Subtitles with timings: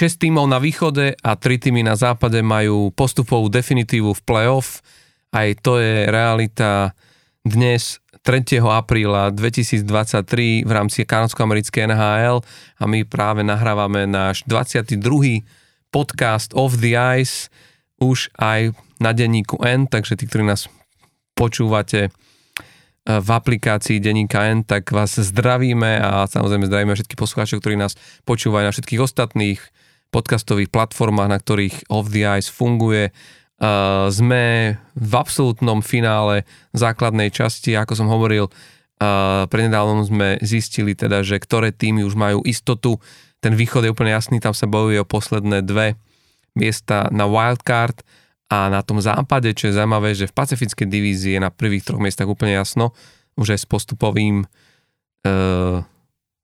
[0.00, 4.80] 6 tímov na východe a 3 týmy na západe majú postupovú definitívu v playoff.
[5.28, 6.96] Aj to je realita
[7.44, 8.64] dnes 3.
[8.64, 12.40] apríla 2023 v rámci kanadsko-americkej NHL
[12.80, 14.96] a my práve nahrávame náš 22.
[15.92, 17.52] podcast Off the Ice
[18.00, 18.72] už aj
[19.04, 20.64] na denníku N, takže tí, ktorí nás
[21.36, 22.08] počúvate
[23.04, 28.64] v aplikácii Deníka N, tak vás zdravíme a samozrejme zdravíme všetkých poslucháčov, ktorí nás počúvajú
[28.64, 29.60] na všetkých ostatných
[30.10, 33.14] podcastových platformách, na ktorých Off the Ice funguje.
[33.60, 41.20] Uh, sme v absolútnom finále základnej časti, ako som hovoril, uh, prednedávnom sme zistili teda,
[41.20, 42.98] že ktoré týmy už majú istotu.
[43.40, 46.00] Ten východ je úplne jasný, tam sa bojuje o posledné dve
[46.56, 48.00] miesta na wildcard
[48.50, 52.02] a na tom západe, čo je zaujímavé, že v pacifickej divízii je na prvých troch
[52.02, 52.90] miestach úplne jasno,
[53.38, 54.46] už aj s postupovým e,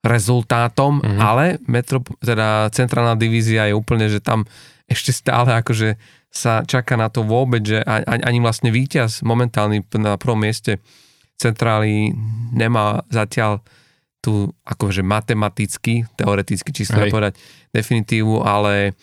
[0.06, 1.18] rezultátom, mm-hmm.
[1.18, 4.46] ale metro, teda centrálna divízia je úplne, že tam
[4.86, 5.98] ešte stále akože
[6.30, 10.78] sa čaká na to vôbec, že ani, ani vlastne víťaz momentálny na prvom mieste
[11.36, 12.14] centrály
[12.54, 13.60] nemá zatiaľ
[14.22, 17.38] tu akože matematicky, teoreticky číslo povedať
[17.74, 18.96] definitívu, ale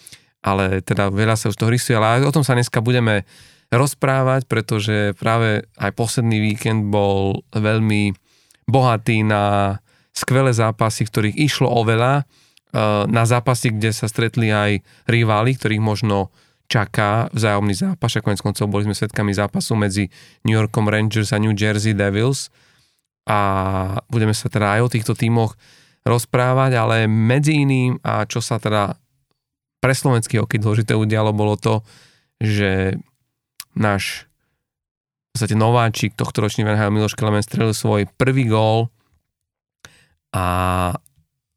[0.43, 3.23] ale teda veľa sa už toho rysuje, ale o tom sa dneska budeme
[3.71, 8.11] rozprávať, pretože práve aj posledný víkend bol veľmi
[8.67, 9.79] bohatý na
[10.13, 12.23] skvelé zápasy, ktorých išlo o veľa, e,
[13.09, 16.29] na zápasy, kde sa stretli aj riváli, ktorých možno
[16.69, 20.07] čaká vzájomný zápas, a konec koncov boli sme svetkami zápasu medzi
[20.47, 22.53] New Yorkom Rangers a New Jersey Devils.
[23.27, 23.39] A
[24.07, 25.57] budeme sa teda aj o týchto tímoch
[26.03, 28.95] rozprávať, ale medzi iným, a čo sa teda
[29.79, 31.83] pre slovenský hokej dôležité udialo bolo to,
[32.39, 32.95] že
[33.75, 34.27] náš
[35.31, 38.93] v podstate nováčik tohto ročný NHL Miloš Klemen strelil svoj prvý gól
[40.33, 40.45] a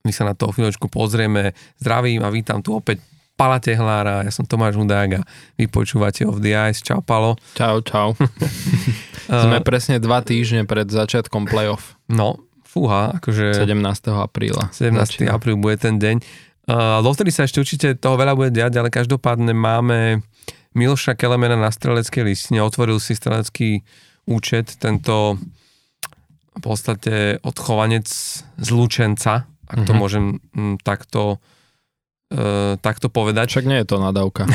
[0.06, 1.56] my sa na to o chvíľočku pozrieme.
[1.82, 3.02] Zdravím a vítam tu opäť
[3.36, 5.22] Pala Tehlára, ja som Tomáš Hudák a
[5.60, 6.80] vy počúvate Off the Ice.
[6.80, 7.36] Čau Palo.
[7.52, 8.16] Čau, čau.
[9.44, 12.00] Sme presne dva týždne pred začiatkom playoff.
[12.08, 13.60] No, fúha, akože...
[13.60, 13.76] 17.
[14.16, 14.72] apríla.
[14.72, 15.28] 17.
[15.28, 16.24] apríl bude ten deň.
[16.66, 20.24] Uh, dovtedy sa ešte určite toho veľa bude diať, ale každopádne máme
[20.72, 23.84] Miloša Kelemena na streleckej listine, otvoril si strelecký
[24.24, 25.36] účet, tento
[26.56, 28.08] v podstate odchovanec
[28.42, 29.86] z Lučenca, ak mm-hmm.
[29.86, 29.98] to mhm.
[30.00, 30.24] môžem
[30.56, 31.38] m, takto
[32.32, 33.52] uh, takto povedať.
[33.52, 34.48] Však nie je to nadávka.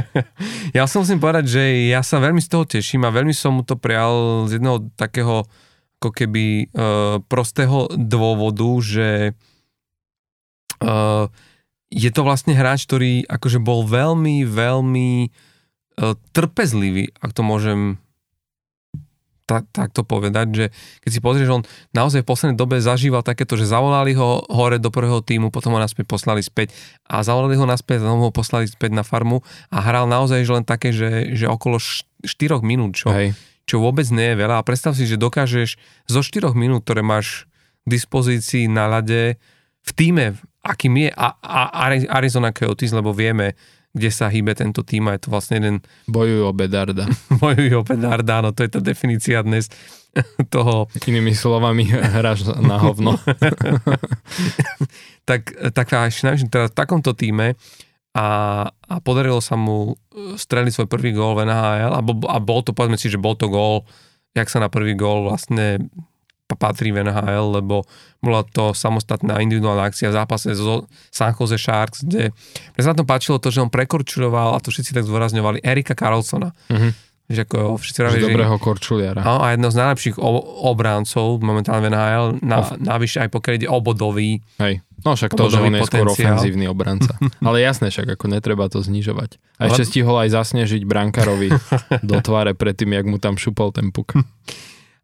[0.78, 3.62] ja som musím povedať, že ja sa veľmi z toho teším a veľmi som mu
[3.66, 5.44] to prial z jedného takého
[5.98, 9.32] ako keby uh, prostého dôvodu, že
[10.84, 11.32] uh,
[11.88, 17.96] je to vlastne hráč, ktorý akože bol veľmi, veľmi uh, trpezlivý, ak to môžem
[19.44, 20.66] tak, takto povedať, že
[21.04, 21.62] keď si pozrieš, on
[21.92, 25.80] naozaj v poslednej dobe zažíval takéto, že zavolali ho hore do prvého týmu, potom ho
[25.80, 26.72] naspäť poslali späť
[27.04, 30.64] a zavolali ho naspäť a ho poslali späť na farmu a hral naozaj že len
[30.64, 32.24] také, že, že okolo 4
[32.64, 33.12] minút, čo,
[33.68, 34.60] čo vôbec nie je veľa.
[34.60, 35.76] A predstav si, že dokážeš
[36.08, 37.44] zo 4 minút, ktoré máš
[37.84, 39.36] k dispozícii na lade
[39.84, 41.60] v týme, akým je a, a
[42.08, 43.52] Arizona Coyotes, lebo vieme,
[43.94, 45.76] kde sa hýbe tento tým a je to vlastne jeden...
[46.10, 47.06] Bojujú o Bedarda.
[47.42, 49.70] Bojujú o Bedarda, no to je tá definícia dnes
[50.50, 50.90] toho...
[51.06, 53.14] Inými slovami, hráš na hovno.
[55.30, 55.86] tak, tak
[56.50, 57.54] teda v takomto týme
[58.14, 58.26] a,
[58.70, 62.70] a podarilo sa mu streliť svoj prvý gól v NHL a, bol, a bol to,
[62.70, 63.82] povedzme si, že bol to gól,
[64.34, 65.90] jak sa na prvý gól vlastne
[66.56, 67.86] patrí v NHL, lebo
[68.24, 72.32] bola to samostatná individuálna akcia v zápase zo San Jose Sharks, kde
[72.74, 75.92] mne sa na tom páčilo to, že on prekorčuloval, a to všetci tak zdôrazňovali, Erika
[75.92, 76.56] Carlsona.
[76.72, 76.92] Mm-hmm.
[77.24, 79.24] Že ako všetci že dobrého korčuliara.
[79.24, 80.20] A, a jedno z najlepších
[80.60, 84.44] obráncov momentálne v NHL, na, navyše aj pokiaľ ide obodový.
[84.60, 84.84] Hej.
[85.04, 87.16] No však to, že on je skôr ofenzívny obranca.
[87.48, 89.40] Ale jasné, však ako netreba to znižovať.
[89.56, 91.48] A ešte stihol aj zasnežiť brankárovi
[92.08, 94.12] do tváre predtým, jak mu tam šupol ten puk.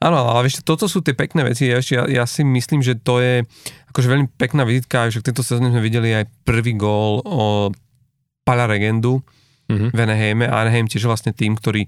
[0.01, 1.69] Áno, ale vieš, toto sú tie pekné veci.
[1.69, 3.45] Ja, ja, ja si myslím, že to je
[3.93, 5.13] akože veľmi pekná vizitka.
[5.13, 7.69] Však tento sezóne sme videli aj prvý gól o
[8.49, 9.21] Pala Regendu
[9.69, 9.93] mm-hmm.
[9.93, 10.49] v Anaheime.
[10.49, 11.85] A Anaheim tiež vlastne tým, ktorý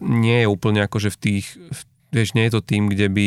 [0.00, 1.80] nie je úplne akože v tých, v,
[2.16, 3.26] vieš, nie je to tým, kde by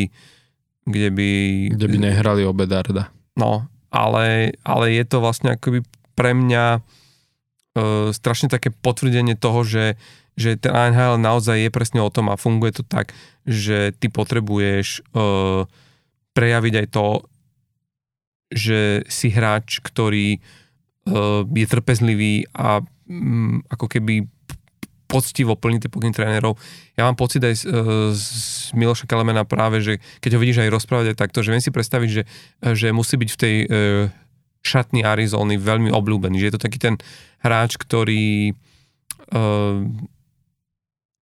[0.86, 1.30] kde by...
[1.78, 3.14] Kde by nehrali o Bedarda.
[3.38, 5.86] No, ale, ale je to vlastne akoby
[6.18, 6.80] pre mňa e,
[8.12, 9.96] strašne také potvrdenie toho, že
[10.36, 13.12] že ten NHL naozaj je presne o tom a funguje to tak,
[13.44, 15.68] že ty potrebuješ uh,
[16.32, 17.08] prejaviť aj to,
[18.52, 24.28] že si hráč, ktorý uh, je trpezlivý a um, ako keby
[25.12, 26.56] poctivo plní tie pokyny trénerov.
[26.96, 27.64] Ja mám pocit aj z,
[28.16, 31.76] z Miloša Kalemena práve, že keď ho vidíš aj rozprávať aj takto, že viem si
[31.76, 32.24] predstaviť, že,
[32.72, 33.68] že musí byť v tej uh,
[34.64, 36.96] šatný Arizony veľmi obľúbený, že je to taký ten
[37.44, 38.56] hráč, ktorý
[39.36, 39.84] uh,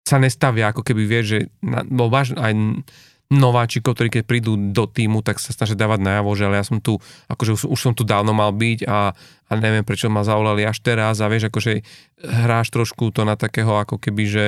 [0.09, 2.81] sa nestavia, ako keby vie, že na, bo váž, aj
[3.29, 6.81] nováčikov, ktorí keď prídu do týmu, tak sa snažia dávať najavo, že ale ja som
[6.81, 6.97] tu,
[7.29, 10.81] akože už, už som tu dávno mal byť a, a neviem, prečo ma zavolali až
[10.81, 11.85] teraz a vieš, akože
[12.25, 14.47] hráš trošku to na takého ako keby, že,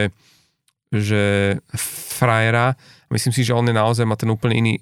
[0.89, 1.23] že
[2.17, 2.73] frajera.
[3.13, 4.73] Myslím si, že on je naozaj má ten úplne iný,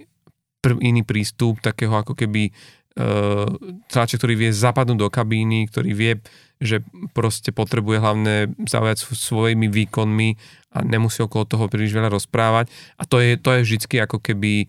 [0.64, 2.56] prv, iný prístup, takého ako keby
[3.00, 3.48] uh,
[3.88, 6.14] ktorý vie zapadnúť do kabíny, ktorý vie,
[6.60, 6.84] že
[7.16, 8.36] proste potrebuje hlavne
[8.68, 10.30] zaujať svojimi výkonmi
[10.76, 12.68] a nemusí okolo toho príliš veľa rozprávať.
[13.00, 14.68] A to je, to je vždycky ako keby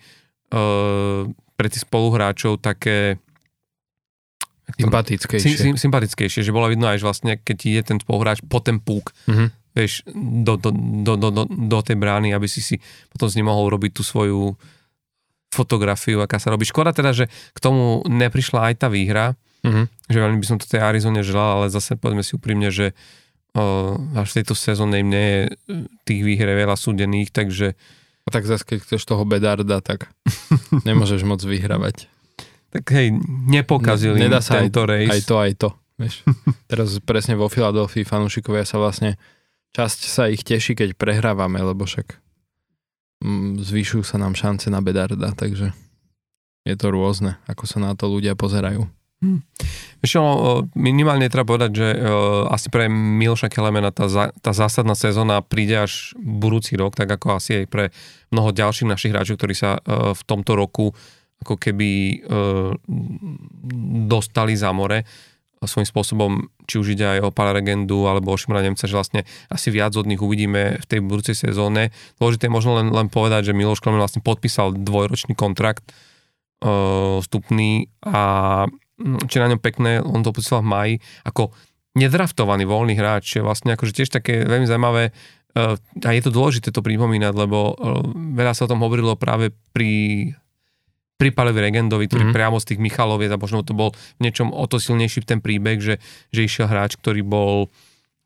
[0.54, 1.26] uh,
[1.58, 3.18] pre tých spoluhráčov také
[4.78, 5.74] sympatickejšie.
[5.74, 9.48] sympatickejšie, že bolo vidno aj, že vlastne keď ide ten spoluhráč po ten púk, mm-hmm.
[9.74, 10.70] vieš, do, do,
[11.02, 12.78] do, do, do, do tej brány, aby si si
[13.10, 14.54] potom z ním mohol robiť tú svoju
[15.50, 16.62] fotografiu, aká sa robí.
[16.64, 19.34] Škoda teda, že k tomu neprišla aj tá výhra,
[19.66, 19.84] mm-hmm.
[20.06, 22.94] že veľmi by som to tej Arizone želal, ale zase povedzme si úprimne, že
[23.58, 25.50] o, až v tejto sezóne im nie je e,
[26.06, 27.74] tých výher veľa súdených, takže...
[28.24, 30.06] A tak zase, keď chceš toho Bedarda, tak
[30.88, 32.06] nemôžeš moc vyhrávať.
[32.70, 33.10] Tak hej,
[33.50, 35.10] nepokazili ne, Nedá sa tento aj, race.
[35.10, 35.68] Aj to, aj to.
[35.98, 36.14] Vieš.
[36.70, 39.18] Teraz presne vo Filadelfii fanúšikovia sa vlastne
[39.74, 42.29] časť sa ich teší, keď prehrávame, lebo však
[43.60, 45.76] zvyšujú sa nám šance na Bedarda, takže
[46.64, 48.88] je to rôzne, ako sa na to ľudia pozerajú.
[49.20, 49.44] Hmm.
[50.00, 50.16] Ešte
[50.72, 54.08] minimálne treba povedať, že uh, asi pre Miloša Kelemena tá,
[54.40, 57.84] tá zásadná sezóna príde až budúci rok, tak ako asi aj pre
[58.32, 60.96] mnoho ďalších našich hráčov, ktorí sa uh, v tomto roku
[61.40, 62.72] ako keby uh,
[64.08, 65.04] dostali za more
[65.68, 66.30] svojím spôsobom,
[66.64, 69.20] či už ide aj o Pala Regendu alebo o Šimra Nemca, že vlastne
[69.52, 71.92] asi viac od nich uvidíme v tej budúcej sezóne.
[72.16, 75.84] Dôležité je možno len, len povedať, že Miloš Klemen vlastne podpísal dvojročný kontrakt
[76.64, 78.64] uh, vstupný a
[79.00, 81.52] čo na ňom pekné, on to posielal v maji, ako
[81.96, 86.72] nedraftovaný voľný hráč, je vlastne akože tiež také veľmi zaujímavé uh, a je to dôležité
[86.72, 88.00] to pripomínať, lebo uh,
[88.32, 90.32] veľa sa o tom hovorilo práve pri
[91.20, 92.36] pri Regendovi, ktorý mm-hmm.
[92.40, 95.76] priamo z tých Michaloviec a možno to bol v niečom o to silnejší ten príbeh,
[95.76, 96.00] že,
[96.32, 97.68] že išiel hráč, ktorý bol,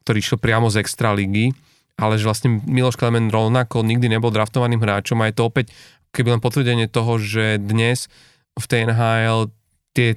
[0.06, 1.50] ktorý išiel priamo z extra ligy,
[1.98, 5.74] ale že vlastne Miloš Klemen rovnako nikdy nebol draftovaným hráčom a je to opäť
[6.14, 8.06] keby len potvrdenie toho, že dnes
[8.54, 9.50] v tej NHL
[9.90, 10.14] tie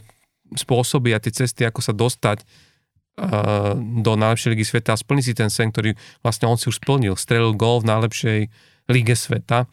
[0.54, 5.34] spôsoby a tie cesty, ako sa dostať uh, do najlepšej ligy sveta a splniť si
[5.34, 7.18] ten sen, ktorý vlastne on si už splnil.
[7.18, 8.40] Strelil gol v najlepšej
[8.94, 9.66] lige sveta,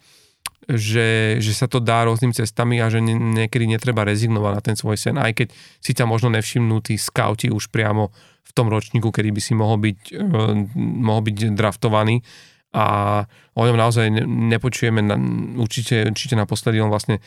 [0.65, 4.97] že, že sa to dá rôznymi cestami a že niekedy netreba rezignovať na ten svoj
[4.97, 5.47] sen, aj keď
[5.81, 8.09] si ťa možno nevšimnú tí scouti už priamo
[8.45, 12.25] v tom ročníku, kedy by si mohol byť, uh, mohol byť draftovaný
[12.75, 12.85] a
[13.55, 15.15] o ňom naozaj nepočujeme na,
[15.55, 17.23] určite, určite naposledy, on vlastne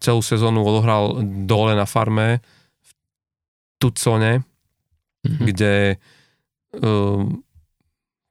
[0.00, 2.40] celú sezónu odohral dole na farme
[2.80, 2.90] v
[3.76, 5.44] Tucone, mm-hmm.
[5.44, 5.74] kde
[6.72, 7.44] v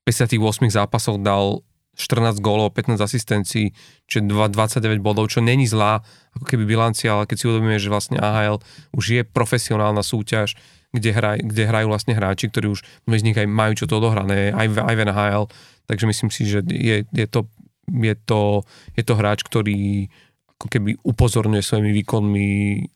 [0.02, 0.42] 58
[0.74, 1.62] zápasoch dal
[1.96, 3.76] 14 gólov, 15 asistencií,
[4.08, 6.00] čiže 29 bodov, čo není zlá
[6.40, 8.64] ako keby bilancia, ale keď si uvedomíme, že vlastne AHL
[8.96, 10.56] už je profesionálna súťaž,
[10.92, 14.52] kde, hraj, kde hrajú vlastne hráči, ktorí už z nich aj majú čo to odohrané,
[14.52, 15.46] aj v, aj v NHL,
[15.88, 17.48] takže myslím si, že je, je, to,
[17.88, 18.64] je, to,
[18.96, 20.08] je to hráč, ktorý
[20.62, 22.48] ako keby upozorňuje svojimi výkonmi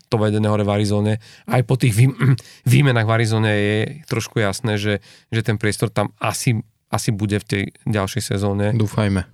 [0.05, 1.17] to vedené hore v Arizone.
[1.49, 2.13] Aj po tých vý,
[2.69, 5.01] výmenách v Arizone je trošku jasné, že,
[5.33, 6.61] že ten priestor tam asi,
[6.95, 8.71] asi bude v tej ďalšej sezóne.
[8.71, 9.27] Dúfajme.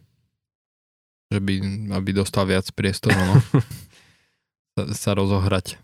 [1.31, 1.53] Že by,
[1.95, 3.35] aby dostal viac priestoru, no.
[4.75, 5.77] sa, sa rozohrať.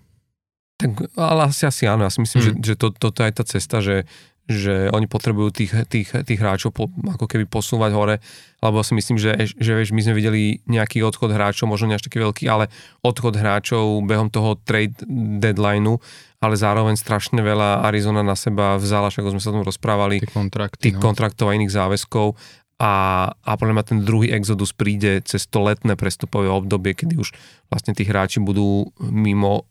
[0.77, 2.45] Tak, ale asi, asi áno, ja si myslím, mm.
[2.45, 4.05] že, že to, toto je tá cesta, že,
[4.47, 8.15] že oni potrebujú tých, tých, tých hráčov po, ako keby posúvať hore,
[8.63, 12.07] lebo si myslím, že, že vieš, my sme videli nejaký odchod hráčov, možno nie až
[12.07, 12.71] taký veľký, ale
[13.03, 14.95] odchod hráčov behom toho trade
[15.43, 15.99] deadlineu,
[16.39, 20.31] ale zároveň strašne veľa Arizona na seba vzala, ako sme sa o tom rozprávali, tých,
[20.31, 21.03] kontrakty, tých no.
[21.03, 22.39] kontraktov a iných záväzkov.
[22.77, 22.93] A,
[23.33, 27.33] a podľa mňa ten druhý exodus príde cez to letné prestupové obdobie, kedy už
[27.67, 29.65] vlastne tí hráči budú mimo,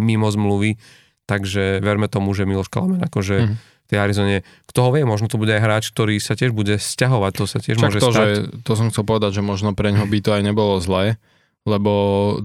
[0.00, 0.80] mimo zmluvy,
[1.28, 4.40] takže verme tomu, že Miloš Kalamen akože mm tej Arizone.
[4.72, 7.58] Kto ho vie, možno to bude aj hráč, ktorý sa tiež bude stiahovať, to sa
[7.60, 8.16] tiež Čak môže to, stať.
[8.16, 8.32] Že,
[8.64, 11.20] to som chcel povedať, že možno pre ňo by to aj nebolo zlé,
[11.68, 11.92] lebo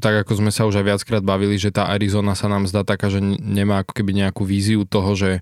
[0.03, 3.07] tak ako sme sa už aj viackrát bavili, že tá Arizona sa nám zdá taká,
[3.07, 5.39] že nemá ako keby nejakú víziu toho, že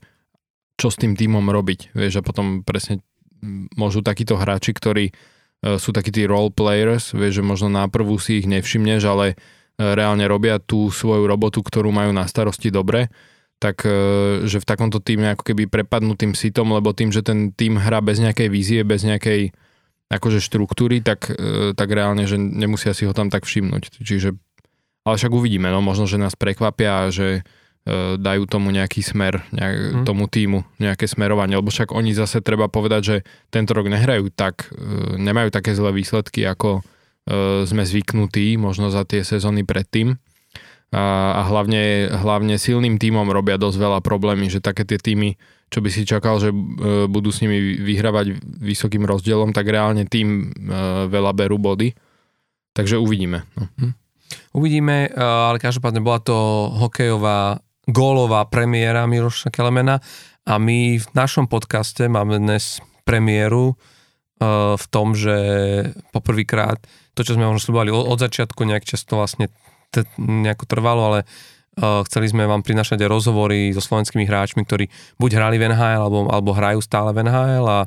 [0.78, 1.98] čo s tým týmom robiť.
[1.98, 3.02] Vieš, a potom presne
[3.74, 5.14] môžu takíto hráči, ktorí e,
[5.82, 9.36] sú takí tí role players, vieš, že možno na prvú si ich nevšimneš, ale e,
[9.82, 13.10] reálne robia tú svoju robotu, ktorú majú na starosti dobre
[13.60, 13.92] tak e,
[14.46, 18.04] že v takomto týme ako keby prepadnú tým sitom, lebo tým, že ten tým hrá
[18.04, 19.56] bez nejakej vízie, bez nejakej
[20.12, 24.04] akože štruktúry, tak, e, tak reálne, že nemusia si ho tam tak všimnúť.
[24.04, 24.36] Čiže,
[25.08, 27.46] ale však uvidíme, no možno, že nás prekvapia, že,
[28.18, 30.06] dajú tomu nejaký smer, nejak, hmm.
[30.10, 33.16] tomu týmu, nejaké smerovanie, lebo však oni zase treba povedať, že
[33.54, 34.74] tento rok nehrajú tak,
[35.22, 36.82] nemajú také zlé výsledky, ako
[37.70, 40.18] sme zvyknutí možno za tie sezóny predtým
[40.96, 41.04] a,
[41.36, 45.36] a hlavne, hlavne silným týmom robia dosť veľa problémy, že také tie týmy,
[45.68, 46.58] čo by si čakal, že e,
[47.12, 50.72] budú s nimi vyhrávať vysokým rozdielom, tak reálne tým e,
[51.12, 51.92] veľa berú body.
[52.72, 53.44] Takže uvidíme.
[53.60, 53.68] No.
[53.76, 53.94] Hm.
[54.56, 57.60] Uvidíme, e, ale každopádne bola to hokejová
[57.92, 60.00] gólová premiéra Miroša Kelemena
[60.48, 63.78] a my v našom podcaste máme dnes premiéru
[64.76, 65.38] v tom, že
[66.12, 66.82] poprvýkrát
[67.16, 69.48] to, čo sme možno slúbali od začiatku, nejak často vlastne
[69.96, 74.92] t- nejako trvalo, ale uh, chceli sme vám prinašať aj rozhovory so slovenskými hráčmi, ktorí
[75.16, 77.80] buď hrali v NHL, alebo, alebo hrajú stále v NHL a,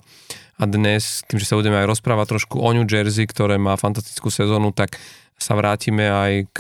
[0.59, 4.33] a dnes, tým, že sa budeme aj rozprávať trošku o New Jersey, ktoré má fantastickú
[4.33, 4.97] sezónu, tak
[5.39, 6.59] sa vrátime aj k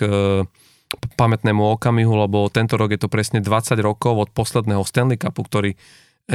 [1.18, 5.70] pamätnému okamihu, lebo tento rok je to presne 20 rokov od posledného Stanley Cupu, ktorý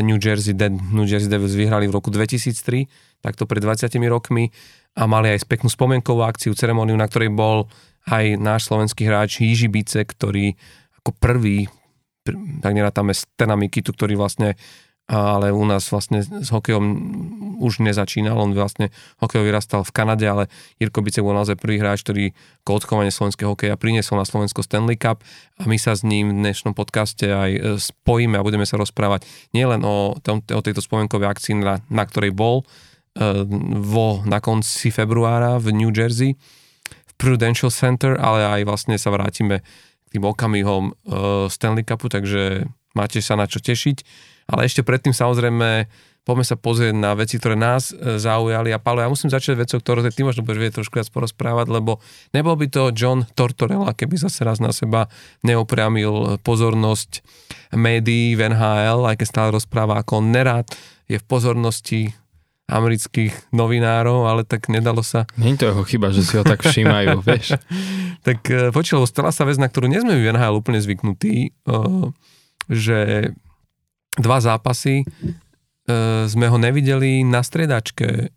[0.02, 0.58] New Jersey,
[0.94, 4.50] New Jersey Devils vyhrali v roku 2003, takto pred 20 rokmi
[4.98, 7.70] a mali aj peknú spomienkovú akciu, ceremóniu, na ktorej bol
[8.10, 10.56] aj náš slovenský hráč Jiži Bice, ktorý
[11.04, 11.68] ako prvý,
[12.64, 14.56] tak nerátame Stena Mikitu, ktorý vlastne
[15.04, 16.86] ale u nás vlastne s hokejom
[17.60, 18.88] už nezačínal, on vlastne
[19.20, 20.44] hokejov vyrastal v Kanade, ale
[20.80, 22.32] Jirko Bice bol naozaj prvý hráč, ktorý
[22.64, 25.20] ako odchovanie slovenského hokeja priniesol na Slovensko Stanley Cup.
[25.60, 29.28] A my sa s ním v dnešnom podcaste aj e, spojíme a budeme sa rozprávať
[29.52, 33.44] nielen o, tom, o tejto spomienkovej akcii, na, na ktorej bol e,
[33.84, 36.40] vo, na konci februára v New Jersey,
[37.24, 39.64] Prudential Center, ale aj vlastne sa vrátime
[40.04, 44.04] k tým okamihom uh, Stanley Cupu, takže máte sa na čo tešiť.
[44.52, 45.88] Ale ešte predtým samozrejme
[46.28, 48.72] poďme sa pozrieť na veci, ktoré nás e, zaujali.
[48.72, 52.00] A Paolo, ja musím začať vecou, ktoré ty možno budeš vedieť trošku viac porozprávať, lebo
[52.32, 55.12] nebol by to John Tortorella, keby zase raz na seba
[55.44, 57.24] neopriamil pozornosť
[57.76, 60.68] médií v NHL, aj keď stále rozpráva, ako on nerád
[61.12, 62.02] je v pozornosti
[62.68, 65.28] amerických novinárov, ale tak nedalo sa...
[65.36, 67.60] Nie je to jeho chyba, že si ho tak všímajú, vieš.
[68.24, 71.78] tak e, počul, stala sa vec, na ktorú nie sme v NHL úplne zvyknutí, e,
[72.72, 73.32] že
[74.16, 75.06] dva zápasy e,
[76.32, 78.32] sme ho nevideli na stredačke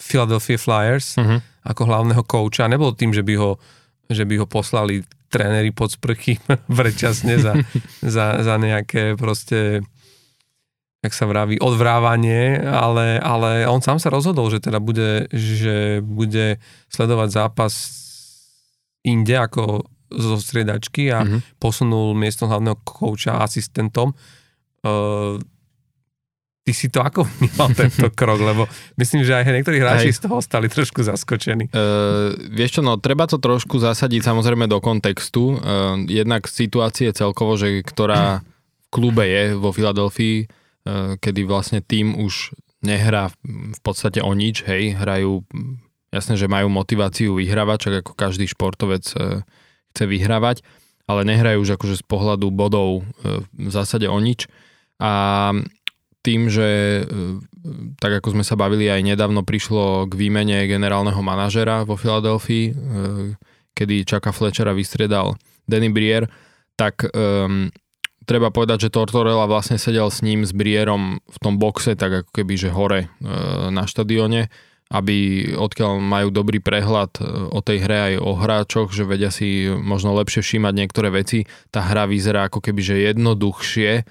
[0.00, 1.44] Philadelphia Flyers uh-huh.
[1.68, 2.64] ako hlavného kouča.
[2.64, 3.60] Nebolo tým, že by ho,
[4.08, 6.40] že by ho poslali tréneri pod sprchy
[6.78, 7.52] vrečasne za,
[8.16, 9.84] za, za nejaké proste
[10.98, 16.58] jak sa vraví, odvrávanie, ale, ale on sám sa rozhodol, že teda bude, že bude
[16.90, 17.72] sledovať zápas
[19.06, 21.60] inde ako zo striedačky a mm-hmm.
[21.62, 24.10] posunul miesto hlavného kouča asistentom.
[24.82, 25.38] Uh,
[26.66, 28.66] ty si to ako vnímal tento krok, lebo
[28.98, 31.70] myslím, že aj niektorí hráči z toho stali trošku zaskočení.
[31.70, 35.56] Uh, vieš čo, no treba to trošku zasadiť samozrejme do kontextu.
[35.56, 40.48] Uh, jednak situácie celkovo, že ktorá v klube je vo Filadelfii,
[41.20, 45.42] kedy vlastne tým už nehrá v podstate o nič, hej, hrajú,
[46.14, 49.42] jasné, že majú motiváciu vyhrávať, čak ako každý športovec eh,
[49.94, 50.62] chce vyhrávať,
[51.08, 54.46] ale nehrajú už akože z pohľadu bodov eh, v zásade o nič.
[54.98, 55.54] A
[56.26, 57.06] tým, že
[58.02, 62.74] tak ako sme sa bavili aj nedávno, prišlo k výmene generálneho manažera vo Filadelfii,
[63.72, 65.38] kedy Čaka Fletchera vystriedal
[65.70, 66.26] Danny Brier,
[66.74, 67.70] tak um,
[68.28, 72.30] treba povedať, že Tortorella vlastne sedel s ním, s Brierom v tom boxe, tak ako
[72.36, 73.08] keby, že hore e,
[73.72, 74.52] na štadióne,
[74.92, 75.16] aby
[75.56, 80.12] odkiaľ majú dobrý prehľad e, o tej hre aj o hráčoch, že vedia si možno
[80.12, 81.48] lepšie všímať niektoré veci.
[81.72, 84.02] Tá hra vyzerá ako keby, že jednoduchšie, e,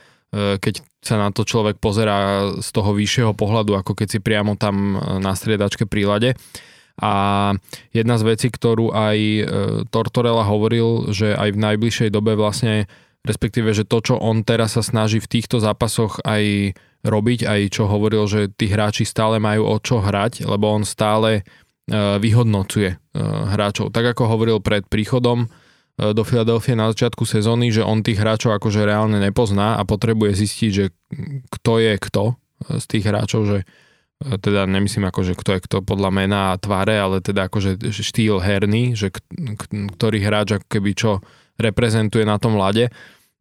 [0.58, 4.98] keď sa na to človek pozerá z toho vyššieho pohľadu, ako keď si priamo tam
[5.22, 6.36] na striedačke prílade.
[6.98, 7.54] A
[7.94, 9.18] jedna z vecí, ktorú aj
[9.94, 12.90] Tortorella hovoril, že aj v najbližšej dobe vlastne
[13.28, 17.86] respektíve, že to, čo on teraz sa snaží v týchto zápasoch aj robiť, aj čo
[17.86, 21.42] hovoril, že tí hráči stále majú o čo hrať, lebo on stále e,
[22.18, 22.98] vyhodnocuje e,
[23.54, 23.94] hráčov.
[23.94, 25.48] Tak ako hovoril pred príchodom e,
[26.16, 30.70] do Filadelfie na začiatku sezóny, že on tých hráčov akože reálne nepozná a potrebuje zistiť,
[30.74, 30.86] že
[31.52, 32.24] kto je kto
[32.82, 33.58] z tých hráčov, že
[34.18, 38.42] teda nemyslím ako, že kto je kto podľa mena a tváre, ale teda akože štýl
[38.42, 39.14] herný, že
[39.70, 41.22] ktorý hráč ako keby čo
[41.62, 42.90] reprezentuje na tom lade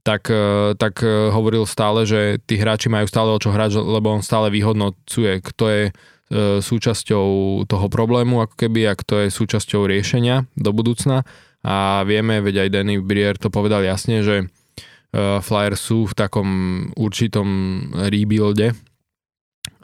[0.07, 4.15] tak, e, tak e, hovoril stále, že tí hráči majú stále o čo hrať, lebo
[4.15, 5.93] on stále vyhodnocuje, kto je e,
[6.63, 7.27] súčasťou
[7.67, 11.27] toho problému, ako keby, a kto je súčasťou riešenia do budúcna.
[11.67, 14.47] A vieme, veď aj Danny Brier to povedal jasne, že
[15.17, 16.49] Flyers sú v takom
[16.93, 17.49] určitom
[18.13, 18.77] rebuilde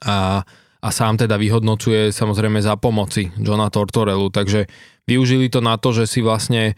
[0.04, 0.44] a,
[0.78, 4.68] a sám teda vyhodnocuje samozrejme za pomoci Johna Tortorelu, takže
[5.08, 6.74] využili to na to, že si vlastne e,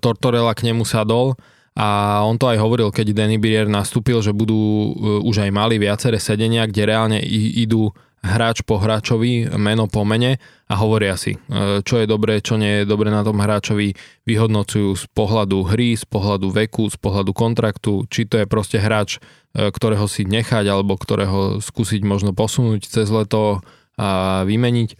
[0.00, 1.36] Tortorella k nemu sadol
[1.76, 5.76] a on to aj hovoril, keď Danny Brier nastúpil, že budú uh, už aj mali
[5.76, 7.92] viaceré sedenia, kde reálne idú
[8.24, 12.80] hráč po hráčovi, meno po mene a hovoria si, uh, čo je dobré, čo nie
[12.82, 13.92] je dobré na tom hráčovi,
[14.24, 19.20] vyhodnocujú z pohľadu hry, z pohľadu veku, z pohľadu kontraktu, či to je proste hráč,
[19.20, 23.60] uh, ktorého si nechať alebo ktorého skúsiť možno posunúť cez leto
[24.00, 24.96] a vymeniť.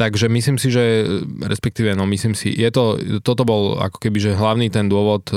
[0.00, 1.04] Takže myslím si, že
[1.44, 5.28] respektíve, no myslím si, je to, toto bol ako keby, že hlavný ten dôvod,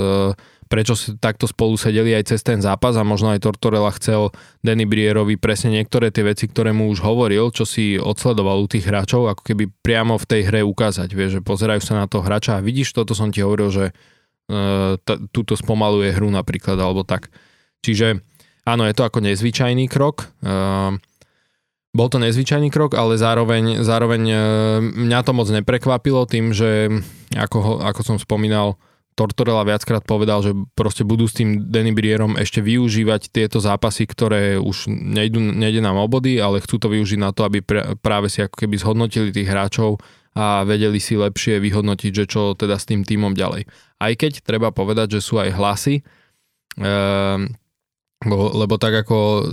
[0.73, 4.33] prečo takto spolu sedeli aj cez ten zápas a možno aj Tortorella chcel
[4.65, 8.89] Danny Brierovi presne niektoré tie veci, ktoré mu už hovoril, čo si odsledoval u tých
[8.89, 12.57] hráčov, ako keby priamo v tej hre ukázať, vieš, že pozerajú sa na toho hráča
[12.57, 13.85] a vidíš, toto som ti hovoril, že
[14.97, 17.29] t- túto spomaluje hru napríklad, alebo tak.
[17.85, 18.25] Čiže
[18.65, 20.97] áno, je to ako nezvyčajný krok, uh,
[21.93, 24.39] bol to nezvyčajný krok, ale zároveň, zároveň uh,
[24.81, 26.89] mňa to moc neprekvapilo tým, že
[27.37, 28.81] ako, ako som spomínal,
[29.13, 34.57] Tortorella viackrát povedal, že proste budú s tým Danny Brierom ešte využívať tieto zápasy, ktoré
[34.57, 38.27] už nejdu, nejde nám o body, ale chcú to využiť na to, aby pr- práve
[38.33, 40.01] si ako keby zhodnotili tých hráčov
[40.33, 43.69] a vedeli si lepšie vyhodnotiť, že čo teda s tým týmom ďalej.
[44.01, 46.01] Aj keď treba povedať, že sú aj hlasy,
[46.81, 47.53] ehm,
[48.31, 49.43] lebo tak ako e,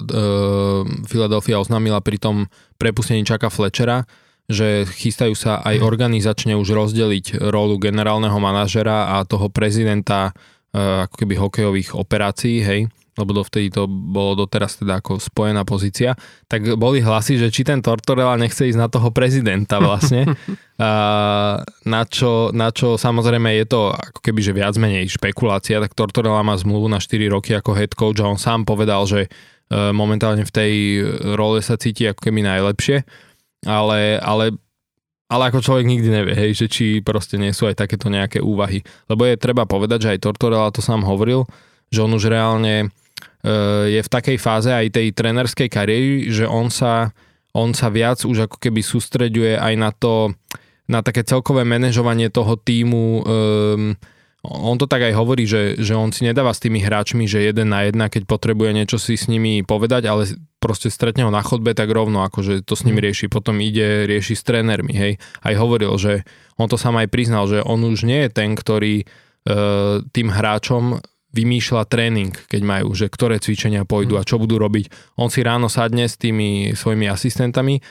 [1.11, 2.47] Philadelphia oznámila pri tom
[2.79, 4.07] prepustení Čaka Fletchera,
[4.49, 5.85] že chystajú sa aj mhm.
[5.85, 12.81] organizačne už rozdeliť rolu generálneho manažera a toho prezidenta uh, ako keby hokejových operácií, hej,
[13.19, 16.17] lebo dovtedy to bolo doteraz teda ako spojená pozícia,
[16.49, 20.25] tak boli hlasy, že či ten Tortorella nechce ísť na toho prezidenta vlastne,
[20.81, 20.91] a
[21.85, 26.41] na, čo, na čo samozrejme je to ako keby, že viac menej špekulácia, tak Tortorella
[26.41, 29.29] má zmluvu na 4 roky ako head coach a on sám povedal, že e,
[29.93, 30.73] momentálne v tej
[31.37, 33.05] role sa cíti ako keby najlepšie
[33.67, 34.57] ale, ale,
[35.29, 38.81] ale ako človek nikdy nevie, hej, že či proste nie sú aj takéto nejaké úvahy.
[39.11, 41.45] Lebo je treba povedať, že aj Tortorella to sám hovoril,
[41.93, 42.89] že on už reálne
[43.45, 43.49] e,
[43.95, 47.13] je v takej fáze aj tej trenerskej kariéry, že on sa,
[47.53, 50.33] on sa viac už ako keby sústreďuje aj na to,
[50.89, 53.23] na také celkové manažovanie toho týmu, e,
[54.41, 57.77] on to tak aj hovorí, že, že on si nedáva s tými hráčmi, že jeden
[57.77, 61.77] na jedna, keď potrebuje niečo si s nimi povedať, ale proste stretne ho na chodbe
[61.77, 63.07] tak rovno, akože to s nimi mhm.
[63.11, 63.27] rieši.
[63.29, 65.13] Potom ide, rieši s trénermi, hej.
[65.45, 66.25] Aj hovoril, že
[66.57, 69.07] on to sám aj priznal, že on už nie je ten, ktorý e,
[70.09, 74.21] tým hráčom vymýšľa tréning, keď majú, že ktoré cvičenia pôjdu mhm.
[74.25, 75.17] a čo budú robiť.
[75.21, 77.85] On si ráno sadne s tými svojimi asistentami,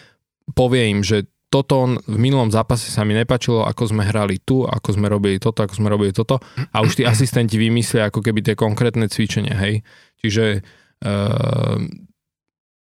[0.57, 4.89] povie im, že toto v minulom zápase sa mi nepačilo, ako sme hrali tu, ako
[4.93, 6.37] sme robili toto, ako sme robili toto
[6.69, 9.81] a už tí asistenti vymyslia ako keby tie konkrétne cvičenia, hej.
[10.21, 10.61] Čiže
[11.09, 11.81] uh,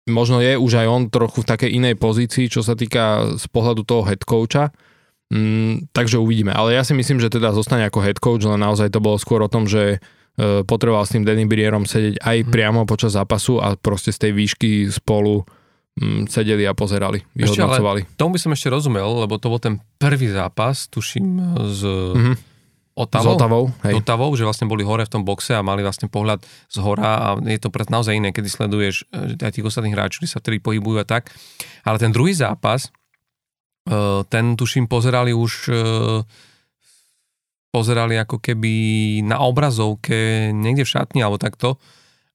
[0.07, 3.83] možno je už aj on trochu v takej inej pozícii, čo sa týka z pohľadu
[3.83, 4.71] toho head coacha,
[5.35, 6.55] mm, takže uvidíme.
[6.55, 9.43] Ale ja si myslím, že teda zostane ako head coach, len naozaj to bolo skôr
[9.43, 12.49] o tom, že uh, potreboval s tým Danny Brierom sedieť aj mhm.
[12.55, 15.43] priamo počas zápasu a proste z tej výšky spolu
[15.99, 18.03] mm, sedeli a pozerali, vyhodnocovali.
[18.03, 21.25] Ešte, ale tomu by som ešte rozumel, lebo to bol ten prvý zápas, tuším,
[21.71, 22.35] z mm-hmm.
[22.95, 23.93] Otavou, z Otavou, hej.
[23.99, 26.39] Otavou, že vlastne boli hore v tom boxe a mali vlastne pohľad
[26.71, 30.31] z hora a je to pred naozaj iné, kedy sleduješ aj tých ostatných hráčov, ktorí
[30.31, 31.27] sa vtedy pohybujú a tak.
[31.83, 32.87] Ale ten druhý zápas,
[33.83, 35.79] e, ten tuším pozerali už e,
[37.75, 38.73] pozerali ako keby
[39.27, 41.75] na obrazovke niekde v šatni alebo takto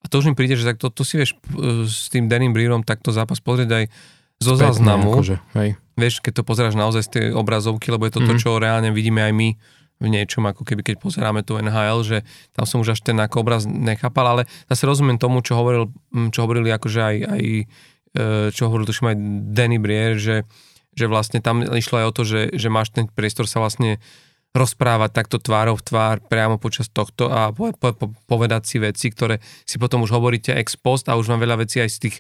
[0.01, 1.37] a to už mi príde, že tak to, to si vieš
[1.85, 3.85] s tým Danym Breerom takto zápas pozrieť aj
[4.41, 5.13] zo záznamu.
[5.13, 5.77] Akože, hej.
[6.01, 8.29] Vieš, keď to pozeráš naozaj z tej obrazovky, lebo je to mm-hmm.
[8.33, 8.43] to, mhm.
[8.43, 9.49] čo reálne vidíme aj my
[10.01, 12.19] v niečom, ako keby keď pozeráme tu NHL, že
[12.57, 15.93] tam som už až ten ako obraz nechápal, ale zase rozumiem tomu, čo, hovoril,
[16.33, 17.65] čo hovorili akože aj, aj e,
[18.49, 19.17] čo hovoril tuším aj
[19.53, 20.49] Danny Brier, že,
[20.97, 24.01] že vlastne tam išlo aj o to, že, že máš ten priestor sa vlastne
[24.51, 29.07] rozprávať takto tvárov v tvár priamo počas tohto a po, po, po, povedať si veci,
[29.11, 32.17] ktoré si potom už hovoríte ex post a už vám veľa vecí aj z tých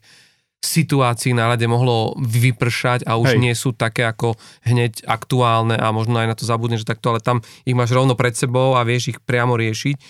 [0.60, 3.40] situácií na rade mohlo vypršať a už Hej.
[3.40, 4.36] nie sú také ako
[4.68, 8.12] hneď aktuálne a možno aj na to zabudneš, že takto, ale tam ich máš rovno
[8.12, 10.00] pred sebou a vieš ich priamo riešiť e,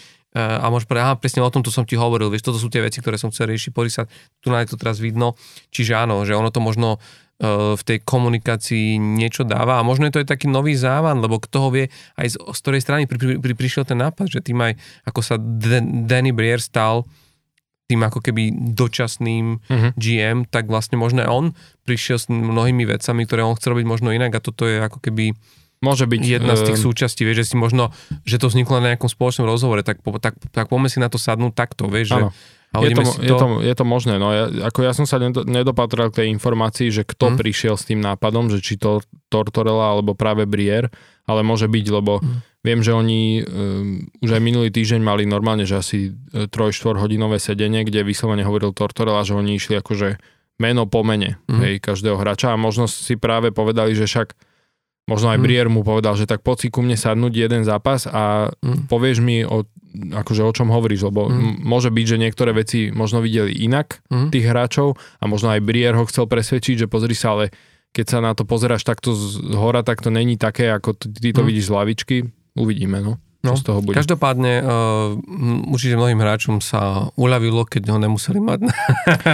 [0.43, 2.83] a môžeš povedať, aha, presne o tom to som ti hovoril, vieš, toto sú tie
[2.83, 4.11] veci, ktoré som chcel riešiť, pozri sa,
[4.43, 5.39] tu na to teraz vidno,
[5.71, 10.13] čiže áno, že ono to možno Eh, v tej komunikácii niečo dáva a možno je
[10.13, 11.89] to aj taký nový závan, lebo kto ho vie
[12.21, 14.77] aj z, z ktorej strany pri, pri, pri, prišiel ten nápad, že tým aj
[15.09, 17.09] ako sa Danny Brier stal
[17.91, 19.75] tým ako keby dočasným uh-huh.
[19.75, 19.89] Mhm.
[19.99, 24.37] GM, tak vlastne možno on prišiel s mnohými vecami, ktoré on chce robiť možno inak
[24.37, 25.35] a toto je ako keby
[25.81, 26.21] Môže byť.
[26.21, 27.89] jedna z tých ehm, súčastí, vieš, že si možno,
[28.29, 31.17] že to vzniklo na nejakom spoločnom rozhovore, tak, po- tak, tak poďme si na to
[31.17, 32.31] sadnúť takto, vieš, že Áno.
[32.73, 35.43] Je, to, si je, to, je to možné, no ja, ako ja som sa nedo,
[35.43, 37.37] nedopatral k tej informácii, že kto Mhm.
[37.37, 40.87] prišiel s tým nápadom, že či to Tortorella alebo práve Brier,
[41.27, 42.39] ale môže byť, lebo Mhm.
[42.63, 43.47] viem, že oni um,
[44.19, 49.27] už aj minulý týždeň mali normálne, že asi 3-4 hodinové sedenie, kde vyslovene hovoril Tortorella,
[49.27, 50.23] že oni išli akože
[50.59, 51.59] meno po mene Mhm.
[51.59, 54.35] hej, každého hráča a možno si práve povedali, že však
[55.11, 55.45] možno aj Mhm.
[55.45, 58.87] Brier mu povedal, že tak poď si ku mne sadnúť jeden zápas a Mm.
[58.87, 59.67] povieš mi o,
[60.15, 61.61] akože o čom hovoríš, lebo Mm.
[61.61, 64.31] môže byť, že niektoré veci možno videli inak Mhm.
[64.31, 67.51] tých hráčov a možno aj Brier ho chcel presvedčiť, že pozri sa, ale
[67.91, 71.43] keď sa na to pozeráš takto z hora, tak to není také, ako ty to
[71.43, 71.47] Mm.
[71.51, 72.17] vidíš z lavičky.
[72.55, 73.19] Uvidíme, no.
[73.41, 73.97] No, z toho bude.
[73.97, 78.75] Každopádne, uh, určite mnohým hráčom sa uľavilo, keď ho nemuseli mať na,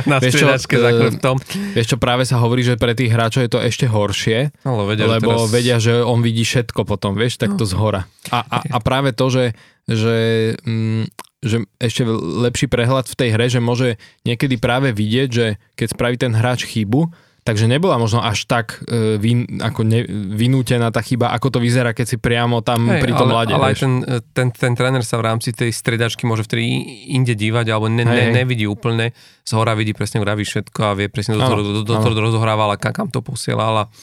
[0.07, 1.37] na striedačke za eh, chrbtom.
[1.75, 5.11] Vieš čo, práve sa hovorí, že pre tých hráčov je to ešte horšie, Ale vedia,
[5.11, 5.51] lebo teraz...
[5.51, 8.07] vedia, že on vidí všetko potom, vieš, takto z hora.
[8.31, 9.59] A, a, a práve to, že,
[9.91, 11.11] že, mm,
[11.43, 12.07] že ešte
[12.47, 16.63] lepší prehľad v tej hre, že môže niekedy práve vidieť, že keď spraví ten hráč
[16.63, 17.11] chybu,
[17.47, 20.03] takže nebola možno až tak e, vin, ako ne,
[20.35, 23.67] vynútená tá chyba, ako to vyzerá, keď si priamo tam Hej, pri tom ale, ale
[23.71, 23.93] aj ten,
[24.35, 26.67] ten, ten tréner sa v rámci tej stredačky môže vtedy
[27.15, 29.15] inde dívať, alebo ne, Hej, ne, nevidí úplne,
[29.47, 32.21] z hora vidí presne, vraví všetko a vie presne, do toho do, do, do, do,
[32.27, 33.95] rozohrával a kam, kam to posielal a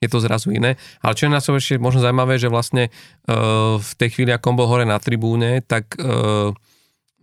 [0.00, 0.76] je to zrazu iné.
[1.00, 2.88] Ale čo je na sebe ešte možno zaujímavé, že vlastne
[3.28, 6.52] uh, v tej chvíli, ako on bol hore na tribúne, tak uh,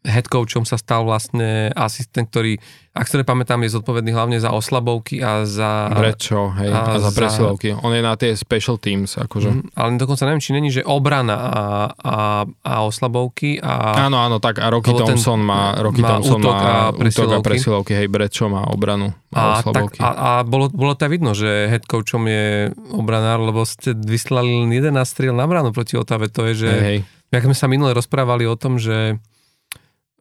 [0.05, 2.57] head coachom sa stal vlastne asistent, ktorý,
[2.93, 5.89] ak sa nepamätám, je zodpovedný hlavne za oslabovky a za...
[5.93, 7.73] Brečo, hej, a, a za presilovky.
[7.73, 9.49] On je na tie special teams, akože.
[9.49, 11.63] Mm, ale dokonca neviem, či není, že obrana a,
[11.97, 14.05] a, a oslabovky a...
[14.07, 16.99] Áno, áno, tak a Rocky Thompson má, Rocky má Thompson útok má a útok a
[16.99, 17.47] presilovky.
[17.47, 19.99] presilovky, hej, Brečo má obranu a, A, tak, oslabovky.
[20.01, 24.63] a, a bolo, bolo to aj vidno, že head coachom je obranár, lebo ste vyslali
[24.63, 26.31] len jeden nástriel na bránu proti Otave.
[26.31, 26.69] To je, že...
[26.71, 26.99] hej, hej.
[27.27, 29.19] Jak sme sa minule rozprávali o tom, že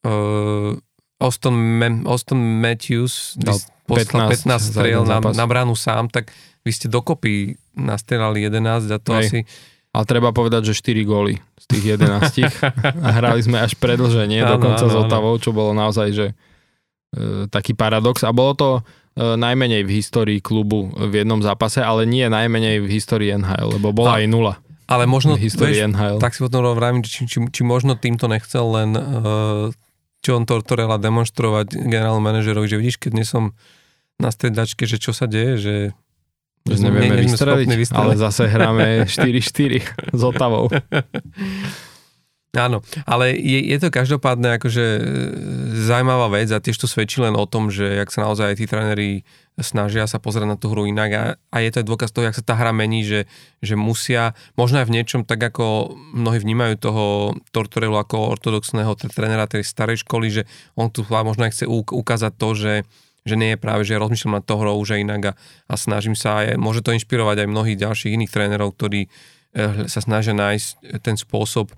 [0.07, 0.73] uh,
[1.19, 6.07] Austin, Ma- Austin Matthews Dal vys- poslal 15 15, za striel na, na bránu sám,
[6.07, 6.31] tak
[6.63, 9.21] vy ste dokopy nastrelali 11 a to Hej.
[9.21, 9.39] asi...
[9.91, 12.21] Ale treba povedať, že 4 góly z tých 11
[13.01, 14.97] a hrali sme až predlženie Áno, dokonca áno, s.
[15.01, 16.27] Otavou, čo bolo naozaj, že
[17.17, 18.81] e, taký paradox a bolo to e,
[19.17, 24.15] najmenej v histórii klubu v jednom zápase, ale nie najmenej v histórii NHL, lebo bola
[24.15, 26.21] A- aj nula Ale možno, v histórii vieš, NHL.
[26.21, 29.73] tak si potom vravím, či, či, či možno týmto nechcel len uh,
[30.27, 33.55] John Tortorella demonstrovať generálnom manažerovi, že vidíš, keď nie som
[34.19, 35.77] na stredačke, že čo sa deje, že
[36.67, 37.95] že nevieme sme vystreliť, vystreliť.
[37.95, 40.67] ale zase hráme 4-4 s Otavou.
[42.57, 45.01] Áno, ale je, je to každopádne akože e,
[45.85, 48.65] zaujímavá vec a tiež to svedčí len o tom, že jak sa naozaj aj tí
[48.65, 49.11] tréneri
[49.61, 52.37] snažia sa pozerať na tú hru inak a, a je to aj dôkaz toho, jak
[52.37, 53.29] sa tá hra mení, že,
[53.61, 57.05] že musia, možno aj v niečom tak ako mnohí vnímajú toho
[57.53, 60.43] Tortorelu ako ortodoxného trénera tej starej školy, že
[60.77, 62.75] on tu možno aj chce uk- ukázať to, že
[63.27, 65.33] že nie je práve, že rozmýšľam nad tou hrou už aj inak a,
[65.67, 69.99] a snažím sa aj, môže to inšpirovať aj mnohých ďalších iných trénerov, ktorí eh, sa
[69.99, 71.75] snažia nájsť ten spôsob,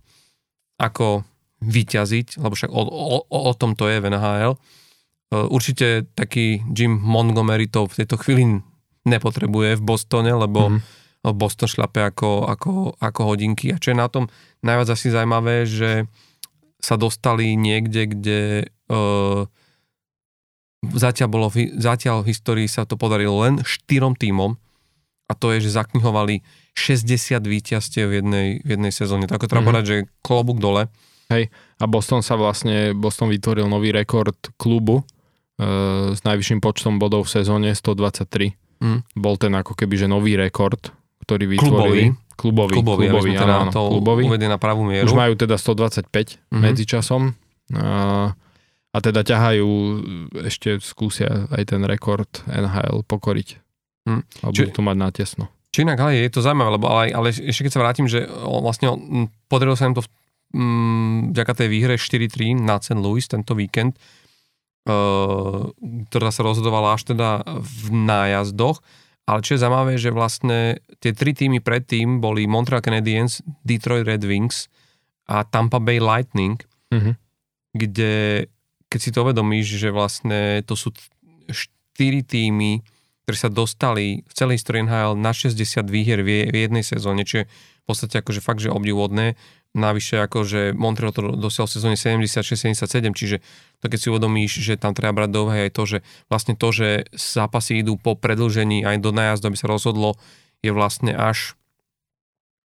[0.78, 1.26] ako
[1.58, 4.54] vyťaziť, lebo však o, o, o, tom to je v NHL.
[4.54, 8.62] Eh, Určite taký Jim Montgomery to v tejto chvíli
[9.02, 10.78] nepotrebuje v Bostone, lebo Mhm.
[10.78, 11.34] mm.
[11.34, 13.74] Boston šlape ako, ako, ako hodinky.
[13.74, 14.30] A čo je na tom
[14.62, 16.06] najviac asi zaujímavé, že
[16.78, 18.40] sa dostali niekde, kde
[18.86, 19.42] uh,
[20.94, 24.56] zatiaľ, bolo, zatiaľ v histórii sa to podarilo len štyrom tímom
[25.28, 26.40] a to je, že zaknihovali
[26.72, 27.04] 60
[27.38, 29.24] víťazstiev v jednej, v jednej sezóne.
[29.24, 29.68] Tak ako treba Mhm.
[29.68, 30.88] povedať, že klobúk dole.
[31.28, 35.04] A Boston sa vlastne, Boston vytvoril nový rekord klubu
[35.54, 35.64] e,
[36.14, 38.54] s najvyšším počtom bodov v sezóne 123.
[38.78, 39.02] Mm.
[39.12, 40.78] Bol ten ako keby, že nový rekord,
[41.20, 42.14] ktorý vytvorili.
[42.32, 42.72] Klubový.
[42.72, 44.22] Klubový, klubový, sme teda áno, to klubový.
[44.38, 45.02] na pravú mieru.
[45.02, 46.60] Už majú teda 125 Mhm.
[46.62, 47.22] medzičasom.
[47.74, 48.30] A,
[48.88, 49.68] a teda ťahajú,
[50.40, 53.58] ešte skúsia aj ten rekord NHL pokoriť.
[54.08, 54.20] Mhm.
[54.40, 55.44] A Či- budú to mať natesno.
[55.68, 58.88] Či inak, ale je to zaujímavé, lebo ale, ale ešte keď sa vrátim, že vlastne
[59.46, 60.00] podarilo sa im to
[61.28, 62.96] vďaka tej výhre 4-3 na St.
[62.96, 64.00] Louis tento víkend,
[64.88, 65.68] uh,
[66.08, 68.80] ktorá sa rozhodovala až teda v nájazdoch.
[69.24, 74.24] Ale čo je zaujímavé, že vlastne tie tri týmy predtým boli Montreal Canadiens, Detroit Red
[74.24, 74.72] Wings
[75.28, 76.56] a Tampa Bay Lightning,
[76.88, 77.12] Mhm.
[77.76, 78.12] kde
[78.88, 80.96] keď si to uvedomíš, že vlastne to sú
[81.46, 82.80] štyri týmy,
[83.28, 87.28] ktorí sa dostali v celej histórii NHL na 60 výhier v je- v jednej sezóne,
[87.28, 87.48] čo je
[87.84, 89.36] v podstate akože fakt, že obdivodné.
[89.76, 93.44] Navyše akože Montreal to dosiahol v sezóne 76-77, čiže
[93.84, 95.98] to keď si uvedomíš, že tam treba brať do aj to, že
[96.32, 100.16] vlastne to, že zápasy idú po predlžení aj do nájazdu, aby sa rozhodlo,
[100.64, 101.57] je vlastne až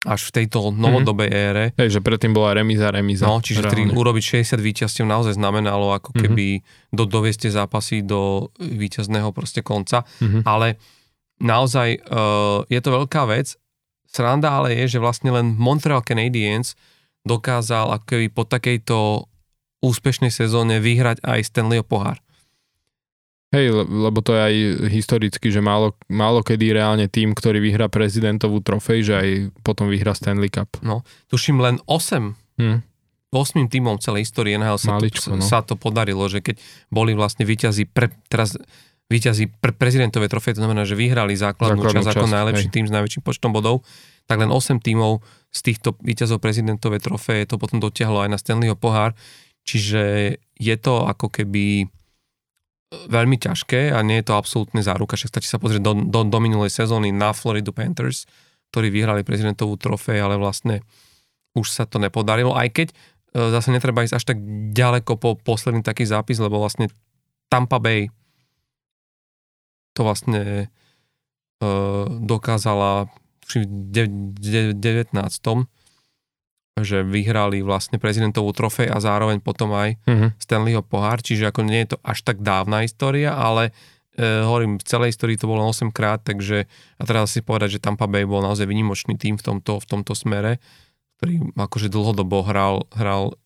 [0.07, 1.49] až v tejto novodobej mm-hmm.
[1.51, 1.65] ére.
[1.75, 3.27] Hej, že predtým bola remíza, remíza.
[3.27, 6.19] No, čiže tri, urobiť 60 víťazstiev naozaj znamenalo ako mhm.
[6.23, 6.95] keby mm-hmm.
[6.95, 10.47] do, dovieste zápasy do víťazného proste konca, mm-hmm.
[10.47, 10.79] ale
[11.43, 13.59] naozaj uh, je to veľká vec.
[14.07, 16.79] Sranda ale je, že vlastne len Montreal Canadiens
[17.27, 19.27] dokázal ako keby po takejto
[19.83, 22.23] úspešnej sezóne vyhrať aj Stanleyho pohár.
[23.55, 24.55] Hej, lebo to je aj
[24.91, 29.29] historicky, že málo, málo kedy reálne tým, ktorý vyhrá prezidentovú trofej, že aj
[29.63, 30.83] potom vyhrá Stanley Cup.
[30.83, 32.79] No, tuším len 8 hmm.
[33.31, 35.45] 8 tímom celej histórie NHL sa, Maličko, to, no.
[35.45, 36.59] sa to podarilo, že keď
[36.91, 38.59] boli vlastne výťazí pre, teraz
[39.07, 42.75] výťazí pre prezidentové trofej, to znamená, že vyhrali základnú, základnú časť, časť ako najlepší hej.
[42.75, 43.87] tým s najväčším počtom bodov,
[44.27, 45.23] tak len 8 tímov
[45.55, 49.15] z týchto výťazov prezidentovej trofeje to potom dotiahlo aj na Stanleyho pohár,
[49.63, 51.87] čiže je to ako keby
[52.91, 56.39] veľmi ťažké a nie je to absolútne záruka, však stačí sa pozrieť do, do, do
[56.39, 58.31] minulej sezóny na Florida Panthers,
[58.71, 60.87] ktorí vyhrali prezidentovú trofej, ale vlastne
[61.59, 62.95] už sa to nepodarilo, aj keď e,
[63.51, 64.39] zase netreba ísť až tak
[64.71, 66.87] ďaleko po posledný taký zápis, lebo vlastne
[67.51, 68.07] Tampa Bay
[69.97, 70.71] to vlastne
[71.59, 71.69] e,
[72.23, 73.11] dokázala
[73.47, 74.79] v 19
[76.77, 80.29] že vyhrali vlastne prezidentovú trofej a zároveň potom aj uh-huh.
[80.37, 83.73] Stanleyho pohár, čiže ako nie je to až tak dávna história, ale
[84.13, 86.69] e, hovorím, v celej histórii to bolo 8 krát, takže
[87.01, 90.13] a teraz si povedať, že Tampa Bay bol naozaj vynimočný tým v tomto, v tomto
[90.13, 90.61] smere,
[91.17, 93.41] ktorý akože dlhodobo hral, hral,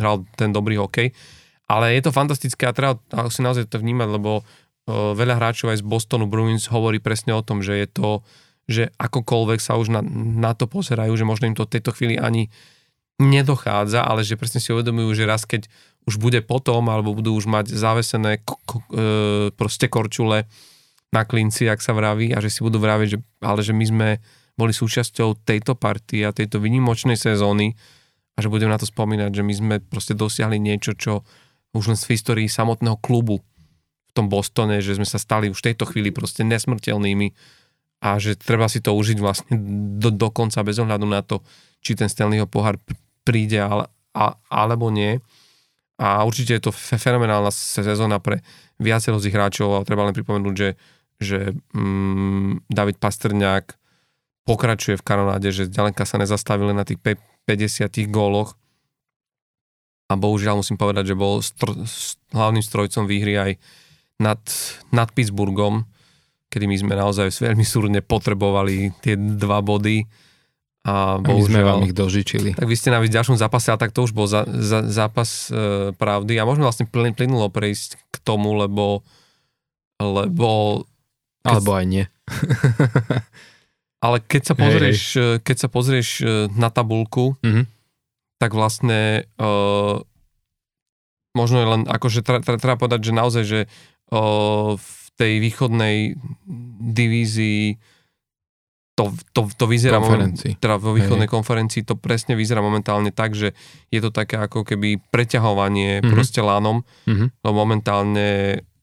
[0.00, 1.12] hral ten dobrý hokej.
[1.68, 4.42] Ale je to fantastické a treba si naozaj to vnímať, lebo e,
[5.12, 8.08] veľa hráčov aj z Bostonu Bruins hovorí presne o tom, že je to
[8.64, 10.00] že akokoľvek sa už na,
[10.40, 12.48] na to pozerajú, že možno im to v tejto chvíli ani
[13.20, 15.70] nedochádza, ale že presne si uvedomujú, že raz keď
[16.04, 18.80] už bude potom, alebo budú už mať zavesené k, k, e,
[19.54, 20.44] proste korčule
[21.14, 24.08] na klinci, ak sa vraví, a že si budú vraviť, že, ale že my sme
[24.58, 27.74] boli súčasťou tejto party a tejto vynimočnej sezóny
[28.34, 31.22] a že budeme na to spomínať, že my sme proste dosiahli niečo, čo
[31.74, 35.66] už len z histórii samotného klubu v tom Bostone, že sme sa stali už v
[35.74, 37.34] tejto chvíli proste nesmrteľnými
[38.04, 39.56] a že treba si to užiť vlastne
[39.96, 41.40] do, do konca bez ohľadu na to,
[41.80, 42.76] či ten Stanleyho pohár
[43.24, 45.24] príde ale, a, alebo nie.
[45.96, 48.44] A určite je to fenomenálna sezóna pre
[48.76, 50.70] viacero z hráčov a treba len pripomenúť, že,
[51.16, 51.38] že
[51.72, 53.72] mm, David Pastrňák
[54.44, 58.52] pokračuje v kanonáde, že ďaleka sa nezastavili na tých 50 góloch
[60.12, 61.88] a bohužiaľ musím povedať, že bol str-
[62.36, 63.50] hlavným strojcom výhry aj
[64.20, 64.40] nad,
[64.92, 65.88] nad Pittsburghom,
[66.54, 70.06] kedy my sme naozaj veľmi súrne potrebovali tie dva body.
[70.84, 72.54] A, a my sme vám ich dožičili.
[72.54, 75.96] Tak vy ste na ďalšom zápase, a tak to už bol za, za, zápas e,
[75.96, 79.00] pravdy a môžeme vlastne plyn, plynulo prejsť k tomu, lebo
[80.00, 80.82] lebo...
[81.44, 82.04] Keď, Alebo aj nie.
[84.04, 85.36] ale keď sa pozrieš, hej, hej.
[85.44, 87.64] keď sa pozrieš e, na tabulku, mm-hmm.
[88.40, 89.52] tak vlastne e,
[91.36, 93.68] možno je len akože treba, treba povedať, že naozaj, že e,
[94.80, 96.18] v tej východnej
[96.94, 97.78] divízii
[98.94, 100.54] to, to, to vyzerá konferencii.
[100.62, 101.34] teda vo východnej Hej.
[101.34, 103.50] konferencii to presne vyzerá momentálne tak, že
[103.90, 106.12] je to také ako keby preťahovanie mm-hmm.
[106.14, 107.28] proste lánom, mm-hmm.
[107.42, 108.28] lebo momentálne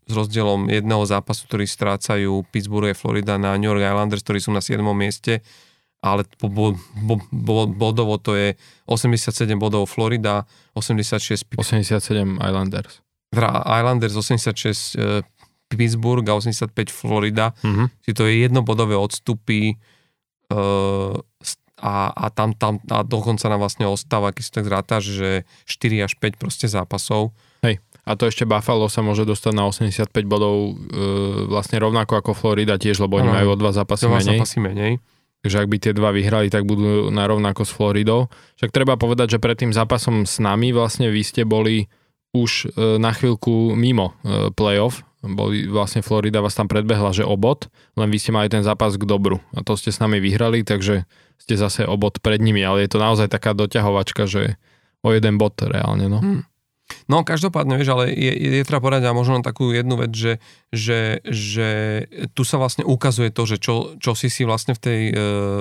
[0.03, 4.51] s rozdielom jedného zápasu, ktorý strácajú Pittsburgh a Florida na New York Islanders, ktorí sú
[4.51, 4.83] na 7.
[4.91, 5.39] mieste,
[6.03, 8.59] ale bo, bo, bo, bodovo to je
[8.91, 10.43] 87 bodov Florida,
[10.75, 12.99] 86 87 Islanders.
[13.63, 14.99] Islanders 86
[15.75, 17.87] Pittsburgh a 85 Florida, mm-hmm.
[18.03, 19.79] si to je jednobodové odstupy
[20.51, 21.15] uh,
[21.81, 25.29] a, a tam, tam a dokonca nám vlastne ostáva, keď si tak zrátaš, že
[25.65, 27.33] 4 až 5 proste zápasov.
[27.65, 27.81] Hej.
[28.05, 30.99] A to ešte Buffalo sa môže dostať na 85 bodov e,
[31.49, 34.41] vlastne rovnako ako Florida tiež, lebo oni majú o dva zápasy menej.
[34.41, 34.93] zápasy menej.
[35.41, 38.29] Takže ak by tie dva vyhrali, tak budú na rovnako s Floridou.
[38.61, 41.89] Však treba povedať, že pred tým zápasom s nami vlastne vy ste boli
[42.33, 47.69] už e, na chvíľku mimo e, playoff, boli, vlastne Florida vás tam predbehla, že obod,
[47.93, 51.05] len vy ste mali ten zápas k dobru a to ste s nami vyhrali, takže
[51.37, 54.57] ste zase obod pred nimi, ale je to naozaj taká doťahovačka, že
[55.05, 56.19] o jeden bod reálne, no.
[56.21, 56.43] Hmm.
[57.07, 60.43] No, každopádne, vieš, ale je, je, je treba povedať a možno takú jednu vec, že,
[60.75, 61.69] že, že
[62.35, 65.13] tu sa vlastne ukazuje to, že čo, čo si si vlastne v tej, e,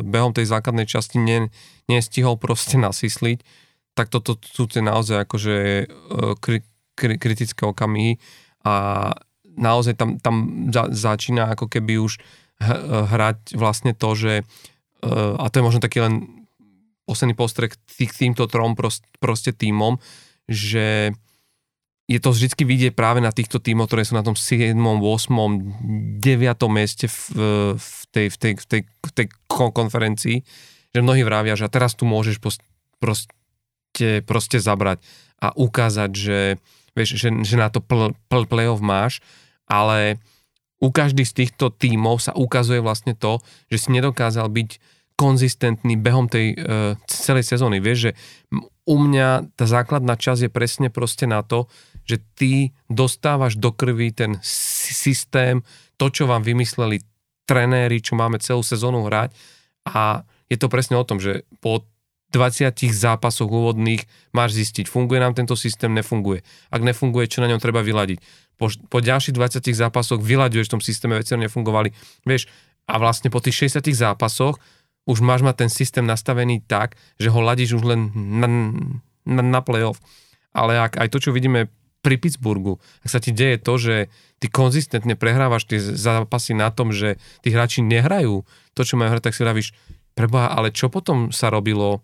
[0.03, 1.49] behom tej základnej časti ne,
[1.87, 3.47] nestihol proste nasysliť,
[3.95, 5.85] tak toto sú tie naozaj akože e,
[6.39, 6.67] kri,
[6.99, 8.19] kri, kritické okamihy
[8.67, 8.75] a
[9.59, 12.21] naozaj tam, tam za, začína ako keby už
[12.61, 16.45] hrať vlastne to, že eh, a to je možno taký len
[17.09, 19.99] posledný postrek tých, týmto trom prost, proste týmom,
[20.47, 21.11] že
[22.11, 26.75] je to vždy vidieť práve na týchto týmoch, ktoré sú na tom 7., 8., 9.
[26.75, 27.19] mieste v,
[27.79, 30.43] v, tej, v, tej, v, tej, v tej konferencii,
[30.91, 32.43] že mnohí vravia, že teraz tu môžeš
[32.99, 35.03] proste, proste zabrať
[35.39, 36.59] a ukázať, že,
[36.95, 39.23] vieš, že, že na to pl, pl, playoff máš,
[39.67, 40.19] ale
[40.81, 44.71] u každý z týchto tímov sa ukazuje vlastne to, že si nedokázal byť
[45.21, 47.77] konzistentný behom tej uh, celej sezóny.
[47.85, 48.13] Vieš, že
[48.89, 51.69] u mňa tá základná časť je presne proste na to,
[52.09, 55.61] že ty dostávaš do krvi ten systém,
[56.01, 57.05] to, čo vám vymysleli
[57.45, 59.37] trenéri, čo máme celú sezónu hrať
[59.85, 61.85] a je to presne o tom, že po
[62.31, 66.47] 20 zápasoch úvodných máš zistiť, funguje nám tento systém, nefunguje.
[66.71, 68.19] Ak nefunguje, čo na ňom treba vyladiť.
[68.55, 71.91] Po, po ďalších 20 zápasoch vyľaďuješ v tom systéme, veci nefungovali.
[72.23, 72.47] Vieš,
[72.91, 74.59] a vlastne po tých 60 zápasoch
[75.07, 78.49] už máš mať ten systém nastavený tak, že ho ladíš už len na,
[79.27, 80.03] na, na playoff.
[80.51, 83.97] Ale ak aj to, čo vidíme pri Pittsburghu, ak sa ti deje to, že
[84.41, 89.31] ty konzistentne prehrávaš tie zápasy na tom, že tí hráči nehrajú to, čo majú hrať,
[89.31, 89.69] tak si vravíš,
[90.17, 92.03] preboha, ale čo potom sa robilo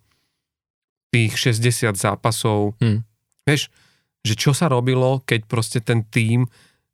[1.17, 2.77] tých 60 zápasov.
[2.77, 3.01] Hmm.
[3.49, 3.73] Vieš,
[4.21, 6.45] že čo sa robilo, keď proste ten tým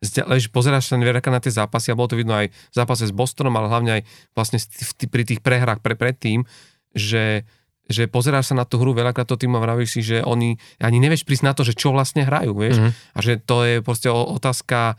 [0.02, 3.14] lež, pozeráš sa nevieraka na tie zápasy a bolo to vidno aj v zápase s
[3.14, 4.02] Bostonom, ale hlavne aj
[4.34, 4.58] vlastne
[5.06, 6.42] pri tých prehrách pre predtým,
[6.90, 7.46] že,
[7.86, 10.98] že pozeráš sa na tú hru veľakrát to tým a vravíš si, že oni ani
[10.98, 12.92] nevieš prísť na to, že čo vlastne hrajú, vieš, mm-hmm.
[13.14, 14.98] a že to je proste otázka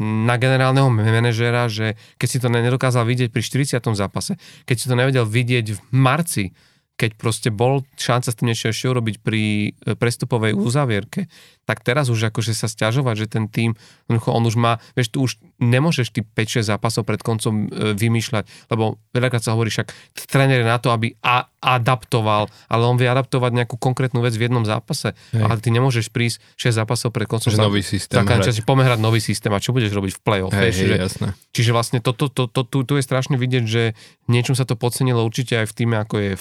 [0.00, 3.80] na generálneho manažera, že keď si to nedokázal vidieť pri 40.
[3.96, 6.52] zápase, keď si to nevedel vidieť v marci,
[6.96, 11.26] keď proste bol šanca s tým niečo ešte urobiť pri e, prestupovej uzavierke,
[11.66, 13.74] tak teraz už akože sa stiažovať, že ten tým,
[14.10, 18.98] on už má, vieš, tu už nemôžeš ty 5-6 zápasov pred koncom e, vymýšľať, lebo
[19.14, 19.90] veľakrát sa hovorí však,
[20.26, 24.50] tréner je na to, aby a, adaptoval, ale on vie adaptovať nejakú konkrétnu vec v
[24.50, 25.42] jednom zápase, Hej.
[25.42, 27.54] ale ty nemôžeš prísť 6 zápasov pred koncom.
[27.54, 28.66] Že nový systém tak, hrať.
[28.66, 30.50] Poďme hrať nový systém a čo budeš robiť v play-off.
[30.50, 31.28] Hej, vieš, hej, že, jasné.
[31.54, 33.94] Čiže vlastne to, to, to, to, tu, tu je strašne vidieť, že
[34.26, 36.32] niečom sa to podcenilo určite aj v týme, ako je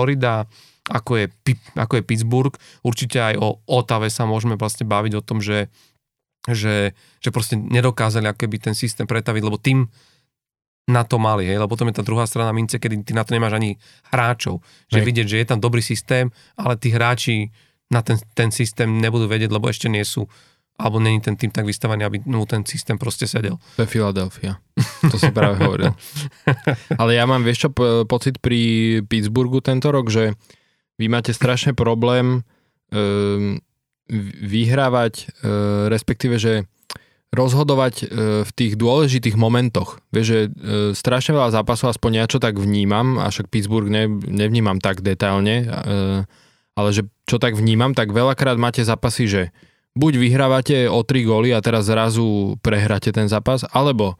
[0.00, 0.48] Florida,
[0.88, 1.26] ako je,
[1.76, 2.56] ako je Pittsburgh.
[2.80, 5.68] Určite aj o Otave sa môžeme vlastne baviť o tom, že,
[6.48, 9.84] že, že proste nedokázali akoby ten systém pretaviť, lebo tým
[10.88, 13.36] na to mali, hej, lebo potom je tá druhá strana mince, kedy ty na to
[13.36, 13.76] nemáš ani
[14.08, 14.64] hráčov.
[14.88, 15.06] Že hej.
[15.06, 17.52] vidieť, že je tam dobrý systém, ale tí hráči
[17.92, 20.24] na ten, ten systém nebudú vedieť, lebo ešte nie sú
[20.80, 23.60] alebo není ten tým tak vystavaný, aby mu ten systém proste sedel.
[23.76, 24.56] To je Philadelphia.
[25.12, 25.92] To si práve hovoril.
[26.96, 27.70] Ale ja mám, vieš čo,
[28.08, 30.32] pocit pri Pittsburghu tento rok, že
[30.96, 32.40] vy máte strašne problém
[32.92, 33.60] um,
[34.40, 36.64] vyhrávať, uh, respektíve, že
[37.30, 38.08] rozhodovať uh,
[38.42, 40.00] v tých dôležitých momentoch.
[40.10, 40.50] Vieš, že uh,
[40.96, 45.68] strašne veľa zápasov, aspoň ja čo tak vnímam, a však Pittsburgh ne, nevnímam tak detailne,
[45.68, 46.20] uh,
[46.74, 49.42] ale že čo tak vnímam, tak veľakrát máte zápasy, že
[50.00, 54.16] buď vyhrávate o 3 góly a teraz zrazu prehráte ten zápas, alebo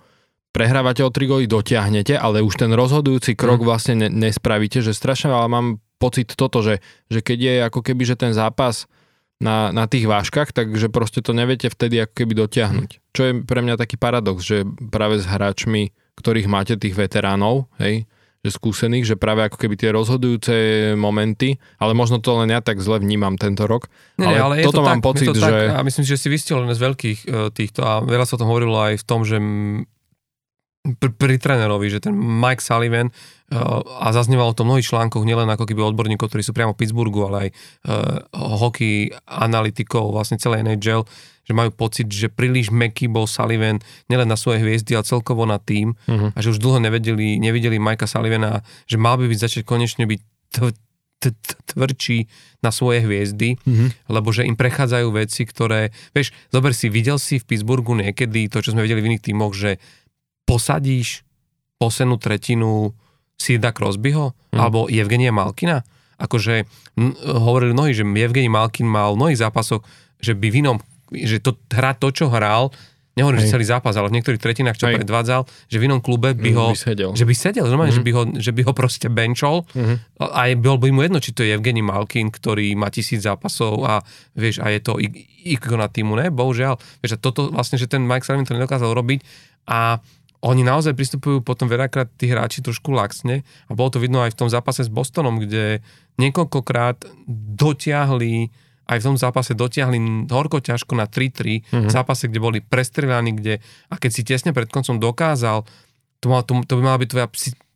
[0.52, 3.66] prehrávate o 3 góly, dotiahnete, ale už ten rozhodujúci krok mm.
[3.66, 8.02] vlastne ne, nespravíte, že strašne veľa mám pocit toto, že, že keď je ako keby,
[8.04, 8.84] že ten zápas
[9.40, 12.90] na, na tých váškach, takže proste to neviete vtedy ako keby dotiahnuť.
[13.16, 18.04] Čo je pre mňa taký paradox, že práve s hráčmi, ktorých máte tých veteránov, hej,
[18.40, 20.54] že skúsených, že práve ako keby tie rozhodujúce
[20.96, 24.80] momenty, ale možno to len ja tak zle vnímam tento rok, nie, ale, ale toto
[24.80, 25.44] to mám tak, pocit, to že...
[25.44, 28.40] Tak, a myslím, že si vystihol len z veľkých uh, týchto a veľa sa o
[28.40, 29.36] tom hovorilo aj v tom, že
[30.84, 35.48] pr- pri trénerovi, že ten Mike Sullivan uh, a zaznievalo to v mnohých článkoch, nielen
[35.52, 37.56] ako keby odborníkov, ktorí sú priamo v Pittsburghu, ale aj uh,
[38.34, 41.04] hockey analytikov, vlastne celé NHL,
[41.44, 45.58] že majú pocit, že príliš meký bol Sullivan nielen na svoje hviezdy, ale celkovo na
[45.58, 46.30] tým uh-huh.
[46.30, 50.20] a že už dlho nevedeli, nevideli Mikea Sullivana, že mal by byť začať konečne byť
[51.76, 52.18] tvrdší
[52.64, 54.08] na svoje hviezdy, mm-hmm.
[54.08, 58.64] lebo že im prechádzajú veci, ktoré, vieš, zober si, videl si v Pittsburghu niekedy to,
[58.64, 59.76] čo sme videli v iných tímoch, že
[60.50, 61.22] posadíš
[61.78, 62.90] poslednú tretinu
[63.38, 64.58] Sirda Crosbyho mm.
[64.58, 65.86] alebo Evgenia Malkina.
[66.18, 69.86] Akože m, hovorili mnohí, že Evgeni Malkin mal v mnohých zápasoch,
[70.18, 70.76] že by v inom,
[71.14, 72.68] že to hrá to, čo hral,
[73.16, 75.00] nehovorím, že celý zápas, ale v niektorých tretinách, čo Hej.
[75.00, 76.72] predvádzal, že v inom klube by ho...
[76.72, 77.10] By sedel.
[77.16, 78.04] Že by sedel, normálne, mm-hmm.
[78.04, 79.96] že, by ho, že by ho proste benčol mm-hmm.
[80.20, 84.04] a bol by mu jedno, či to je Evgeni Malkin, ktorý má tisíc zápasov a
[84.36, 85.00] vieš, a je to
[85.44, 86.28] ikona týmu, ne?
[86.28, 86.76] Bohužiaľ.
[87.00, 89.24] Vieš, a toto vlastne, že ten Mike Sullivan to nedokázal robiť
[89.68, 90.00] a
[90.40, 94.38] oni naozaj pristupujú potom veľakrát tí hráči trošku laxne a bolo to vidno aj v
[94.40, 95.84] tom zápase s Bostonom, kde
[96.16, 97.04] niekoľkokrát
[97.60, 98.48] dotiahli
[98.90, 101.90] aj v tom zápase dotiahli horko ťažko na 3-3, mm-hmm.
[101.94, 105.62] zápase, kde boli prestrelaní, kde, a keď si tesne pred koncom dokázal,
[106.18, 107.28] to, mal, to, to by mala byť tvoja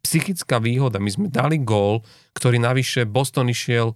[0.02, 0.98] psychická výhoda.
[0.98, 2.02] My sme dali gól,
[2.34, 3.94] ktorý navyše Boston išiel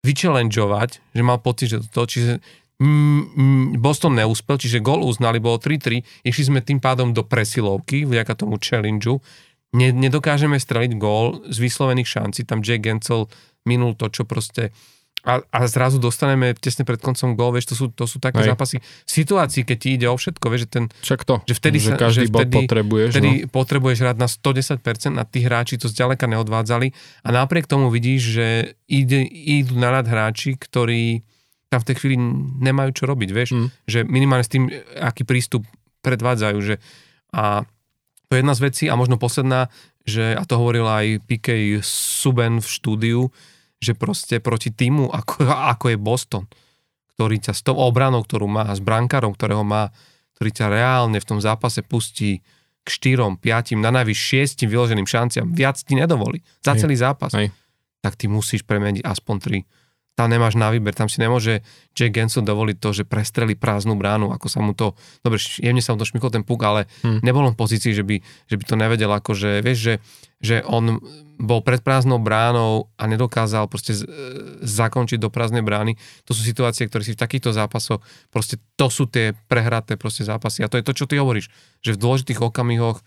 [0.00, 2.40] vychallengeovať, že mal pocit, že to, čiže
[3.76, 8.56] Boston neúspel, čiže gol uznali, bolo 3-3, išli sme tým pádom do presilovky, vďaka tomu
[8.56, 9.20] challengeu,
[9.76, 13.28] ne, nedokážeme streliť gól z vyslovených šancí, tam Jay Gensel
[13.68, 14.72] minul to, čo proste
[15.20, 18.56] a, a zrazu dostaneme tesne pred koncom gól, vieš, to sú, to sú také Hej.
[18.56, 18.80] zápasy.
[19.04, 20.84] Situácii, keď ti ide o všetko, vieš, že ten...
[21.04, 23.10] Však to, že vtedy že každý že vtedy, potrebuješ.
[23.12, 23.48] Vtedy no.
[23.52, 28.46] potrebuješ hrať na 110% a tí hráči to zďaleka neodvádzali a napriek tomu vidíš, že
[28.88, 31.20] ide, idú na rad hráči, ktorí
[31.70, 32.16] tam v tej chvíli
[32.58, 33.68] nemajú čo robiť, vieš, mm.
[33.86, 34.66] že minimálne s tým,
[34.98, 35.62] aký prístup
[36.02, 36.82] predvádzajú, že
[37.30, 37.62] a
[38.26, 39.70] to je jedna z vecí a možno posledná,
[40.02, 43.20] že, a to hovoril aj PK Suben v štúdiu,
[43.78, 46.44] že proste proti týmu, ako, ako je Boston,
[47.14, 49.94] ktorý ťa s tou obranou, ktorú má, s brankárom, ktorého má,
[50.36, 52.42] ktorý ťa reálne v tom zápase pustí
[52.80, 57.52] k štyrom, piatim, na najvyš šiestim vyloženým šanciam, viac ti nedovolí za celý zápas, Hej.
[58.00, 59.58] tak ty musíš premeniť aspoň tri
[60.20, 61.64] tam nemáš na výber, tam si nemôže
[61.96, 64.92] Jay Gensel dovoliť to, že prestreli prázdnu bránu, ako sa mu to,
[65.24, 67.24] dobre, jemne sa mu to šmykol ten puk, ale hmm.
[67.24, 69.94] nebol on v pozícii, že by, že by to nevedel, akože, vieš, že,
[70.44, 71.00] že on
[71.40, 74.04] bol pred prázdnou bránou a nedokázal proste z,
[74.60, 75.96] zakončiť do prázdnej brány.
[76.28, 80.60] To sú situácie, ktoré si v takýchto zápasoch, proste to sú tie prehraté proste zápasy.
[80.60, 81.48] A to je to, čo ty hovoríš,
[81.80, 83.00] že v dôležitých okamihoch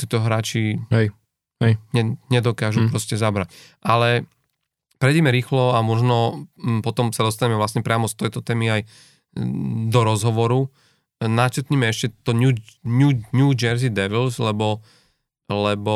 [0.00, 1.12] títo hráči Hej.
[1.60, 1.76] Hej.
[1.92, 2.92] Ne, nedokážu hmm.
[2.92, 3.52] proste zabrať.
[3.84, 4.24] Ale
[4.96, 8.80] Prejdeme rýchlo a možno mm, potom sa dostaneme vlastne priamo z tejto témy aj
[9.36, 10.72] mm, do rozhovoru.
[11.20, 12.52] Načetnime ešte to New,
[12.84, 14.84] New, New Jersey Devils, lebo,
[15.48, 15.94] lebo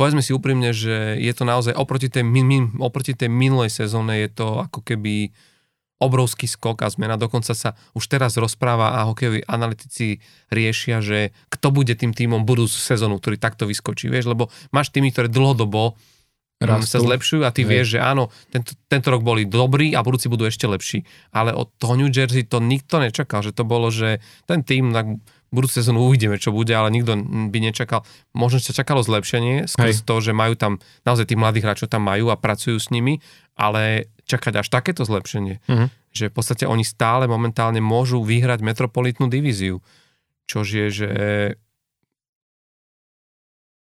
[0.00, 4.28] povedzme si úprimne, že je to naozaj oproti tej, min, oproti tej minulej sezóne je
[4.32, 5.32] to ako keby
[6.02, 7.14] obrovský skok a zmena.
[7.14, 10.18] Dokonca sa už teraz rozpráva a hokejoví analytici
[10.50, 14.10] riešia, že kto bude tým týmom budúcu sezónu, ktorý takto vyskočí.
[14.10, 15.94] Vieš, lebo máš týmy, ktoré dlhodobo
[16.66, 16.98] Rastu.
[16.98, 17.68] sa zlepšujú a ty Hej.
[17.68, 21.02] vieš, že áno, tento, tento rok boli dobrí a budúci budú ešte lepší.
[21.34, 25.18] Ale od toho New Jersey to nikto nečakal, že to bolo, že ten tým na
[25.52, 27.12] budúcu sezónu uvidíme, čo bude, ale nikto
[27.52, 28.08] by nečakal.
[28.32, 32.32] Možno sa čakalo zlepšenie skrz to, že majú tam, naozaj tí mladí hráčov tam majú
[32.32, 33.20] a pracujú s nimi,
[33.52, 35.92] ale čakať až takéto zlepšenie, uh-huh.
[36.16, 39.84] že v podstate oni stále momentálne môžu vyhrať metropolitnú divíziu,
[40.48, 41.08] čož je, že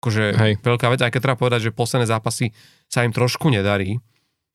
[0.03, 0.53] akože Hej.
[0.59, 2.51] veľká vec, aj keď treba povedať, že posledné zápasy
[2.91, 4.03] sa im trošku nedarí.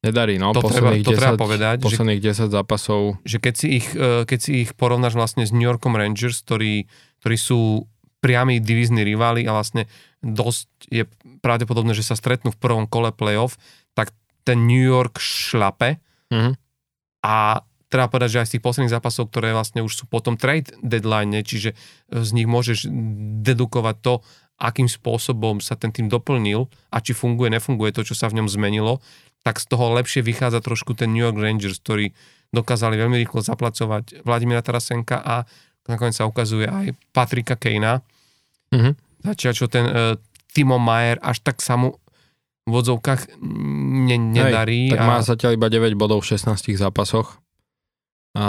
[0.04, 0.52] Nedarí, no.
[0.52, 1.80] To, treba, to 10, treba povedať.
[1.80, 3.16] Posledných že, 10 zápasov.
[3.24, 6.86] Že keď si, ich, e, keď si ich porovnáš vlastne s New Yorkom Rangers, ktorí,
[7.24, 7.88] ktorí sú
[8.20, 9.90] priami divízni riváli a vlastne
[10.22, 11.02] dosť je
[11.40, 13.58] pravdepodobné, že sa stretnú v prvom kole playoff,
[13.96, 14.14] tak
[14.46, 15.98] ten New York šlape
[16.30, 16.54] mm-hmm.
[17.26, 20.74] a treba povedať, že aj z tých posledných zápasov, ktoré vlastne už sú potom trade
[20.84, 21.72] deadline, čiže
[22.10, 22.90] z nich môžeš
[23.42, 24.14] dedukovať to,
[24.58, 28.50] akým spôsobom sa ten tým doplnil a či funguje, nefunguje to, čo sa v ňom
[28.50, 28.98] zmenilo,
[29.46, 32.10] tak z toho lepšie vychádza trošku ten New York Rangers, ktorí
[32.50, 35.46] dokázali veľmi rýchlo zaplacovať Vladimíra Tarasenka a
[35.86, 38.02] nakoniec sa ukazuje aj Patrika Kejna.
[38.74, 38.92] Mm-hmm.
[39.24, 40.18] Začia, čo ten uh,
[40.52, 41.96] Timo Mayer až tak sa mu
[42.68, 44.92] v odzovkách ne, nedarí.
[44.92, 45.24] Hej, tak má a...
[45.24, 47.40] zatiaľ iba 9 bodov v 16 zápasoch.
[48.36, 48.44] A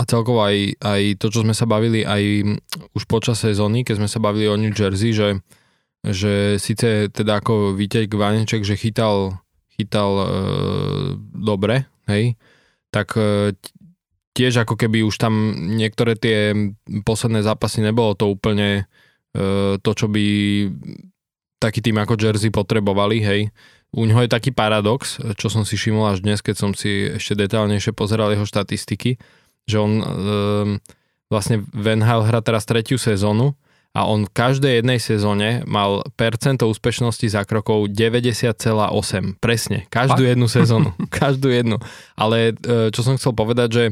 [0.00, 2.56] a celkovo aj, aj to, čo sme sa bavili aj
[2.96, 5.44] už počas sezóny, keď sme sa bavili o New Jersey, že,
[6.00, 9.44] že síce teda ako Vítek Vaneček, že chytal,
[9.76, 10.26] chytal e,
[11.36, 12.40] dobre, hej,
[12.88, 13.52] tak e,
[14.32, 16.56] tiež ako keby už tam niektoré tie
[17.04, 18.88] posledné zápasy nebolo to úplne
[19.36, 20.24] e, to, čo by
[21.60, 23.52] taký tým ako Jersey potrebovali, hej.
[23.92, 27.36] U ňoho je taký paradox, čo som si všimol až dnes, keď som si ešte
[27.36, 29.20] detálnejšie pozeral jeho štatistiky,
[29.68, 30.04] že on e,
[31.30, 33.54] vlastne Van Hal hrá teraz tretiu sezónu
[33.90, 39.42] a on v každej jednej sezóne mal percento úspešnosti za krokov 90,8.
[39.42, 40.94] Presne, každú jednu sezónu.
[41.22, 41.82] každú jednu.
[42.14, 43.84] Ale e, čo som chcel povedať, že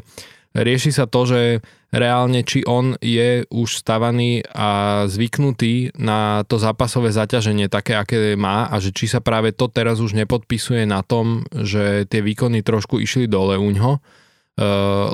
[0.55, 1.43] rieši sa to, že
[1.91, 8.71] reálne či on je už stavaný a zvyknutý na to zápasové zaťaženie také, aké má
[8.71, 13.03] a že či sa práve to teraz už nepodpisuje na tom, že tie výkony trošku
[13.03, 14.28] išli dole u ňo Eh,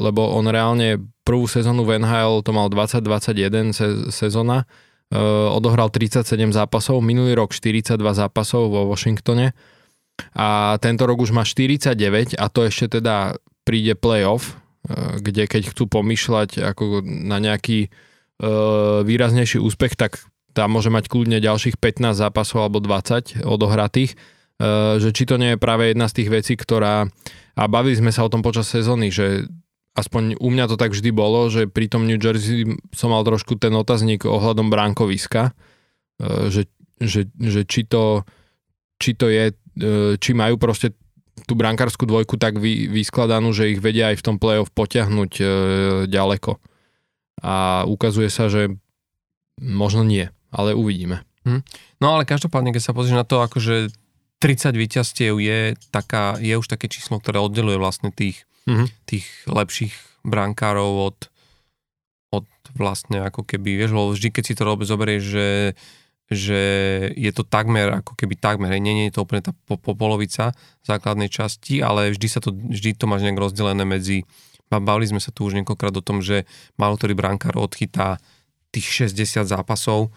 [0.00, 4.68] lebo on reálne prvú sezónu v NHL to mal 2021 se, sezóna,
[5.12, 9.56] uh, odohral 37 zápasov, minulý rok 42 zápasov vo Washingtone.
[10.38, 13.34] A tento rok už má 49 a to ešte teda
[13.66, 17.88] príde playoff, uh, kde keď chcú pomýšľať ako na nejaký
[19.06, 20.18] výraznejší úspech, tak
[20.58, 24.18] tam môže mať kľudne ďalších 15 zápasov alebo 20 odohratých,
[25.00, 27.10] že či to nie je práve jedna z tých vecí, ktorá
[27.54, 29.46] a bavili sme sa o tom počas sezóny, že
[29.94, 33.54] aspoň u mňa to tak vždy bolo, že pri tom New Jersey som mal trošku
[33.54, 35.54] ten otazník ohľadom bránkoviska,
[36.18, 36.66] e, že,
[36.98, 38.26] že, že či, to,
[38.98, 40.98] či to je, e, či majú proste
[41.46, 45.32] tú brankárskú dvojku tak vy, vyskladanú, že ich vedia aj v tom play-off potiahnuť
[46.06, 46.62] ďaleko.
[47.42, 48.70] A ukazuje sa, že
[49.58, 51.26] možno nie, ale uvidíme.
[51.98, 53.90] No ale každopádne, keď sa pozrieš na to, akože
[54.44, 58.92] 30 víťazstiev je, taká, je už také číslo, ktoré oddeluje vlastne tých, Mhm.
[59.08, 59.92] tých lepších
[60.24, 61.18] brankárov od,
[62.32, 65.48] od vlastne ako keby, vieš, lebo vždy, keď si to robe, zoberieš, že,
[66.32, 66.60] že
[67.12, 70.56] je to takmer, ako keby takmer, nie, nie je to úplne tá po, po polovica
[70.84, 74.24] základnej časti, ale vždy sa to, vždy to máš nejak rozdelené medzi,
[74.72, 76.48] bavili sme sa tu už niekoľkrát o tom, že
[76.80, 78.16] málo ktorý brankár odchytá
[78.72, 80.08] tých 60 zápasov,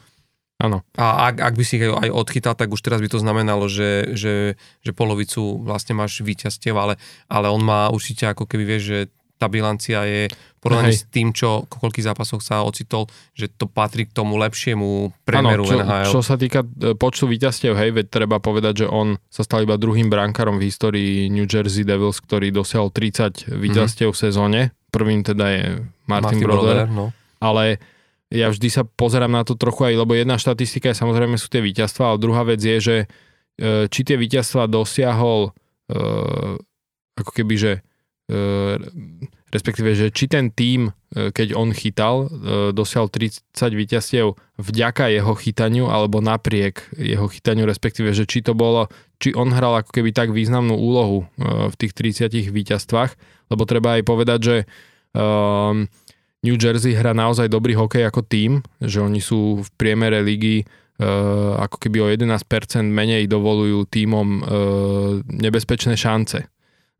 [0.57, 0.81] Áno.
[0.97, 4.17] a ak, ak by si ich aj odchytal, tak už teraz by to znamenalo, že,
[4.17, 6.97] že, že polovicu vlastne máš víťazstiev, ale,
[7.29, 8.99] ale on má určite ako keby vieš, že
[9.37, 13.05] tá bilancia je v porovnaní s tým, čo koľkých zápasoch sa ocitol,
[13.37, 16.09] že to patrí k tomu lepšiemu priemeru čo, NHL.
[16.09, 19.77] čo sa týka e, počtu víťazstiev, hej, veď treba povedať, že on sa stal iba
[19.77, 24.59] druhým brankárom v histórii New Jersey Devils, ktorý dosiahol 30 víťazstiev v sezóne.
[24.89, 25.63] Prvým teda je
[26.09, 27.13] Martin, Martin Brodeur, no.
[27.37, 27.77] ale
[28.28, 31.63] ja vždy sa pozerám na to trochu aj, lebo jedna štatistika je samozrejme sú tie
[31.63, 35.55] víťazstva, ale druhá vec je, že e, či tie víťazstva dosiahol
[35.88, 35.99] e,
[37.15, 37.71] ako keby, že
[38.28, 38.39] e,
[39.47, 42.28] respektíve, že či ten tím, e, keď on chytal,
[42.75, 48.91] dosiahol 30 víťazstiev vďaka jeho chytaniu alebo napriek jeho chytaniu, respektíve, že či to bolo,
[49.23, 53.11] či on hral ako keby tak významnú úlohu v tých 30 víťazstvách,
[53.47, 54.57] lebo treba aj povedať, že
[55.15, 55.88] um,
[56.47, 61.59] New Jersey hrá naozaj dobrý hokej ako tím, že oni sú v priemere ligy uh,
[61.59, 62.39] ako keby o 11%
[62.87, 64.43] menej dovolujú tímom uh,
[65.27, 66.47] nebezpečné šance.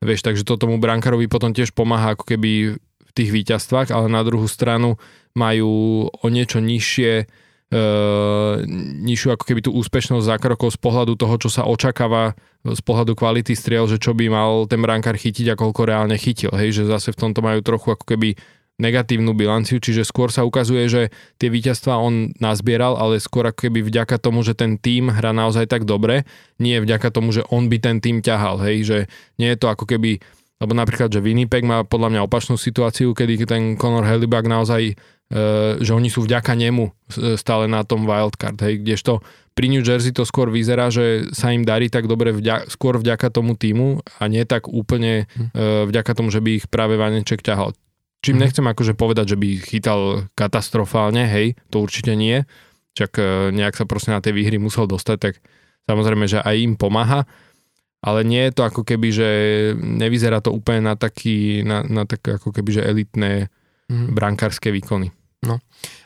[0.03, 4.21] Vieš, takže to tomu brankárovi potom tiež pomáha ako keby v tých víťazstvách, ale na
[4.21, 4.99] druhú stranu
[5.33, 8.61] majú o niečo nižšie uh,
[9.07, 12.37] nižšiu ako keby tú úspešnosť zákrokov z pohľadu toho, čo sa očakáva
[12.67, 16.51] z pohľadu kvality striel, že čo by mal ten brankár chytiť a koľko reálne chytil.
[16.51, 18.35] Hej, že zase v tomto majú trochu ako keby
[18.78, 21.01] negatívnu bilanciu, čiže skôr sa ukazuje, že
[21.41, 25.65] tie víťazstvá on nazbieral, ale skôr ako keby vďaka tomu, že ten tým hrá naozaj
[25.65, 26.30] tak dobre,
[26.61, 28.97] nie vďaka tomu, že on by ten tým ťahal, hej, že
[29.41, 30.21] nie je to ako keby,
[30.61, 34.95] lebo napríklad, že Winnipeg má podľa mňa opačnú situáciu, kedy ten Conor Hellebuck naozaj, e,
[35.82, 36.91] že oni sú vďaka nemu e,
[37.34, 39.25] stále na tom wildcard, hej, kdežto
[39.57, 43.34] pri New Jersey to skôr vyzerá, že sa im darí tak dobre vďa, skôr vďaka
[43.34, 47.73] tomu týmu a nie tak úplne e, vďaka tomu, že by ich práve Vaneček ťahal.
[48.20, 48.41] Čím Mhm.
[48.43, 50.01] nechcem akože povedať, že by chytal
[50.34, 52.43] katastrofálne, hej, to určite nie.
[52.97, 55.34] Čak e, nejak sa proste na tie výhry musel dostať, tak
[55.86, 57.30] samozrejme, že aj im pomáha.
[58.01, 59.30] Ale nie je to ako keby, že
[59.78, 63.49] nevyzerá to úplne na taký, na, na také ako keby, že elitné
[63.89, 64.13] Mhm.
[64.13, 65.13] brankárske výkony.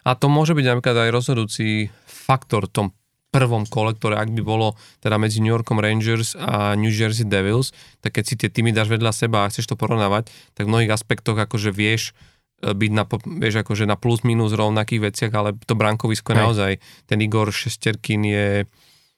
[0.06, 2.88] A to môže byť napríklad aj rozhodujúci faktor v tom
[3.32, 7.72] prvom kole, ktoré ak by bolo teda medzi New Yorkom Rangers a New Jersey Devils,
[8.04, 10.92] tak keď si tie týmy dáš vedľa seba a chceš to porovnávať, tak v mnohých
[10.92, 12.12] aspektoch akože vieš
[12.60, 13.08] e, byť na,
[13.40, 16.72] vieš, akože na plus minus rovnakých veciach, ale to brankovisko je naozaj,
[17.08, 18.68] ten Igor Šesterkin je,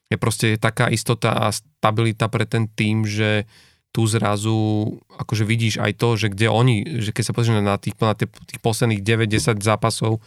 [0.06, 3.50] je proste taká istota a stabilita pre ten tým, že
[3.94, 4.90] tu zrazu
[5.22, 8.30] akože vidíš aj to, že kde oni, že keď sa pozrieš na tých, na tých,
[8.50, 10.18] tých posledných 9-10 zápasov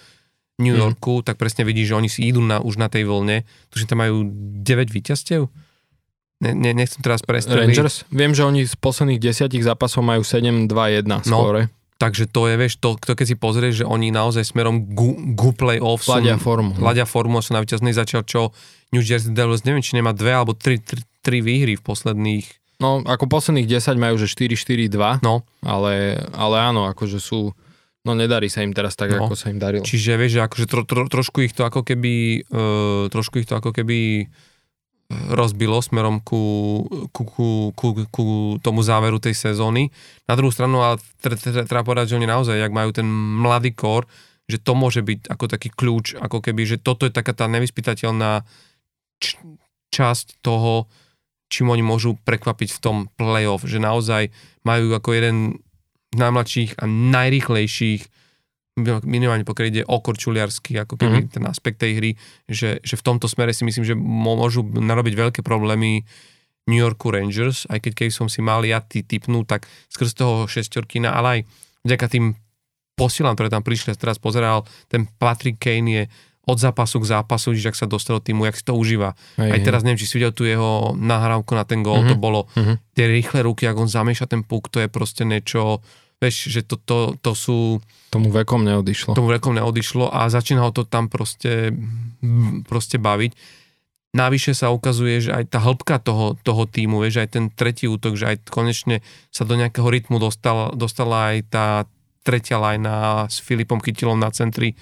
[0.58, 0.80] New Mhm.
[0.80, 3.42] Yorku, tak presne vidíš, že oni si idú na, už na tej vlne.
[3.70, 4.26] Tuším, tam majú
[4.60, 5.46] 9 víťazstiev.
[6.38, 7.74] Ne, ne, nechcem teraz prestreliť.
[7.74, 8.06] Rangers?
[8.10, 11.42] Viem, že oni z posledných desiatich zápasov majú 7-2-1 No.
[11.42, 11.70] skóre.
[11.98, 15.50] Takže to je, vieš, to, to keď si pozrieš, že oni naozaj smerom ku, ku
[15.52, 16.78] play-off sú, Ladia formu.
[16.78, 18.54] ladia formu a sú na víťaznej začal, čo
[18.92, 22.46] New Jersey Devils, neviem, či nemá dve alebo tri, tri, tri výhry v posledných,
[22.78, 27.50] No, ako posledných 10 majú, že 4-4-2, no, ale, ale áno, akože sú,
[28.08, 29.28] no nedarí sa im teraz tak, No.
[29.28, 29.84] ako sa im darilo.
[29.84, 32.14] čiže vieš, že akože tro, tro, trošku ich to ako keby,
[32.48, 34.32] uh, trošku ich to ako keby
[35.08, 38.26] rozbilo smerom ku, ku, ku, ku, ku
[38.60, 39.88] tomu záveru tej sezóny.
[40.24, 43.08] Na druhú stranu, ale tre- tre- treba povedať, že oni naozaj, ak majú ten
[43.40, 44.04] mladý kor,
[44.46, 48.44] že to môže byť ako taký kľúč, ako keby, že toto je taká tá nevyspytateľná
[49.18, 49.40] č-
[49.90, 50.92] časť toho,
[51.48, 54.28] čím oni môžu prekvapiť v tom playoff, že naozaj
[54.64, 55.64] majú ako jeden
[56.16, 58.04] najmladších a najrýchlejších
[58.86, 61.34] minimálne pokiaľ ide o korčuliarsky, ako keby mm-hmm.
[61.34, 62.12] ten aspekt tej hry,
[62.46, 66.06] že, že v tomto smere si myslím, že môžu narobiť veľké problémy
[66.70, 70.46] New Yorku Rangers, aj keď keď som si mal ja ty typnúť, tak skrz toho
[70.46, 71.40] šestorkina, ale aj
[71.90, 72.26] vďaka tým
[72.94, 76.04] posielam, ktoré tam prišli, teraz pozeral, ten Patrick Kane je
[76.48, 79.20] od zápasu k zápasu, vidíš, ak sa dostal do týmu, jak si to užíva.
[79.36, 82.10] Hej, Aj teraz neviem, či si videl tu jeho nahrávku na ten gól, Mhm.
[82.10, 82.74] to bolo Mhm.
[82.94, 85.84] tie rýchle ruky, ako on zamieša ten puk, to je proste niečo,
[86.18, 89.12] vieš, že to, to, to sú, Tomu vekom neodišlo.
[89.14, 91.76] tomu rekom neodišlo a začína ho to tam proste,
[92.64, 93.36] proste baviť.
[94.10, 98.16] Navyše sa ukazuje, že aj tá hĺbka toho, toho týmu, vieš, aj ten tretí útok,
[98.16, 101.66] že aj konečne sa do nejakého rytmu dostala, dostala aj tá
[102.24, 104.74] tretia lajna s Filipom Chytilom na centri,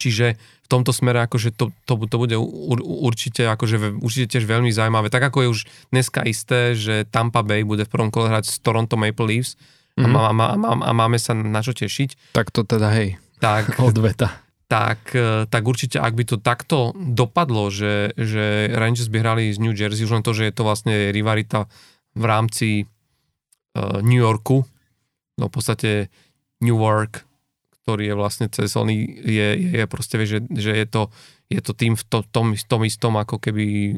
[0.00, 0.40] Čiže
[0.70, 2.38] tomto smere akože to, to, to bude
[2.86, 5.10] určite, akože určite tiež veľmi zaujímavé.
[5.10, 5.60] Tak ako je už
[5.90, 9.58] dneska isté, že Tampa Bay bude v prvom kole hrať s Toronto Maple Leafs
[9.98, 10.06] mm-hmm.
[10.06, 12.30] a, má, má, má, a máme sa na čo tešiť.
[12.30, 14.38] Tak to teda hej, tak, odveta.
[14.70, 19.58] Tak, e, tak určite, ak by to takto dopadlo, že, že Rangers by hrali z
[19.58, 21.66] New Jersey, už len to, že je to vlastne rivalita
[22.14, 24.66] v rámci uh, New Yorku,
[25.38, 25.90] no v podstate
[26.58, 27.22] Newark,
[27.84, 29.48] ktorý je vlastne cez oný, je,
[29.80, 31.02] je proste, že, že je, to,
[31.48, 33.96] je to tým v to, tom, tom istom ako keby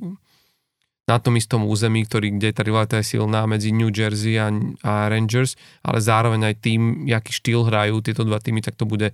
[1.02, 4.54] na tom istom území, ktorý, kde tá rivalita je silná medzi New Jersey a,
[4.86, 9.10] a Rangers, ale zároveň aj tým, jaký štýl hrajú tieto dva týmy, tak to bude,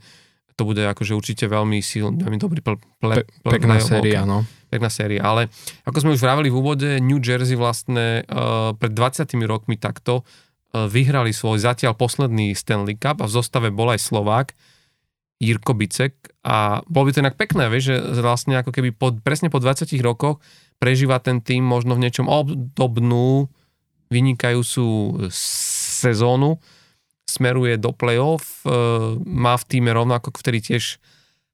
[0.52, 4.44] to bude akože určite veľmi silný, veľmi dobrý ple, ple, ple, pekná séria, no.
[4.68, 5.48] Pekná séria, ale
[5.88, 10.28] ako sme už vravili v úvode, New Jersey vlastne uh, pred 20 rokmi takto
[10.72, 14.52] vyhrali svoj zatiaľ posledný Stanley Cup a v zostave bol aj Slovák,
[15.38, 16.14] Jirko Bicek.
[16.44, 19.88] A bolo by to inak pekné, vieš, že vlastne ako keby po, presne po 20
[20.02, 20.42] rokoch
[20.78, 23.50] prežíva ten tým možno v niečom obdobnú
[24.08, 24.86] vynikajúcu
[26.00, 26.56] sezónu,
[27.28, 28.72] smeruje do play-off, e,
[29.20, 30.96] má v týme rovnako vtedy tiež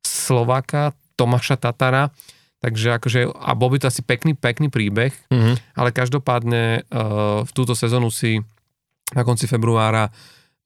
[0.07, 2.15] Slováka, Tomáša Tatara,
[2.63, 5.75] takže akože, a bol by to asi pekný, pekný príbeh, mm-hmm.
[5.75, 7.01] ale každopádne e,
[7.43, 8.39] v túto sezónu si
[9.13, 10.09] na konci februára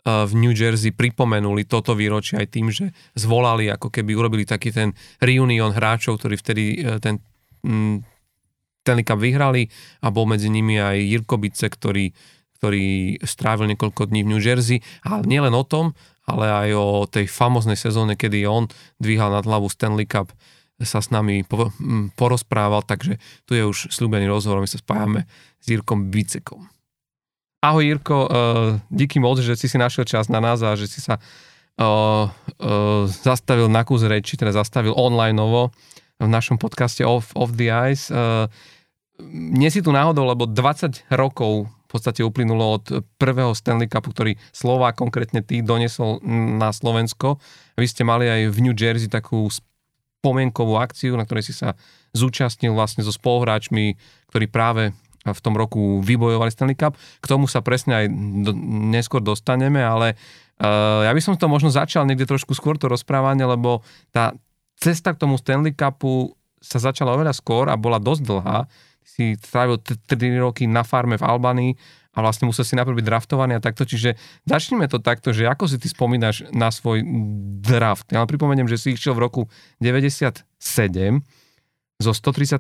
[0.08, 4.94] v New Jersey pripomenuli toto výročie aj tým, že zvolali, ako keby urobili taký ten
[5.20, 7.20] reunion hráčov, ktorí vtedy e, ten
[8.80, 9.68] Stanley Cup vyhrali
[10.00, 12.08] a bol medzi nimi aj Jirko Bice, ktorý,
[12.56, 14.80] ktorý strávil niekoľko dní v New Jersey.
[15.04, 15.92] A nielen o tom,
[16.24, 18.64] ale aj o tej famoznej sezóne, kedy on
[18.96, 20.32] dvíhal nad hlavu Stanley Cup
[20.78, 21.42] sa s nami
[22.14, 25.26] porozprával, takže tu je už slúbený rozhovor, my sa spájame
[25.58, 26.77] s Jirkom Bicekom.
[27.58, 28.28] Ahoj Jirko, uh,
[28.86, 33.02] díky moc, že si si našiel čas na nás a že si sa uh, uh,
[33.10, 35.74] zastavil na kus reči, teda zastavil online novo
[36.22, 38.14] v našom podcaste Off, Off the Ice.
[38.14, 38.46] Uh,
[39.26, 42.84] nie si tu náhodou, lebo 20 rokov v podstate uplynulo od
[43.18, 46.22] prvého Stanley Cupu, ktorý Slová, konkrétne ty, donesol
[46.62, 47.42] na Slovensko.
[47.74, 51.74] Vy ste mali aj v New Jersey takú spomienkovú akciu, na ktorej si sa
[52.14, 53.98] zúčastnil vlastne so spoluhráčmi,
[54.30, 54.94] ktorí práve
[55.26, 56.94] v tom roku vybojovali Stanley Cup.
[56.94, 58.06] K tomu sa presne aj
[58.46, 58.52] do,
[58.94, 60.14] neskôr dostaneme, ale
[60.62, 63.82] uh, ja by som to možno začal niekde trošku skôr to rozprávanie, lebo
[64.14, 64.36] tá
[64.78, 68.58] cesta k tomu Stanley Cupu sa začala oveľa skôr a bola dosť dlhá.
[69.02, 70.06] Si strávil 3
[70.38, 71.72] roky na farme v Albánii
[72.14, 73.86] a vlastne musel si najprv byť draftovaný a takto.
[73.86, 77.06] Čiže začneme to takto, že ako si ty spomínaš na svoj
[77.62, 78.10] draft.
[78.10, 79.42] Ja vám pripomeniem, že si išiel v roku
[79.78, 80.42] 97
[81.98, 82.58] zo 130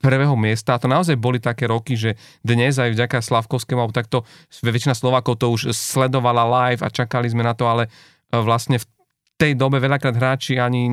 [0.00, 0.76] prvého miesta.
[0.76, 4.28] A to naozaj boli také roky, že dnes aj vďaka Slavkovskému, alebo takto
[4.60, 7.90] väčšina Slovákov to už sledovala live a čakali sme na to, ale e,
[8.36, 8.86] vlastne v
[9.36, 10.88] tej dobe veľakrát hráči ani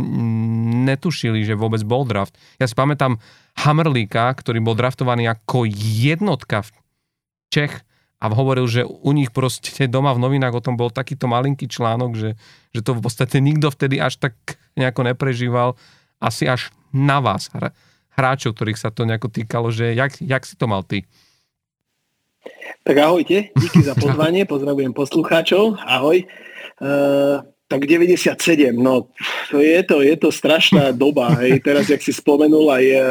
[0.83, 2.35] netušili, že vôbec bol draft.
[2.59, 3.15] Ja si pamätám
[3.63, 6.69] Hammerlíka, ktorý bol draftovaný ako jednotka v
[7.53, 7.73] Čech
[8.19, 12.11] a hovoril, že u nich proste doma v novinách o tom bol takýto malinký článok,
[12.15, 12.29] že,
[12.71, 14.35] že to v podstate nikto vtedy až tak
[14.79, 15.75] nejako neprežíval,
[16.23, 17.51] asi až na vás
[18.13, 21.05] hráčov, ktorých sa to nejako týkalo, že jak, jak si to mal ty?
[22.83, 26.27] Tak ahojte, díky za pozvanie, pozdravujem poslucháčov, ahoj.
[26.83, 27.39] Uh,
[27.71, 29.07] tak 97, no
[29.47, 31.63] to je to, je to strašná doba, hej.
[31.63, 33.03] teraz jak si spomenul aj uh,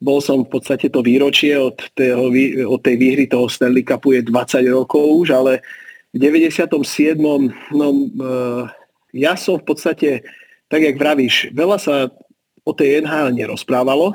[0.00, 2.32] bol som v podstate to výročie od, tého,
[2.66, 5.52] od tej výhry toho Stanley Cupu je 20 rokov už, ale
[6.10, 6.66] v 97.
[7.70, 8.64] no uh,
[9.14, 10.24] ja som v podstate,
[10.66, 12.10] tak jak vravíš, veľa sa
[12.64, 14.14] o tej NHL nerozprávalo.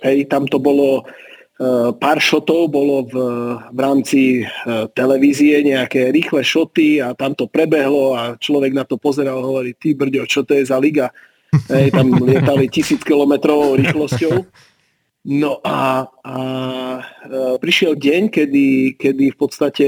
[0.00, 3.14] Hej, tam to bolo uh, pár šotov bolo v,
[3.68, 8.96] v rámci uh, televízie, nejaké rýchle šoty a tam to prebehlo a človek na to
[8.96, 11.12] pozeral a hovorí, ty brďo, čo to je za liga?
[11.66, 14.46] Hej, tam lietali tisíc kilometrovou rýchlosťou.
[15.20, 16.36] No a, a
[17.04, 19.86] uh, prišiel deň, kedy, kedy v podstate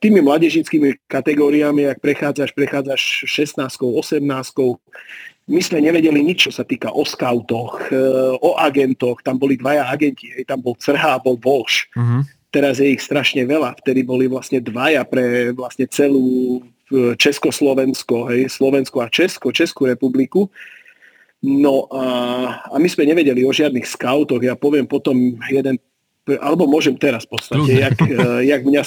[0.00, 4.16] tými mladežickými kategóriami, ak prechádzaš, prechádzaš 16 18
[5.50, 7.98] my sme nevedeli nič, čo sa týka o skautoch, e,
[8.38, 11.90] o agentoch, tam boli dvaja agenti, hej, tam bol Crha a bol Volš.
[11.98, 12.22] Uh-huh.
[12.54, 16.62] Teraz je ich strašne veľa, vtedy boli vlastne dvaja pre vlastne celú
[16.94, 20.46] e, Československo, hej, Slovensko a Česko, Českú republiku.
[21.42, 22.04] No a,
[22.70, 24.44] a my sme nevedeli o žiadnych skautoch.
[24.44, 25.80] Ja poviem potom jeden
[26.38, 28.82] alebo môžem teraz v podstate, jak, eh, jak mňa,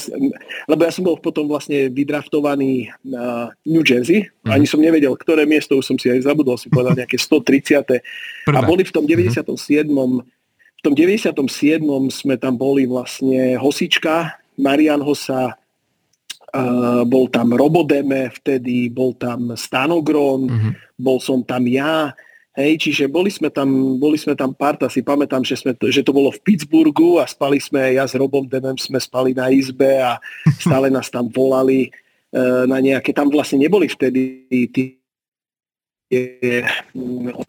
[0.69, 4.51] lebo ja som bol potom vlastne vydraftovaný na New Jersey, mm.
[4.53, 7.99] ani som nevedel, ktoré miesto, už som si aj zabudol, si povedal nejaké 130.
[8.47, 8.55] Prvé.
[8.55, 9.89] A boli v tom 97.
[9.89, 10.23] Mm.
[10.23, 11.83] V tom 97.
[12.11, 15.55] sme tam boli vlastne Hosička, Marian Hosa,
[16.53, 20.71] uh, bol tam Robodeme vtedy, bol tam Stanogron, uh-huh.
[20.93, 22.13] bol som tam ja,
[22.53, 26.05] Hej, čiže boli sme tam, boli sme tam parta, si pamätám, že, sme to, že
[26.05, 29.97] to bolo v Pittsburghu a spali sme, ja s Robom Demem sme spali na izbe
[29.97, 30.21] a
[30.63, 32.39] stále nás tam volali e,
[32.69, 35.01] na nejaké, tam vlastne neboli vtedy tí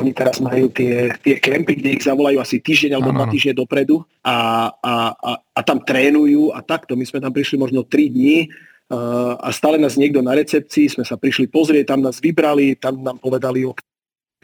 [0.00, 4.00] oni teraz majú tie, tie kempy, kde ich zavolajú asi týždeň alebo dva týždne dopredu
[4.24, 6.96] a, a, a, a tam trénujú a takto.
[6.96, 11.04] My sme tam prišli možno 3 dní uh, a stále nás niekto na recepcii, sme
[11.04, 13.84] sa prišli pozrieť, tam nás vybrali, tam nám povedali, OK,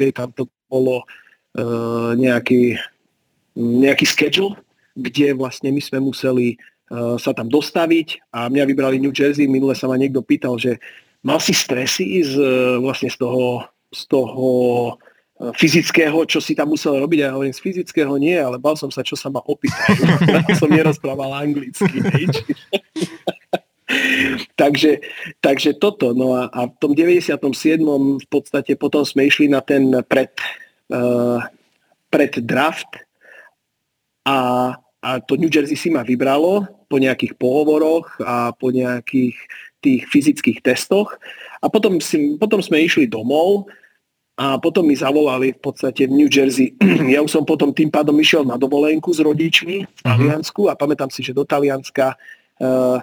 [0.09, 1.05] tam to bolo
[1.61, 2.81] uh, nejaký,
[3.61, 4.57] nejaký schedule,
[4.97, 6.57] kde vlastne my sme museli
[6.89, 9.45] uh, sa tam dostaviť a mňa vybrali New Jersey.
[9.45, 10.81] Minule sa ma niekto pýtal, že
[11.21, 14.49] mal si stresy z, uh, vlastne z toho, z toho
[15.57, 17.25] fyzického, čo si tam musel robiť.
[17.25, 20.05] Ja hovorím, z fyzického nie, ale bal som sa, čo sa ma opýtajú.
[20.61, 21.89] som nerozprával anglicky.
[24.61, 25.03] takže,
[25.41, 26.15] takže toto.
[26.15, 27.37] No a, a v tom 97.
[28.19, 30.31] v podstate potom sme išli na ten pred,
[30.93, 31.43] uh,
[32.11, 33.03] pred draft
[34.27, 34.39] a,
[35.01, 39.37] a to New Jersey si ma vybralo po nejakých pohovoroch a po nejakých
[39.81, 41.17] tých fyzických testoch.
[41.61, 43.69] A potom, si, potom sme išli domov
[44.41, 46.77] a potom mi zavolali v podstate v New Jersey.
[47.15, 50.05] Ja už som potom tým pádom išiel na dovolenku s rodičmi v mhm.
[50.05, 52.17] Taliansku a pamätám si, že do Talianska
[52.61, 53.01] uh,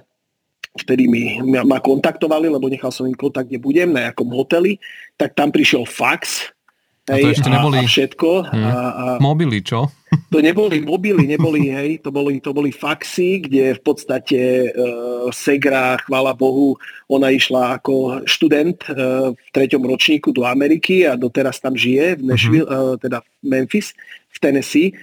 [0.78, 4.78] vtedy mi, ma kontaktovali, lebo nechal som im kontakt, kde budem, na jakom hoteli,
[5.18, 6.54] tak tam prišiel fax,
[7.08, 8.30] Hej, a to ešte neboli a všetko.
[8.52, 8.66] Hmm.
[8.68, 9.88] A, a, mobily, čo?
[10.32, 14.40] To neboli mobily, neboli, hej, to boli, to boli faxy, kde v podstate
[14.72, 16.80] uh, Segra, chvála Bohu,
[17.12, 22.28] ona išla ako študent uh, v treťom ročníku do Ameriky a doteraz tam žije v
[22.28, 22.96] Nashville, uh-huh.
[22.96, 23.92] uh, teda Memphis,
[24.32, 24.96] v Tennessee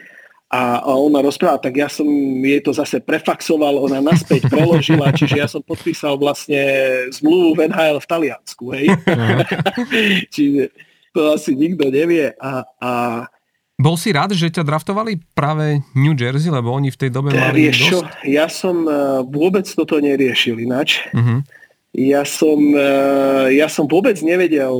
[0.52, 2.06] a, a ona rozprávala, tak ja som
[2.44, 6.60] jej to zase prefaxoval, ona naspäť preložila, čiže ja som podpísal vlastne
[7.10, 8.86] zmluvu v NHL v Taliansku, hej.
[10.34, 10.70] čiže
[11.14, 12.90] to asi nikto nevie a, a
[13.74, 17.66] bol si rád, že ťa draftovali práve New Jersey, lebo oni v tej dobe mali
[17.66, 18.22] Vieš čo, dosť...
[18.22, 21.02] ja som uh, vôbec toto neriešil ináč.
[21.10, 21.42] Uh-huh.
[21.90, 24.70] Ja som, uh, ja som vôbec nevedel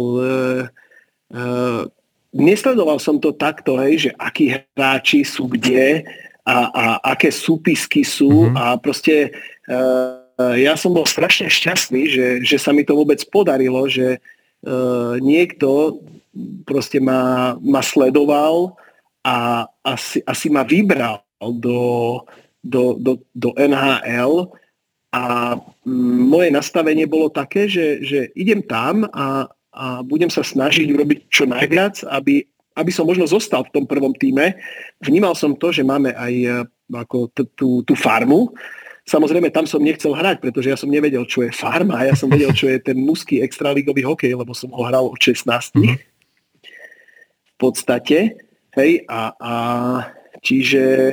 [2.35, 6.03] nesledoval som to takto, hej, že akí hráči sú kde
[6.45, 8.59] a, a aké súpisky sú mm-hmm.
[8.59, 9.33] a proste
[9.71, 10.19] uh,
[10.59, 16.03] ja som bol strašne šťastný, že, že sa mi to vôbec podarilo, že uh, niekto
[16.67, 18.75] proste ma, ma sledoval
[19.23, 22.21] a asi, asi ma vybral do,
[22.61, 24.51] do, do, do NHL
[25.15, 25.55] a
[26.19, 31.45] moje nastavenie bolo také, že, že idem tam a, a budem sa snažiť urobiť čo
[31.51, 32.47] najviac, aby,
[32.79, 34.55] aby som možno zostal v tom prvom týme.
[35.03, 36.49] Vnímal som to, že máme aj e,
[36.95, 38.55] ako tú, tú farmu.
[39.05, 42.07] Samozrejme, tam som nechcel hrať, pretože ja som nevedel, čo je farma.
[42.07, 45.45] Ja som vedel, čo je ten mužský extraligový hokej, lebo som ho hral od 16.
[45.77, 45.97] Mm-hmm.
[47.45, 48.41] V podstate.
[48.75, 49.55] Hej, a, a
[50.41, 51.13] čiže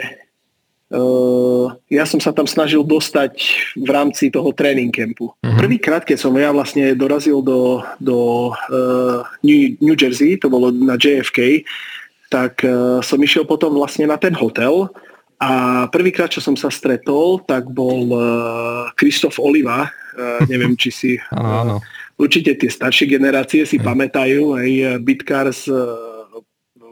[1.87, 3.33] ja som sa tam snažil dostať
[3.79, 5.31] v rámci toho tréning campu.
[5.31, 5.55] Uh-huh.
[5.55, 10.99] Prvýkrát, keď som ja vlastne dorazil do, do uh, New, New Jersey, to bolo na
[10.99, 11.63] JFK,
[12.27, 14.91] tak uh, som išiel potom vlastne na ten hotel
[15.39, 18.11] a prvýkrát, čo som sa stretol, tak bol
[18.99, 21.11] Kristof uh, Oliva, uh, neviem, či si...
[21.31, 21.77] áno, áno.
[22.19, 23.95] Určite tie staršie generácie si uh-huh.
[23.95, 24.69] pamätajú, aj
[25.01, 26.10] Bitkars uh,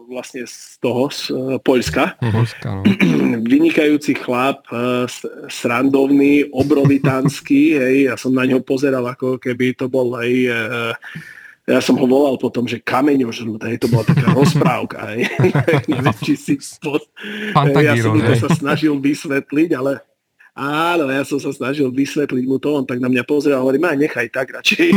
[0.10, 2.18] vlastne z toho, z uh, Poľska.
[2.18, 2.84] Polska, no.
[3.54, 5.06] Vynikajúci chlap, uh,
[5.48, 10.94] srandovný, obrovitánsky, hej, ja som na ňo pozeral, ako keby to bol aj uh,
[11.70, 15.30] ja som ho volal potom, že kameňožrút, hej, to bola taká rozprávka, hej.
[15.94, 17.06] Neviem, či si spod...
[17.78, 20.02] Ja som mu to sa snažil vysvetliť, ale
[20.60, 23.80] Áno, ja som sa snažil vysvetliť mu to, on tak na mňa pozeral a hovorí,
[23.80, 24.92] ma nechaj tak radšej.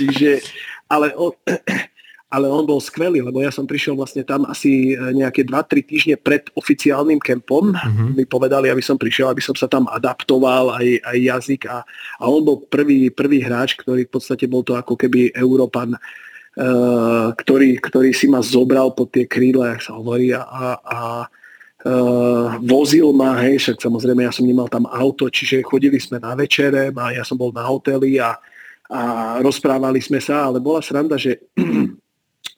[0.00, 0.40] Čiže,
[0.88, 1.36] ale on,
[2.32, 6.14] ale on bol skvelý, lebo ja som prišiel vlastne tam asi e, nejaké 2-3 týždne
[6.16, 7.76] pred oficiálnym kempom.
[7.76, 8.08] Uh-huh.
[8.16, 11.62] Mi povedali, aby som prišiel, aby som sa tam adaptoval, aj, aj jazyk.
[11.68, 11.84] A,
[12.16, 17.36] a on bol prvý, prvý hráč, ktorý v podstate bol to ako keby Európan, uh,
[17.36, 20.40] ktorý, ktorý si ma zobral pod tie krídla, jak sa hovorí, a,
[20.80, 26.16] a uh, vozil ma, hej, však samozrejme ja som nemal tam auto, čiže chodili sme
[26.16, 28.40] na večere a ja som bol na hoteli a,
[28.88, 29.00] a
[29.44, 31.36] rozprávali sme sa, ale bola sranda, že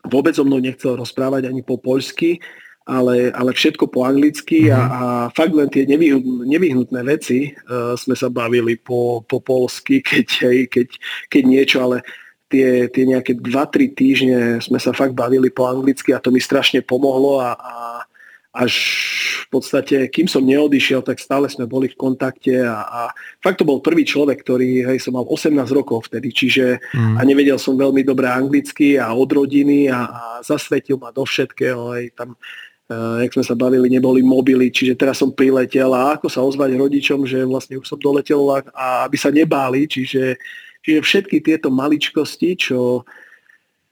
[0.09, 2.41] vôbec so mnou nechcel rozprávať ani po poľsky,
[2.85, 5.03] ale, ale všetko po anglicky a, a
[5.33, 10.27] fakt len tie nevyhnutné veci uh, sme sa bavili po, po polsky, keď,
[10.69, 10.89] keď,
[11.33, 12.05] keď niečo, ale
[12.53, 16.85] tie, tie nejaké 2-3 týždne sme sa fakt bavili po anglicky a to mi strašne
[16.85, 17.75] pomohlo a, a,
[18.55, 18.75] až
[19.51, 23.01] v podstate, kým som neodišiel, tak stále sme boli v kontakte a, a
[23.43, 27.19] fakt to bol prvý človek, ktorý, hej, som mal 18 rokov vtedy, čiže mm.
[27.19, 31.99] a nevedel som veľmi dobre anglicky a od rodiny a, a zasvetil ma do všetkého,
[31.99, 32.39] hej, tam
[32.85, 36.77] Uh, jak sme sa bavili, neboli mobily, čiže teraz som priletel a ako sa ozvať
[36.77, 40.37] rodičom, že vlastne už som doletel a, a aby sa nebáli, čiže,
[40.85, 43.09] čiže všetky tieto maličkosti, čo,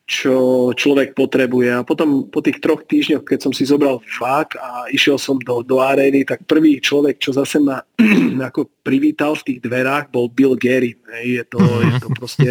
[0.02, 1.70] čo človek potrebuje.
[1.72, 5.62] A potom po tých troch týždňoch, keď som si zobral fák a išiel som do,
[5.62, 7.80] do arény, tak prvý človek, čo zase ma
[8.50, 10.98] ako privítal v tých dverách, bol Bill Gary.
[11.16, 12.48] Hej, je, to, je to proste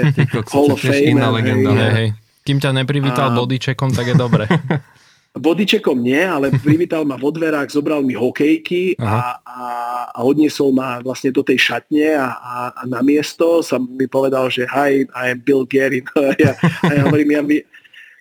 [0.49, 1.19] Hall of Fame.
[1.19, 2.09] Hej, hej.
[2.41, 3.35] Kým ťa neprivítal a...
[3.37, 4.49] bodyčekom, tak je dobre.
[5.31, 9.63] Bodyčekom nie, ale privítal ma vo dverách, zobral mi hokejky a, a,
[10.11, 14.51] a odniesol ma vlastne do tej šatne a, a, a na miesto sa mi povedal,
[14.51, 16.03] že hi, I am Bill Gary.
[16.19, 16.53] a ja,
[16.83, 17.41] a ja hovorím, ja,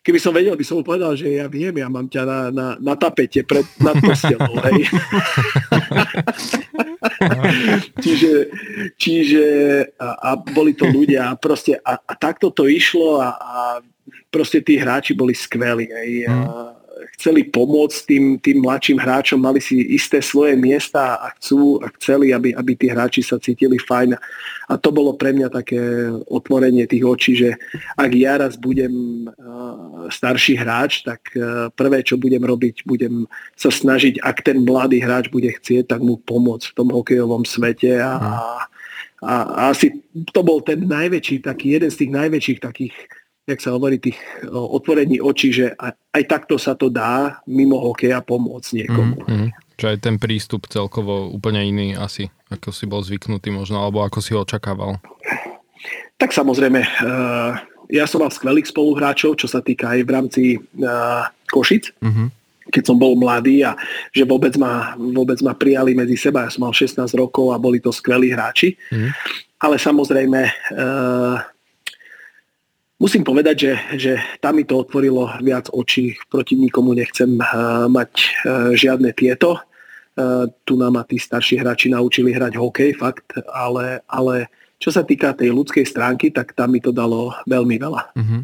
[0.06, 2.66] keby som vedel, by som mu povedal, že ja viem, ja mám ťa na, na,
[2.78, 4.54] na tapete pred, nad postelou.
[4.70, 4.80] Hej.
[8.04, 8.32] čiže
[8.96, 9.44] čiže
[10.00, 13.61] a, a boli to ľudia a proste a, a takto to išlo a, a
[14.32, 15.90] proste tí hráči boli skvelí.
[15.90, 16.30] Hej.
[16.30, 16.34] A,
[17.16, 22.32] chceli pomôcť tým, tým mladším hráčom, mali si isté svoje miesta a chcú a chceli,
[22.32, 24.16] aby, aby tí hráči sa cítili fajn.
[24.70, 25.80] A to bolo pre mňa také
[26.30, 27.59] otvorenie tých očí, že
[27.98, 33.26] ak ja raz budem uh, starší hráč, tak uh, prvé, čo budem robiť, budem
[33.59, 37.98] sa snažiť, ak ten mladý hráč bude chcieť, tak mu pomôcť v tom hokejovom svete
[37.98, 38.16] a,
[39.20, 39.34] a, a
[39.72, 40.01] asi
[40.32, 42.94] to bol ten najväčší, taký jeden z tých najväčších takých
[43.51, 44.18] jak sa hovorí, tých
[44.51, 45.74] otvorení očí, že
[46.14, 49.16] aj, takto sa to dá mimo hokeja pomôcť niekomu.
[49.26, 49.51] Mm-hmm.
[49.74, 54.18] Čo aj ten prístup celkovo úplne iný asi, ako si bol zvyknutý možno, alebo ako
[54.22, 55.01] si ho očakával.
[56.20, 57.57] Tak samozrejme, uh,
[57.88, 61.96] ja som mal skvelých spoluhráčov, čo sa týka aj v rámci uh, Košic.
[61.98, 62.40] Mm-hmm
[62.70, 63.74] keď som bol mladý a
[64.14, 66.46] že vôbec ma, vôbec ma prijali medzi seba.
[66.46, 68.78] Ja som mal 16 rokov a boli to skvelí hráči.
[68.94, 69.11] Mm.
[69.59, 70.40] Ale samozrejme,
[70.78, 71.36] uh,
[73.01, 74.12] Musím povedať, že, že
[74.44, 76.20] tam mi to otvorilo viac očí.
[76.28, 78.28] Proti nikomu nechcem uh, mať uh,
[78.76, 79.57] žiadne tieto.
[80.20, 85.01] Uh, tu nám ma tí starší hráči naučili hrať hokej, fakt, ale, ale čo sa
[85.01, 88.12] týka tej ľudskej stránky, tak tam mi to dalo veľmi veľa.
[88.12, 88.42] Mm-hmm.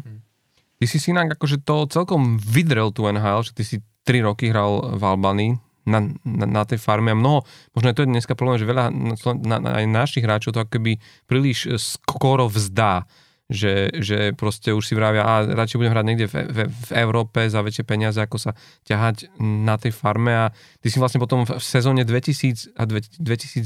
[0.77, 3.77] Ty si si inak akože to celkom vydrel tu NHL, že ty si
[4.09, 5.51] 3 roky hral v Albánii
[5.85, 7.45] na, na, na tej farme a mnoho,
[7.77, 9.15] možno je to dneska problém, že veľa na,
[9.57, 10.97] na, aj našich hráčov to akoby
[11.29, 13.05] príliš skoro vzdá
[13.47, 17.47] že, že proste už si vravia, a radšej budem hrať niekde v, v, v Európe
[17.47, 18.51] za väčšie peniaze, ako sa
[18.83, 20.45] ťahať na tej farme a
[20.83, 23.63] ty si vlastne potom v sezóne 2000 a 2001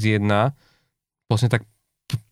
[1.26, 1.66] vlastne tak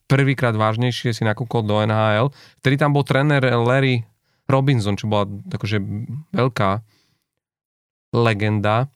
[0.07, 2.35] prvýkrát vážnejšie si nakúkol do NHL.
[2.63, 4.03] Vtedy tam bol tréner Larry
[4.51, 5.79] Robinson, čo bola akože
[6.35, 6.71] veľká
[8.15, 8.91] legenda.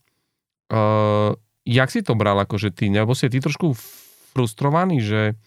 [0.67, 2.91] Uh, jak si to bral akože ty?
[2.91, 3.79] Nebo si ty trošku
[4.35, 5.39] frustrovaný, že,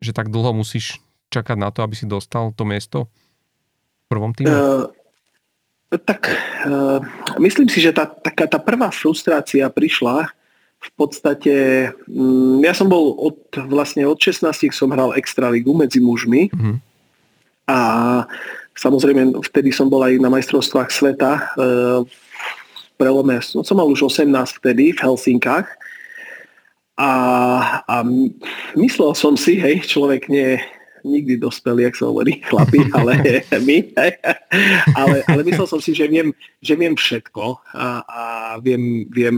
[0.00, 3.10] že tak dlho musíš čakať na to, aby si dostal to miesto
[4.06, 4.54] v prvom týme?
[4.54, 4.86] Uh,
[5.98, 6.30] tak
[6.66, 7.02] uh,
[7.42, 10.30] myslím si, že tá, taká tá prvá frustrácia prišla
[10.84, 11.54] v podstate,
[12.10, 16.76] um, ja som bol od, vlastne od 16 som hral extraligu medzi mužmi uh-huh.
[17.70, 17.78] a
[18.76, 24.12] samozrejme vtedy som bol aj na majstrovstvách sveta uh, v prelome, no, som mal už
[24.12, 24.28] 18
[24.60, 25.66] vtedy v Helsinkách
[26.94, 27.12] a,
[27.90, 27.96] a
[28.78, 30.62] myslel som si, hej, človek nie,
[31.04, 33.12] nikdy dospeli, jak sa hovorí, chlapi, ale
[33.68, 33.78] my.
[34.96, 36.32] ale, ale myslel som si, že viem,
[36.64, 38.22] že viem všetko a, a
[38.58, 39.36] viem, viem,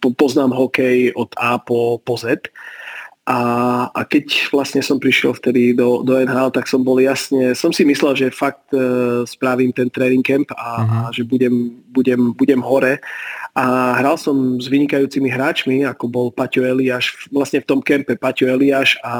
[0.00, 2.48] poznám hokej od A po, po Z.
[3.22, 3.38] A,
[3.94, 7.86] a keď vlastne som prišiel vtedy do, do NHL, tak som bol jasne, som si
[7.86, 11.02] myslel, že fakt e, spravím ten training camp a, uh-huh.
[11.06, 12.98] a že budem, budem, budem hore.
[13.54, 18.50] A hral som s vynikajúcimi hráčmi, ako bol Paťo Eliáš, vlastne v tom kempe Paťo
[18.50, 19.14] Eliáš a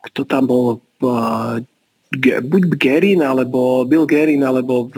[0.00, 0.78] kto tam bol,
[2.22, 4.96] buď Gerin, alebo Bill Gerin, alebo v,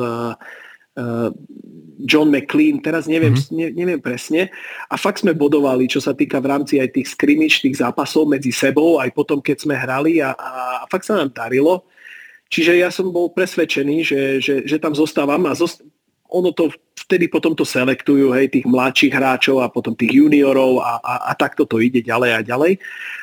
[2.02, 3.54] John McLean, teraz neviem, mm-hmm.
[3.54, 4.50] ne, neviem presne.
[4.90, 8.50] A fakt sme bodovali, čo sa týka v rámci aj tých skrimič, tých zápasov medzi
[8.50, 10.50] sebou, aj potom, keď sme hrali a, a
[10.90, 11.86] fakt sa nám darilo.
[12.52, 15.86] Čiže ja som bol presvedčený, že, že, že tam zostávam a zost-
[16.32, 20.96] ono to vtedy potom to selektujú, hej, tých mladších hráčov a potom tých juniorov a,
[20.98, 22.80] a, a takto to ide ďalej a ďalej.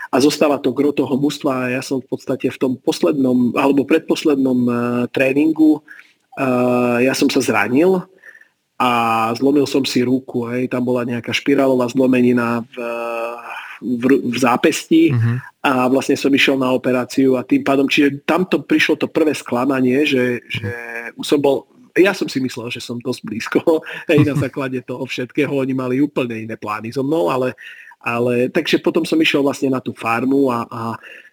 [0.09, 3.85] A zostáva to gro toho mužstva a ja som v podstate v tom poslednom alebo
[3.85, 4.75] predposlednom uh,
[5.09, 5.81] tréningu
[6.39, 8.05] uh, ja som sa zranil
[8.79, 8.89] a
[9.35, 12.75] zlomil som si ruku, hej, tam bola nejaká špirálová zlomenina v,
[13.83, 15.37] v, v zápesti mm-hmm.
[15.67, 20.07] a vlastne som išiel na operáciu a tým pádom, čiže tamto prišlo to prvé sklamanie,
[20.07, 20.71] že, že
[21.19, 21.67] už som bol
[21.97, 23.59] ja som si myslel, že som dosť blízko,
[24.09, 27.55] hej, na základe toho všetkého, oni mali úplne iné plány so mnou, ale,
[28.01, 30.81] ale takže potom som išiel vlastne na tú farmu a, a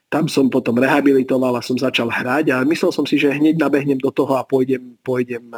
[0.07, 3.99] tam som potom rehabilitoval a som začal hrať a myslel som si, že hneď nabehnem
[3.99, 5.51] do toho a pôjdem, pôjdem,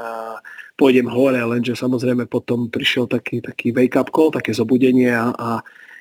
[0.72, 5.50] pôjdem hore, lenže samozrejme potom prišiel taký, taký wake-up call, také zobudenie a, a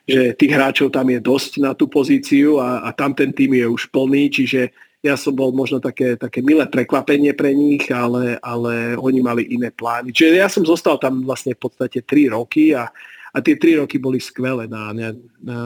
[0.07, 3.67] že tých hráčov tam je dosť na tú pozíciu a, a tam ten tým je
[3.67, 4.71] už plný, čiže
[5.07, 9.71] ja som bol možno také, také milé prekvapenie pre nich, ale, ale oni mali iné
[9.71, 10.11] plány.
[10.11, 12.91] Čiže ja som zostal tam vlastne v podstate 3 roky a,
[13.31, 14.67] a tie 3 roky boli skvelé.
[14.67, 15.57] Na, na, na,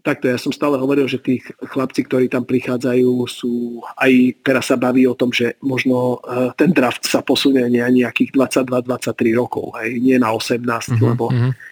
[0.00, 4.80] takto ja som stále hovoril, že tých chlapci, ktorí tam prichádzajú, sú aj teraz sa
[4.80, 10.16] baví o tom, že možno uh, ten draft sa posunie nejakých 22-23 rokov, hej, nie
[10.16, 11.70] na 18, mm-hmm, lebo mm-hmm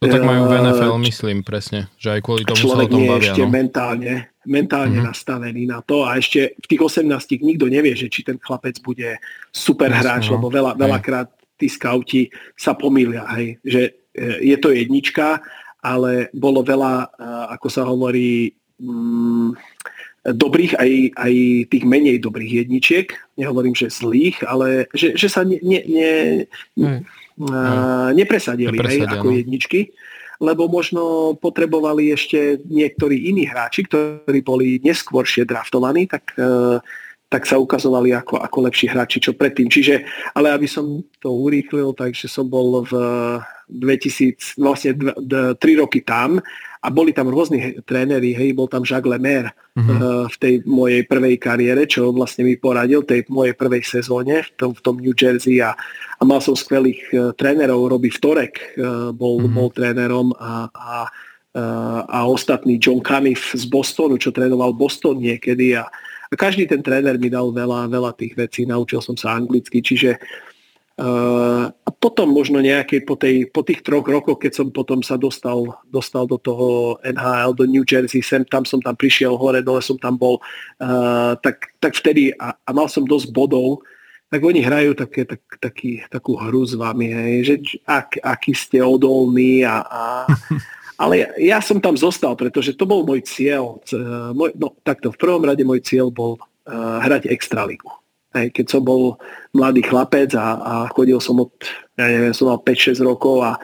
[0.00, 3.20] to tak majú v NFL, myslím presne, že aj kvôli tomu sa o tom bavia.
[3.20, 3.52] ešte no?
[3.52, 5.10] mentálne, mentálne mm-hmm.
[5.12, 7.04] nastavený na to a ešte v tých 18
[7.44, 9.20] nikto nevie, že či ten chlapec bude
[9.52, 10.40] super hráč, no.
[10.40, 11.28] lebo veľa, veľakrát
[11.60, 13.82] tí skauti sa pomýlia, hej, že
[14.16, 15.44] e, je to jednička,
[15.84, 17.06] ale bolo veľa, e,
[17.52, 19.60] ako sa hovorí, mm,
[20.24, 21.32] dobrých aj, aj
[21.72, 23.08] tých menej dobrých jedničiek.
[23.40, 26.12] Nehovorím, že zlých, ale že, že sa ne, ne, ne,
[28.12, 29.36] nepresadili, hej, ako no.
[29.36, 29.96] jedničky,
[30.40, 36.80] lebo možno potrebovali ešte niektorí iní hráči, ktorí boli neskôršie draftovaní, tak, e,
[37.28, 39.68] tak sa ukazovali ako, ako lepší hráči, čo predtým.
[39.68, 42.92] Čiže, ale aby som to urýchlil, takže som bol v
[43.68, 46.40] 2000, vlastne 3 roky tam
[46.80, 50.24] a boli tam rôzni tréneri, hej, bol tam Jacques Lemaire uh-huh.
[50.32, 54.72] v tej mojej prvej kariére, čo vlastne mi poradil tej mojej prvej sezóne v tom,
[54.72, 55.60] v tom New Jersey.
[55.60, 55.76] A,
[56.16, 59.52] a mal som skvelých uh, trénerov, Robbie Vtorek uh, bol, uh-huh.
[59.52, 60.96] bol trénerom a, a,
[61.52, 65.76] uh, a ostatný John Caniff z Bostonu, čo trénoval Boston niekedy.
[65.76, 65.84] A,
[66.32, 70.16] a každý ten tréner mi dal veľa, veľa tých vecí, naučil som sa anglicky, čiže
[70.16, 70.49] Uh,
[71.00, 75.80] a potom možno nejaké po, tej, po tých troch rokoch, keď som potom sa dostal,
[75.88, 79.96] dostal do toho NHL, do New Jersey, sem, tam som tam prišiel hore, dole som
[79.96, 80.44] tam bol,
[80.82, 83.80] uh, tak, tak vtedy, a, a mal som dosť bodov,
[84.28, 87.54] tak oni hrajú také, tak, taký, takú hru s vami, hej, že
[87.88, 90.02] ak, aký ste odolní a, a
[91.02, 93.80] ale ja, ja som tam zostal, pretože to bol môj cieľ.
[94.36, 97.99] Môj, no takto, v prvom rade môj cieľ bol uh, hrať extraligu.
[98.30, 99.18] Hej, keď som bol
[99.50, 101.50] mladý chlapec a, a chodil som od,
[101.98, 103.58] ja neviem, som mal 5-6 rokov a,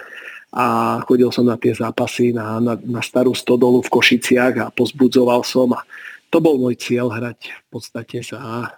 [0.51, 0.65] a
[1.07, 5.71] chodil som na tie zápasy na, na, na starú stodolu v Košiciach a pozbudzoval som
[5.71, 5.87] a
[6.35, 8.75] to bol môj cieľ hrať v podstate za,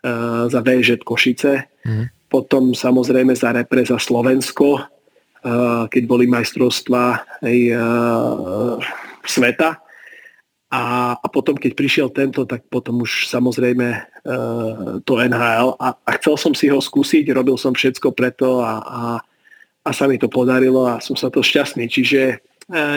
[0.00, 1.68] uh, za VŽ Košice.
[1.84, 2.08] Mm.
[2.32, 7.06] Potom samozrejme za repre za Slovensko, uh, keď boli majstrovstvá
[7.44, 8.80] aj, uh,
[9.28, 9.76] sveta
[10.68, 14.00] a, a potom, keď prišiel tento, tak potom už samozrejme e,
[15.08, 19.02] to NHL a, a chcel som si ho skúsiť, robil som všetko preto a, a,
[19.84, 21.88] a sa mi to podarilo a som sa to šťastný.
[21.88, 22.36] Čiže e,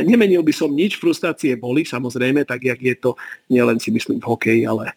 [0.04, 3.12] nemenil by som nič, frustrácie boli samozrejme, tak jak je to
[3.48, 4.92] nielen si myslím v hokeji, ale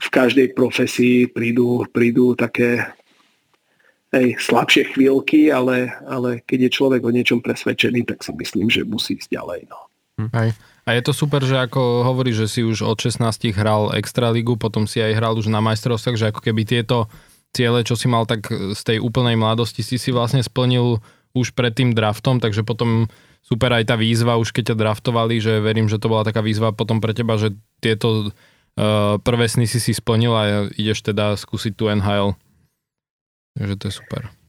[0.00, 2.88] v každej profesii prídu, prídu také
[4.12, 8.84] hej, slabšie chvíľky, ale, ale keď je človek o niečom presvedčený, tak si myslím, že
[8.84, 9.68] musí ísť ďalej.
[9.68, 9.89] No.
[10.32, 10.54] Hej.
[10.88, 13.22] A je to super, že ako hovorí, že si už od 16
[13.54, 17.06] hral Extraligu, potom si aj hral už na majstrovstvách, že ako keby tieto
[17.54, 20.98] ciele, čo si mal tak z tej úplnej mladosti, si si vlastne splnil
[21.30, 23.06] už pred tým draftom, takže potom
[23.44, 26.74] super aj tá výzva, už keď ťa draftovali, že verím, že to bola taká výzva
[26.74, 30.42] potom pre teba, že tieto uh, prvé sny si si splnil a
[30.74, 32.34] ideš teda skúsiť tú NHL.
[33.58, 34.39] Takže to je super.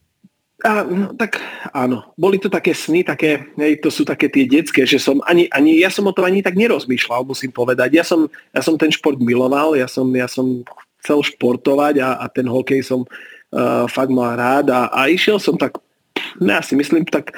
[0.62, 1.42] A, no, tak
[1.74, 5.50] áno, boli to také sny, také, hej, to sú také tie detské, že som ani,
[5.50, 7.98] ani, ja som o tom ani tak nerozmýšľal, musím povedať.
[7.98, 10.62] Ja som, ja som ten šport miloval, ja som, ja som
[11.02, 15.58] chcel športovať a, a ten hokej som uh, fakt mal rád a, a išiel som
[15.58, 15.82] tak,
[16.38, 17.34] no ja si myslím, tak,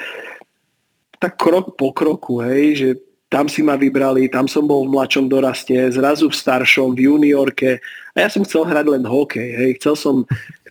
[1.16, 2.88] tak krok po kroku, hej, že
[3.32, 7.80] tam si ma vybrali, tam som bol v mladšom doraste, zrazu v staršom, v juniorke
[8.14, 9.48] a ja som chcel hrať len hokej.
[9.58, 9.70] Hej.
[9.82, 10.16] Chcel, som,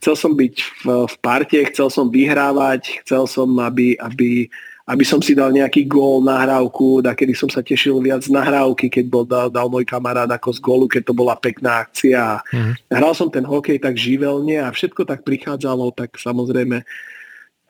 [0.03, 4.51] chcel som byť v, v parte, chcel som vyhrávať, chcel som, aby, aby,
[4.83, 8.91] aby som si dal nejaký gól, nahrávku, da kedy som sa tešil viac z nahrávky,
[8.91, 12.43] keď bol dal, dal môj kamarát ako z gólu, keď to bola pekná akcia.
[12.51, 12.91] Mm-hmm.
[12.91, 16.83] Hral som ten hokej tak živelne a všetko tak prichádzalo, tak samozrejme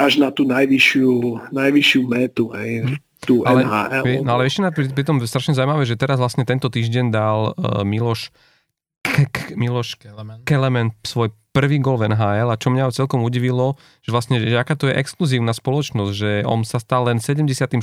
[0.02, 2.50] až na tú najvyššiu, najvyššiu metu.
[2.58, 2.90] Hej.
[2.90, 4.28] Mm-hmm tú ale, NHL.
[4.28, 7.88] No ale ešte pri, pri tom strašne zaujímavé, že teraz vlastne tento týždeň dal uh,
[7.88, 8.36] Miloš
[9.04, 10.48] K- K- Miloš Kelemen.
[10.48, 14.74] Kelemen svoj prvý gol v NHL a čo mňa celkom udivilo, že vlastne, že aká
[14.74, 17.78] to je exkluzívna spoločnosť, že on sa stal len 74.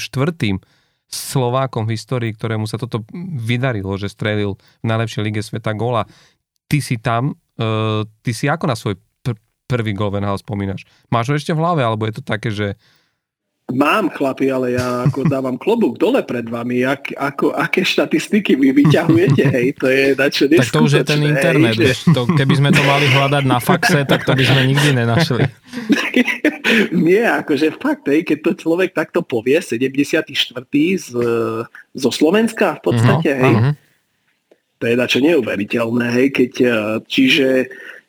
[1.11, 3.03] Slovákom v histórii, ktorému sa toto
[3.39, 6.07] vydarilo, že strelil v najlepšej lige sveta góla.
[6.71, 10.87] Ty si tam, uh, ty si ako na svoj pr- prvý gol Van spomínaš?
[11.11, 12.79] Máš ho ešte v hlave, alebo je to také, že
[13.71, 18.75] Mám chlapi, ale ja ako dávam klobúk dole pred vami, ak, ako, aké štatistiky vy
[18.75, 22.55] vyťahujete, hej, to je načo Tak to už je ten internet, hej, vieš, to, keby
[22.59, 25.47] sme to mali hľadať na faxe, tak to by sme nikdy nenašli.
[27.07, 30.27] Nie, akože fakt, hej, keď to človek takto povie, 74.
[30.99, 31.09] Z,
[31.95, 33.73] zo Slovenska v podstate, uh-huh, hej, uh-huh.
[34.79, 36.53] to je načo neuveriteľné, hej, keď,
[37.07, 37.49] čiže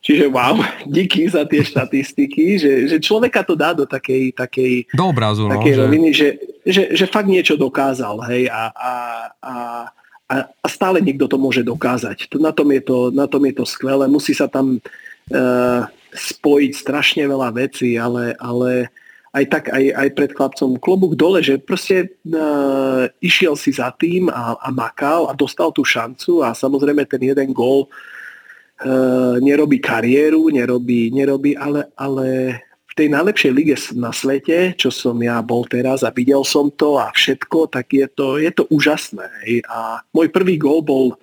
[0.01, 0.57] Čiže wow,
[0.97, 5.53] díky za tie štatistiky, že, že človeka to dá do takej, takej, do obrazu, no,
[5.55, 6.29] takej no, roviny, že...
[6.61, 8.93] Že, že fakt niečo dokázal, hej, a, a,
[9.41, 9.53] a,
[10.29, 12.29] a stále niekto to môže dokázať.
[12.37, 15.81] Na tom je to, na tom je to skvelé, musí sa tam uh,
[16.13, 18.93] spojiť strašne veľa vecí, ale, ale
[19.33, 24.29] aj tak, aj, aj pred chlapcom klobúk dole, že proste uh, išiel si za tým
[24.29, 27.89] a, a makal a dostal tú šancu a samozrejme ten jeden gól
[29.41, 32.57] nerobí kariéru, nerobí, nerobí ale, ale
[32.91, 36.99] v tej najlepšej lige na svete, čo som ja bol teraz a videl som to
[36.99, 39.31] a všetko, tak je to, je to úžasné.
[39.71, 41.15] A môj prvý gol bol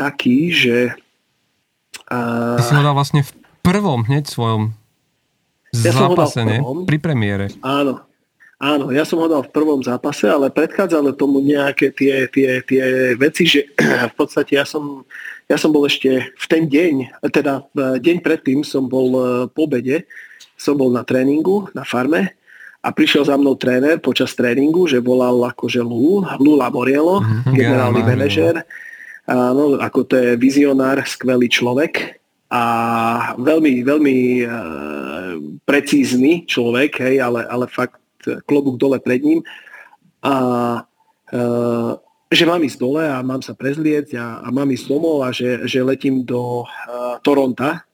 [0.00, 0.96] taký, že...
[2.08, 4.72] Uh, Ty si ho dal vlastne v prvom hneď svojom
[5.74, 6.62] ja zápase, nie?
[6.88, 7.50] Pri premiére.
[7.60, 8.00] Áno,
[8.64, 13.12] Áno, ja som ho dal v prvom zápase, ale predchádzalo tomu nejaké tie, tie, tie
[13.18, 13.68] veci, že
[14.10, 15.04] v podstate ja som
[15.48, 20.08] ja som bol ešte v ten deň, teda deň predtým som bol e, po obede,
[20.56, 22.32] som bol na tréningu na farme
[22.84, 28.00] a prišiel za mnou tréner počas tréningu, že volal akože Lul, Lula Morielo, mm-hmm, generálny
[28.00, 28.54] yeah, manažer.
[29.24, 32.20] Áno, ako to je vizionár, skvelý človek
[32.52, 32.64] a
[33.40, 35.32] veľmi, veľmi uh,
[35.64, 37.96] precízny človek, hej, ale, ale fakt
[38.44, 39.40] klobúk dole pred ním.
[40.20, 40.34] A
[41.32, 41.92] uh,
[42.34, 45.64] že mám ísť dole a mám sa prezlieť a, a mám ísť domov a že,
[45.64, 47.86] že letím do uh, Toronta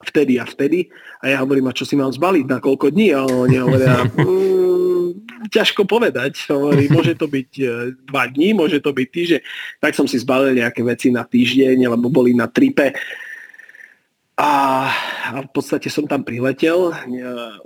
[0.00, 0.88] vtedy a vtedy.
[1.20, 3.12] A ja hovorím, a čo si mám zbaliť, na koľko dní?
[3.12, 5.08] A oni hovoria, mm,
[5.52, 6.48] ťažko povedať.
[6.48, 9.40] Hovorí, môže to byť uh, dva dní, môže to byť týždeň.
[9.78, 12.96] Tak som si zbalil nejaké veci na týždeň, lebo boli na tripe.
[14.40, 14.88] A,
[15.28, 16.96] a v podstate som tam priletel,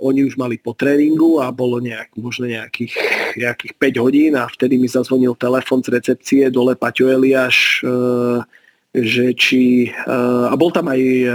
[0.03, 2.91] oni už mali po tréningu a bolo nejak, možno nejakých,
[3.39, 7.87] nejakých 5 hodín a vtedy mi zazvonil telefon z recepcie dole Paťo Eliáš, e,
[8.91, 10.15] že či, e,
[10.51, 11.27] a bol tam aj e,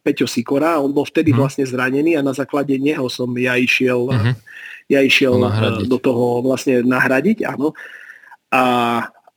[0.00, 1.44] Peťo Sikora, on bol vtedy uh-huh.
[1.44, 4.32] vlastne zranený a na základe neho som ja išiel, uh-huh.
[4.88, 5.36] ja išiel
[5.84, 7.76] do toho vlastne nahradiť, áno.
[8.48, 8.64] A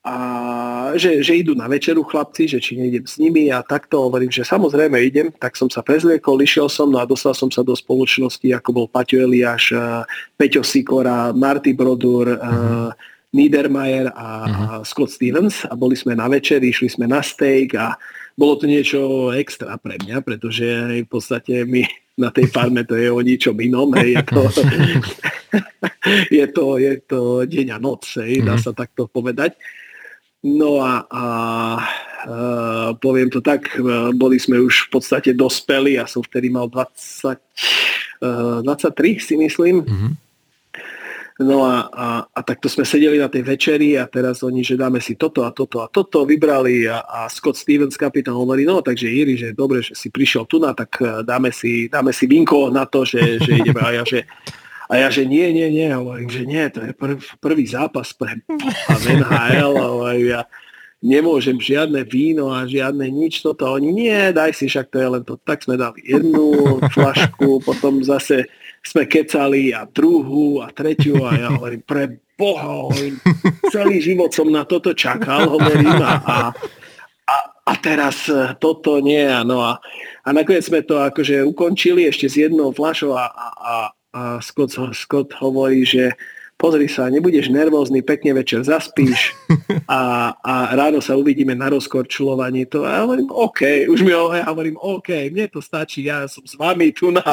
[0.04, 0.16] a
[1.00, 4.44] že, že idú na večeru chlapci, že či nejdem s nimi a takto hovorím, že
[4.44, 8.44] samozrejme idem, tak som sa prezliekol, išiel som no a dostal som sa do spoločnosti,
[8.52, 10.04] ako bol Paťo Eliáš, uh,
[10.36, 12.92] Peťo Sikora, Marty Brodur, uh,
[13.32, 14.82] Niedermayer a, uh-huh.
[14.84, 17.96] Scott Stevens a boli sme na večeri, išli sme na steak a
[18.36, 20.68] bolo to niečo extra pre mňa, pretože
[21.02, 21.88] v podstate my
[22.20, 24.42] na tej farme to je o ničom inom, hej, je to,
[26.44, 29.56] je to, je to deň a noc, hej, dá sa takto povedať.
[30.44, 31.24] No a, a
[32.24, 33.76] a poviem to tak,
[34.16, 37.36] boli sme už v podstate dospeli, ja som vtedy mal 20,
[38.64, 39.84] 23 si myslím.
[39.84, 40.12] Mm-hmm.
[41.44, 45.02] No a, a, a takto sme sedeli na tej večeri a teraz oni, že dáme
[45.02, 49.10] si toto a toto a toto, vybrali a, a Scott Stevens, kapitán, hovorí, no takže
[49.10, 50.94] Iri, že dobre, že si prišiel tu na, tak
[51.26, 54.30] dáme si, dáme si vinko na to, že, že ideme a ja, že
[54.90, 58.40] a ja, že nie, nie, nie, hovorím, že nie, to je prv, prvý zápas pre
[59.08, 60.44] NHL, hovorím, ja
[61.04, 63.68] nemôžem žiadne víno a žiadne nič toto.
[63.68, 65.36] Oni, nie, daj si, však to je len to.
[65.36, 68.48] Tak sme dali jednu flašku, potom zase
[68.80, 73.20] sme kecali a druhú a tretiu a ja hovorím, pre Boha, hovorím,
[73.70, 76.38] celý život som na toto čakal, hovorím a, a,
[77.30, 77.36] a,
[77.68, 78.26] a teraz
[78.58, 79.28] toto nie.
[79.46, 79.78] No a,
[80.24, 83.74] a nakoniec sme to akože ukončili ešte s jednou flašou a, a,
[84.14, 86.14] a Scott, Scott hovorí, že
[86.54, 89.36] pozri sa, nebudeš nervózny, pekne večer zaspíš
[89.90, 92.70] a, a ráno sa uvidíme na rozkorčulovaní.
[92.72, 96.30] To, a ja hovorím, OK, už mi ho, ja hovorím, OK, mne to stačí, ja
[96.30, 97.26] som s vami tu na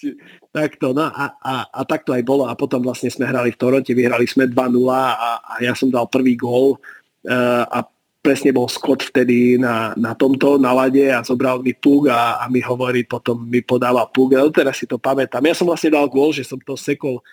[0.50, 2.48] Takto, no a, a, a takto aj bolo.
[2.48, 6.10] A potom vlastne sme hrali v Toronte, vyhrali sme 2-0 a, a ja som dal
[6.10, 7.86] prvý gól uh, a
[8.20, 12.60] presne bol Scott vtedy na, na tomto nalade a zobral mi púk a, a mi
[12.60, 14.36] hovorí, potom mi podáva púk.
[14.36, 15.40] Ja teraz si to pamätám.
[15.44, 17.24] Ja som vlastne dal gól, že som to sekol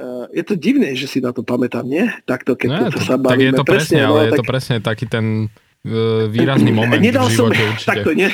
[0.00, 2.08] Uh, je to divné, že si na to pamätám, nie?
[2.24, 3.36] Takto, keď ne, to, to sa bavíme.
[3.36, 4.38] Tak je to presne, presne ale no, je tak...
[4.40, 5.26] to presne taký ten
[5.84, 7.88] uh, výrazný moment nedal v živote som, určite.
[7.92, 8.28] Takto, ne,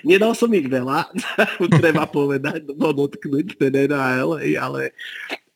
[0.00, 1.12] nedal som ich veľa,
[1.84, 4.96] treba povedať, no dotknúť ten NHL, ale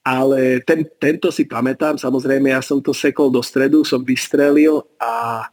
[0.02, 5.46] ale ten, tento si pamätám, samozrejme ja som to sekol do stredu, som vystrelil a,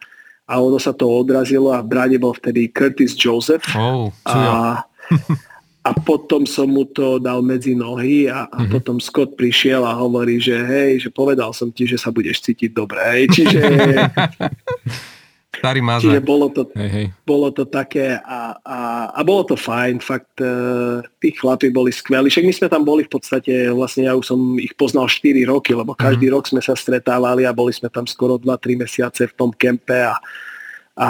[0.49, 3.61] a ono sa to odrazilo a v bráne bol vtedy Curtis Joseph.
[3.77, 4.81] Oh, a,
[5.89, 8.73] a potom som mu to dal medzi nohy a, a mm-hmm.
[8.73, 12.73] potom Scott prišiel a hovorí, že hej, že povedal som ti, že sa budeš cítiť
[12.73, 13.05] dobre.
[13.05, 13.23] Hej.
[13.30, 13.61] Čiže
[15.60, 16.03] Starý mazák.
[16.07, 17.07] Čiže bolo to, hej, hej.
[17.27, 18.80] bolo to také a, a,
[19.11, 22.31] a bolo to fajn, fakt uh, tí chlapi boli skvelí.
[22.31, 25.76] Však my sme tam boli v podstate, vlastne ja už som ich poznal 4 roky,
[25.76, 26.34] lebo každý mm.
[26.34, 30.15] rok sme sa stretávali a boli sme tam skoro 2-3 mesiace v tom kempe a,
[30.95, 31.07] a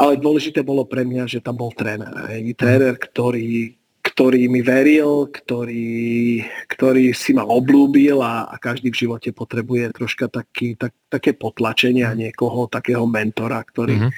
[0.00, 2.08] ale dôležité bolo pre mňa, že tam bol tréner.
[2.32, 2.56] Hej.
[2.56, 3.76] Tréner, ktorý,
[4.20, 10.28] ktorý mi veril, ktorý, ktorý si ma oblúbil a, a každý v živote potrebuje troška
[10.28, 14.12] taký, tak, také potlačenie a niekoho, takého mentora, ktorý, mm-hmm.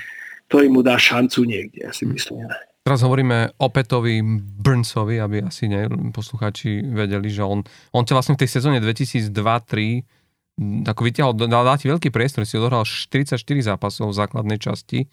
[0.51, 2.51] ktorý mu dá šancu niekde, ja si myslím.
[2.83, 4.19] Teraz hovoríme o Petovi
[4.59, 7.63] Burnsovi, aby asi ne, poslucháči vedeli, že on,
[7.95, 12.59] on ťa vlastne v tej sezóne 2002-2003 ako vyťahol, dal, dal ti veľký priestor, si
[12.59, 15.07] odohral 44 zápasov v základnej časti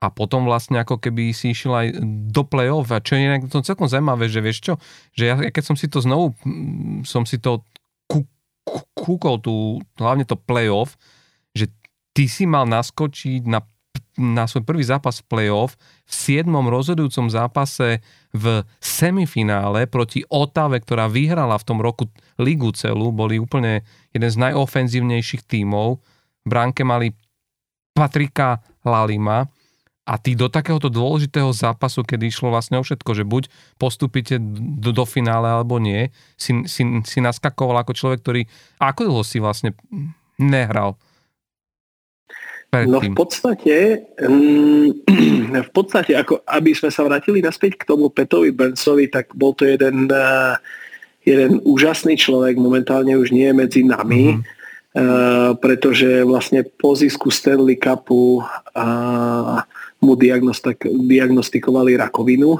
[0.00, 1.86] a potom vlastne ako keby si išiel aj
[2.32, 4.74] do play-off a čo je inak to celkom zaujímavé, že vieš čo,
[5.12, 7.60] že ja keď som si to znovu, mm, som si to
[8.96, 10.96] kúkol tu, hlavne to play-off,
[11.52, 11.68] že
[12.16, 13.60] ty si mal naskočiť na,
[14.16, 15.76] na svoj prvý zápas play-off
[16.08, 16.12] v
[16.42, 16.48] 7.
[16.48, 18.00] rozhodujúcom zápase
[18.30, 22.06] v semifinále proti Otave, ktorá vyhrala v tom roku
[22.38, 23.82] ligu celú, boli úplne
[24.14, 25.98] jeden z najofenzívnejších tímov.
[26.44, 27.12] V bránke mali
[27.92, 29.44] Patrika Lalima,
[30.08, 34.40] a ty do takéhoto dôležitého zápasu, kedy išlo vlastne o všetko, že buď postupíte
[34.80, 38.42] do, do finále alebo nie, si, si, si naskakoval ako človek, ktorý...
[38.80, 39.76] ako dlho si vlastne
[40.40, 40.96] nehral?
[42.70, 44.88] No v podstate, mm,
[45.68, 49.66] v podstate, ako aby sme sa vrátili naspäť k tomu Petovi Burnsovi, tak bol to
[49.66, 50.54] jeden, eh,
[51.26, 54.58] jeden úžasný človek, momentálne už nie je medzi nami, mm-hmm.
[54.90, 59.62] Uh, pretože vlastne po zisku Stanley Cupu uh,
[60.00, 62.56] mu diagnostikovali rakovinu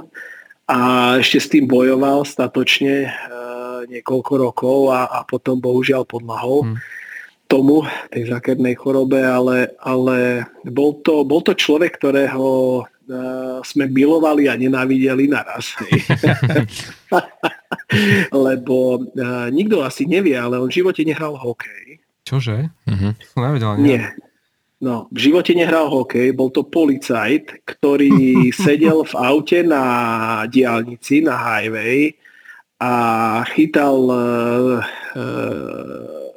[0.71, 0.79] a
[1.19, 3.11] ešte s tým bojoval statočne e,
[3.91, 6.77] niekoľko rokov a, a potom bohužiaľ podlahol hmm.
[7.51, 7.83] tomu,
[8.15, 12.47] tej zákernej chorobe, ale, ale bol, to, bol to človek, ktorého
[12.79, 12.83] e,
[13.67, 15.75] sme milovali a nenávideli naraz.
[18.47, 21.99] Lebo e, nikto asi nevie, ale on v živote nehral hokej.
[22.23, 22.71] Čože?
[23.35, 23.99] Som nevedel, nie.
[23.99, 24.30] nie.
[24.81, 29.85] No, v živote nehral hokej, bol to policajt, ktorý sedel v aute na
[30.49, 32.17] diálnici, na highway
[32.81, 32.93] a
[33.53, 36.31] chytal uh, uh,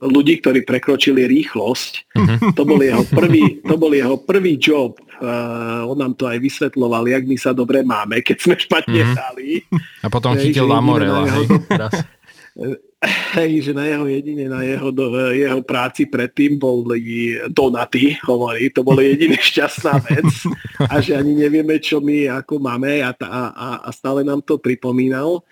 [0.00, 1.92] ľudí, ktorí prekročili rýchlosť.
[2.16, 2.56] Uh-huh.
[2.56, 4.96] To, bol jeho prvý, to bol jeho prvý job.
[5.20, 9.12] Uh, on nám to aj vysvetloval, jak my sa dobre máme, keď sme špatne uh-huh.
[9.12, 9.60] hrali.
[10.00, 11.28] A potom chytil Lamorela.
[13.38, 18.80] Hej, že na jeho jedine, na jeho, do, jeho práci predtým boli donaty, hovorí, to
[18.80, 20.28] bolo jediná šťastná vec
[20.88, 23.42] a že ani nevieme, čo my ako máme a, a,
[23.84, 25.44] a stále nám to pripomínal.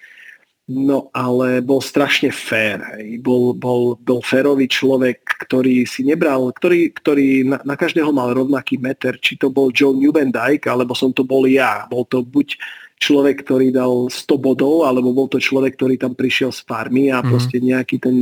[0.70, 3.18] No ale bol strašne fér, hej.
[3.18, 8.78] Bol, bol, bol férový človek, ktorý si nebral, ktorý, ktorý na, na každého mal rovnaký
[8.78, 11.84] meter, či to bol Joe Newbendike, alebo som to bol ja.
[11.90, 12.56] Bol to buď
[13.02, 17.18] človek, ktorý dal 100 bodov, alebo bol to človek, ktorý tam prišiel z farmy a
[17.18, 17.26] mm.
[17.26, 18.16] proste nejaký ten,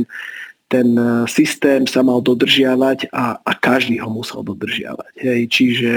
[0.65, 5.13] ten eh, systém sa mal dodržiavať a, a každý ho musel dodržiavať.
[5.21, 5.41] Hej.
[5.53, 5.95] Čiže,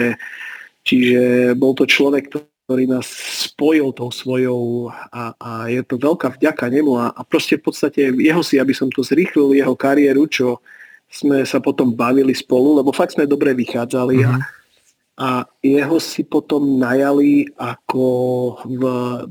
[0.84, 1.20] čiže
[1.56, 3.08] bol to človek, ktorý nás
[3.48, 8.12] spojil tou svojou a, a je to veľká vďaka nemu a, a proste v podstate
[8.12, 10.60] jeho si, aby som to zrýchlil, jeho kariéru, čo
[11.08, 14.28] sme sa potom bavili spolu, lebo fakt sme dobre vychádzali mm-hmm.
[14.28, 14.63] a mhm
[15.14, 18.06] a jeho si potom najali ako
[18.66, 18.82] v,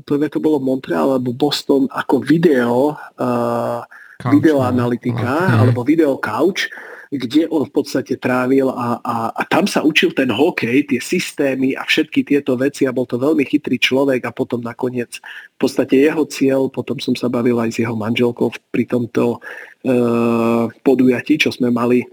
[0.08, 3.84] prvé to bolo Montreal alebo Boston ako video uh,
[4.24, 6.72] videoanalytika uh, alebo video couch,
[7.12, 11.76] kde on v podstate trávil a, a, a tam sa učil ten hokej, tie systémy
[11.76, 15.20] a všetky tieto veci a bol to veľmi chytrý človek a potom nakoniec
[15.54, 20.64] v podstate jeho cieľ, potom som sa bavil aj s jeho manželkou pri tomto uh,
[20.80, 22.08] podujatí, čo sme mali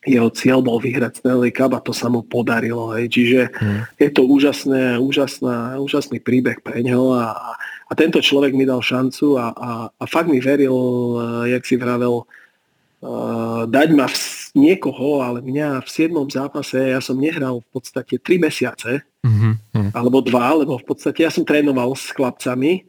[0.00, 2.96] jeho cieľ bol vyhrať Stanley Cup a to sa mu podarilo.
[2.96, 3.12] Hej.
[3.12, 3.80] Čiže hmm.
[4.00, 7.26] je to úžasné, úžasná, úžasný príbeh pre ňo a,
[7.60, 11.76] a tento človek mi dal šancu a, a, a fakt mi veril, uh, jak si
[11.76, 14.16] vravel, uh, dať ma v,
[14.56, 16.16] niekoho, ale mňa v 7.
[16.32, 19.92] zápase, ja som nehral v podstate 3 mesiace, mm-hmm.
[19.92, 22.88] alebo 2, lebo v podstate ja som trénoval s chlapcami,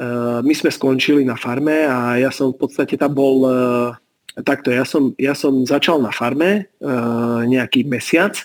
[0.00, 3.92] uh, my sme skončili na farme a ja som v podstate tam bol uh,
[4.44, 8.36] takto, ja som, ja som začal na farme uh, nejaký mesiac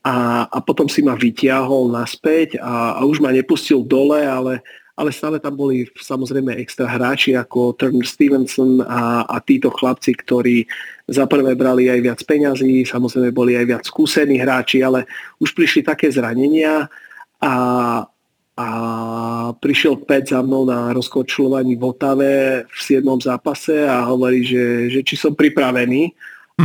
[0.00, 4.64] a, a potom si ma vytiahol naspäť a, a už ma nepustil dole, ale,
[4.96, 10.64] ale stále tam boli samozrejme extra hráči ako Turner Stevenson a, a títo chlapci, ktorí
[11.04, 15.04] za prvé brali aj viac peňazí, samozrejme boli aj viac skúsení hráči, ale
[15.44, 16.88] už prišli také zranenia
[17.42, 17.52] a,
[18.58, 18.68] a
[19.54, 22.32] prišiel Pet za mnou na rozkočľovaní v Otave
[22.66, 23.06] v 7.
[23.22, 26.10] zápase a hovorí, že, že či som pripravený.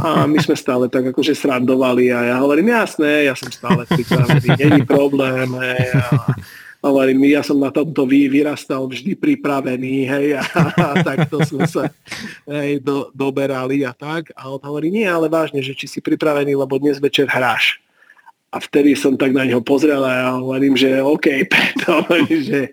[0.02, 4.48] A my sme stále tak akože srandovali a ja hovorím, jasné, ja som stále pripravený,
[4.58, 5.54] není problém.
[5.54, 6.34] Hej, a,
[6.82, 11.94] hovorím, ja som na tomto vy, vyrastal vždy pripravený, hej, a, a takto sme sa
[12.50, 14.34] hej, do, doberali a tak.
[14.34, 17.83] A on hovorí, nie, ale vážne, že či si pripravený, lebo dnes večer hráš.
[18.54, 22.70] A vtedy som tak na neho pozrel a ja hovorím, že OK, Peto, že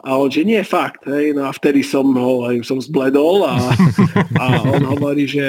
[0.00, 1.04] a on, že nie, fakt.
[1.04, 1.36] Hej.
[1.36, 3.60] No a vtedy som, ho, som zbledol a,
[4.42, 5.44] a on hovorí, že,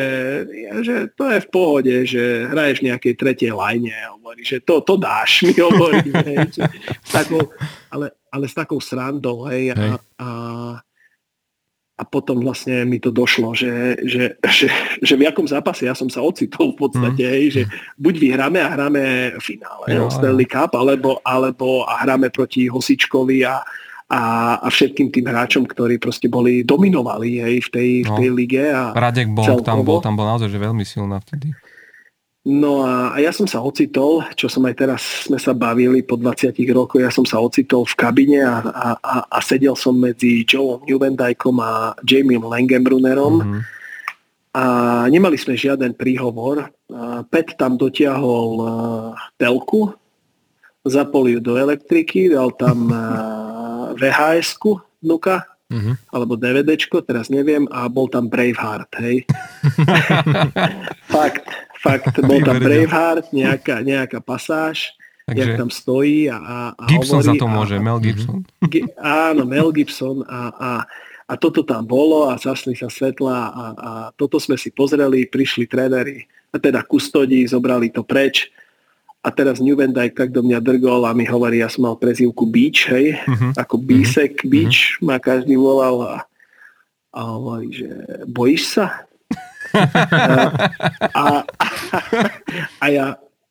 [0.84, 3.96] že to je v pohode, že hraješ v nejakej tretej line.
[4.20, 6.04] Hovorí, že to, to dáš, mi hovorí.
[6.28, 6.60] Hej,
[7.08, 7.48] takou,
[7.88, 9.48] ale, ale s takou srandou.
[9.48, 10.28] Hej, a, a,
[11.98, 14.70] a potom vlastne mi to došlo, že, že, že,
[15.02, 17.34] že v jakom zápase ja som sa ocitol v podstate, mm.
[17.34, 17.62] hej, že
[17.98, 19.04] buď vyhráme a hráme
[19.42, 23.66] finále no, Stanley Cup, alebo, alebo a hráme proti Hosičkovi a,
[24.14, 24.22] a,
[24.62, 28.14] a všetkým tým hráčom, ktorí proste boli, dominovali hej, v, tej, no.
[28.14, 28.64] v tej lige.
[28.70, 31.50] A Radek Bong tam bol, tam bol naozaj že veľmi silná vtedy.
[32.48, 36.16] No a, a ja som sa ocitol, čo som aj teraz sme sa bavili po
[36.16, 40.48] 20 rokoch, ja som sa ocitol v kabine a, a, a, a sedel som medzi
[40.48, 43.62] Joeom Newendijkom a Jamiem Langenbrunnerom mm-hmm.
[44.56, 44.64] a
[45.12, 46.72] nemali sme žiaden príhovor.
[47.28, 49.92] Pet tam dotiahol uh, telku,
[50.88, 56.16] zapol ju do elektriky, dal tam uh, VHS-ku vnuka, mm-hmm.
[56.16, 59.28] alebo DVDčko, teraz neviem, a bol tam Braveheart, hej.
[61.12, 64.92] Fakt fakt bol tam Braveheart, nejaká, nejaká pasáž,
[65.28, 65.40] Takže...
[65.40, 68.40] jak tam stojí a, a, a Gibson hovorí, za to môže, a, Mel Gibson.
[68.68, 70.72] G, áno, Mel Gibson a, a,
[71.28, 75.68] a toto tam bolo a zasli sa svetla a, a toto sme si pozreli, prišli
[75.68, 78.48] tréneri, a teda kustodí, zobrali to preč
[79.26, 82.00] a teraz New Van Dyke tak do mňa drgol a mi hovorí, ja som mal
[82.00, 83.52] prezivku Beach, hej, uh-huh.
[83.60, 84.48] ako Bísek uh-huh.
[84.48, 86.16] Beach, ma každý volal a,
[87.12, 87.90] a hovorí, že
[88.30, 89.07] bojíš sa?
[89.74, 90.34] A,
[91.12, 91.24] a,
[92.80, 93.08] a, ja,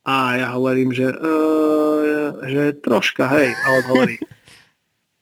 [0.07, 3.53] a ja hovorím, že, uh, že troška, hej.
[3.53, 4.17] A on hovorí,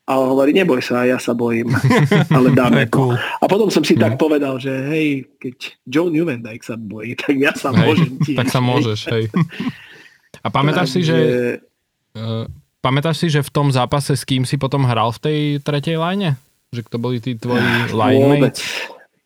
[0.04, 1.72] a on hovorí, neboj sa, ja sa bojím,
[2.36, 3.16] ale dáme to.
[3.16, 4.04] A potom som si no.
[4.04, 5.56] tak povedal, že hej, keď
[5.88, 8.38] Joe Newendike sa bojí, tak ja sa hej, môžem tiež.
[8.44, 9.24] Tak sa môžeš, hej.
[10.44, 11.16] A pamätáš si, že...
[12.12, 12.44] Uh,
[12.84, 16.36] pamätáš si, že v tom zápase s kým si potom hral v tej tretej line?
[16.68, 18.60] Že kto boli tí tvoji line Vôbec.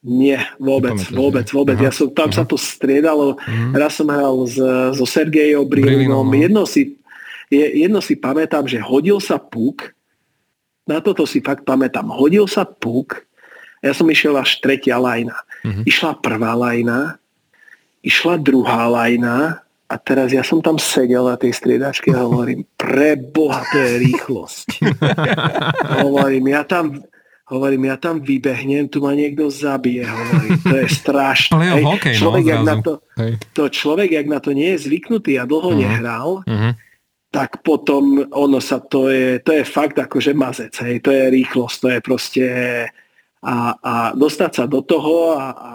[0.08, 1.76] Nie, vôbec, vôbec, vôbec.
[1.76, 2.36] Aha, ja som, tam aha.
[2.40, 3.36] sa to striedalo.
[3.36, 3.76] Uh-huh.
[3.76, 4.56] Raz som hral s,
[4.96, 6.24] so Sergejom Brilinom.
[6.24, 6.32] No.
[6.32, 6.96] Jedno si,
[7.52, 9.92] jedno si pamätám, že hodil sa puk.
[10.88, 12.08] Na toto si fakt pamätám.
[12.08, 13.28] Hodil sa puk.
[13.84, 15.36] Ja som išiel až tretia lajna.
[15.60, 15.84] Uh-huh.
[15.84, 17.20] Išla prvá lajna,
[18.00, 23.16] išla druhá lajna a teraz ja som tam sedel na tej striedačke a hovorím, pre
[23.16, 24.68] Boha, to je rýchlosť.
[26.04, 27.04] hovorím, ja tam,
[27.48, 30.04] Hovorím, ja tam vybehnem, tu ma niekto zabije.
[30.04, 31.80] Hovorím, to je strašné.
[31.80, 32.92] Hej, hokej, no, človek, no, jak na to,
[33.56, 35.80] to človek, jak na to nie je zvyknutý a dlho uh-huh.
[35.80, 36.72] nehral, uh-huh.
[37.32, 40.76] tak potom ono sa, to je, to je fakt akože mazec.
[40.76, 42.46] Hej, to je rýchlosť, to je proste
[43.40, 45.74] a, a dostať sa do toho a, a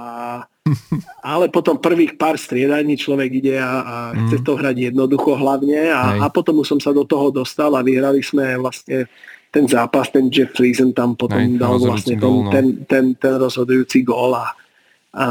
[1.23, 6.23] ale potom prvých pár striedaní človek ide a, a chce to hrať jednoducho hlavne a,
[6.23, 9.11] a potom už som sa do toho dostal a vyhrali sme vlastne
[9.53, 12.51] ten zápas, ten Jeff Friesen tam potom Aj, dal vlastne ten, gól, no.
[12.51, 14.57] ten, ten, ten rozhodujúci gól a,
[15.13, 15.27] a,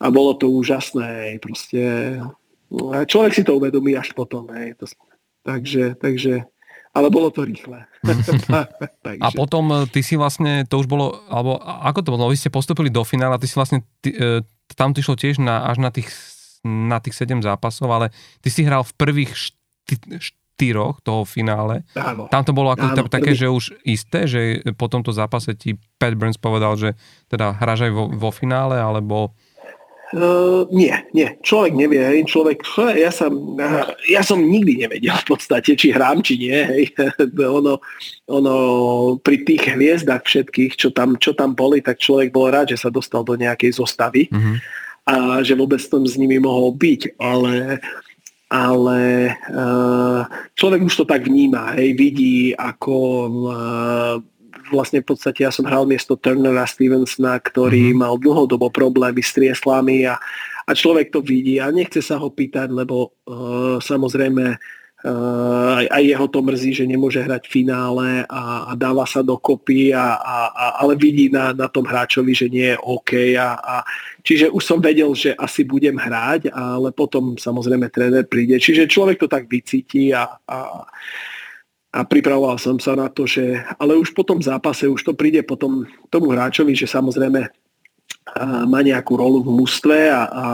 [0.00, 1.36] a bolo to úžasné.
[1.44, 2.16] Proste,
[2.72, 4.48] no, človek si to uvedomí až potom.
[4.56, 4.88] Hej, to,
[5.44, 6.48] takže, takže,
[6.96, 7.84] ale bolo to rýchle.
[9.04, 9.20] takže.
[9.20, 12.48] A potom e, ty si vlastne, to už bolo, alebo ako to bolo, vy ste
[12.48, 14.40] postupili do finále a ty si vlastne, ty, e,
[14.72, 16.08] tam ty šlo tiež na, až na tých,
[16.64, 20.24] na tých 7 zápasov, ale ty si hral v prvých šty,
[20.58, 21.86] štyroch toho finále.
[21.94, 22.26] Áno.
[22.26, 23.38] Tam to bolo ako Áno, také, prvý.
[23.38, 26.98] že už isté, že po tomto zápase ti Pat Burns povedal, že
[27.30, 29.30] teda hráš aj vo, vo finále, alebo...
[30.08, 31.36] Uh, nie, nie.
[31.44, 32.00] Človek nevie.
[32.02, 32.26] Hej.
[32.26, 32.64] Človek,
[32.98, 33.30] ja, som,
[34.08, 36.58] ja som nikdy nevedel v podstate, či hrám, či nie.
[36.58, 36.98] Hej.
[37.60, 37.78] ono,
[38.26, 38.56] ono
[39.22, 42.90] pri tých hviezdach všetkých, čo tam, čo tam boli, tak človek bol rád, že sa
[42.90, 44.26] dostal do nejakej zostavy.
[44.26, 44.58] Uh-huh
[45.08, 47.80] a že vôbec tom s nimi mohol byť, ale
[48.48, 50.24] ale uh,
[50.56, 52.96] človek už to tak vníma, hej, vidí, ako
[53.44, 54.14] uh,
[54.72, 58.00] vlastne v podstate ja som hral miesto Turnera Stevensona, ktorý mm-hmm.
[58.00, 60.16] mal dlhodobo problémy s trieslami a,
[60.64, 64.56] a človek to vidí a nechce sa ho pýtať, lebo uh, samozrejme
[64.98, 69.94] Uh, aj jeho to mrzí, že nemôže hrať v finále a, a dáva sa dokopy,
[69.94, 73.38] a, a, a, ale vidí na, na tom hráčovi, že nie je OK.
[73.38, 73.76] A, a,
[74.26, 78.58] čiže už som vedel, že asi budem hrať, ale potom samozrejme tréner príde.
[78.58, 80.82] Čiže človek to tak vycíti a, a,
[81.94, 85.46] a pripravoval som sa na to, že ale už po tom zápase už to príde
[85.46, 87.46] potom tomu hráčovi, že samozrejme
[88.66, 90.46] má nejakú rolu v mústve a, a,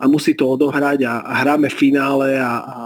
[0.00, 2.76] a musí to odohrať a, a hráme v finále a, a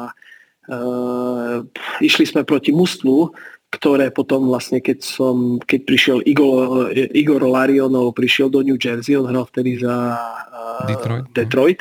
[2.05, 3.33] išli sme proti Mustlu,
[3.69, 9.29] ktoré potom vlastne, keď som, keď prišiel Igor, Igor Larionov, prišiel do New Jersey, on
[9.29, 11.25] hral vtedy za uh, Detroit.
[11.37, 11.81] Detroit,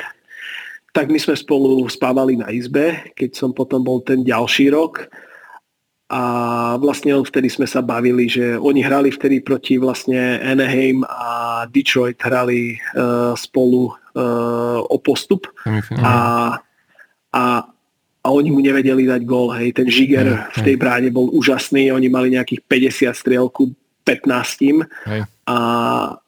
[0.92, 5.08] tak my sme spolu spávali na izbe, keď som potom bol ten ďalší rok.
[6.08, 12.16] A vlastne vtedy sme sa bavili, že oni hrali vtedy proti vlastne Anaheim a Detroit
[12.20, 15.44] hrali uh, spolu uh, o postup.
[16.00, 16.56] A,
[17.32, 17.44] a
[18.22, 19.54] a oni mu nevedeli dať gól.
[19.54, 19.78] Hej.
[19.78, 23.72] Ten Žiger hej, v tej bráne bol úžasný, oni mali nejakých 50 strielku
[24.04, 25.20] 15 hej.
[25.46, 25.58] a,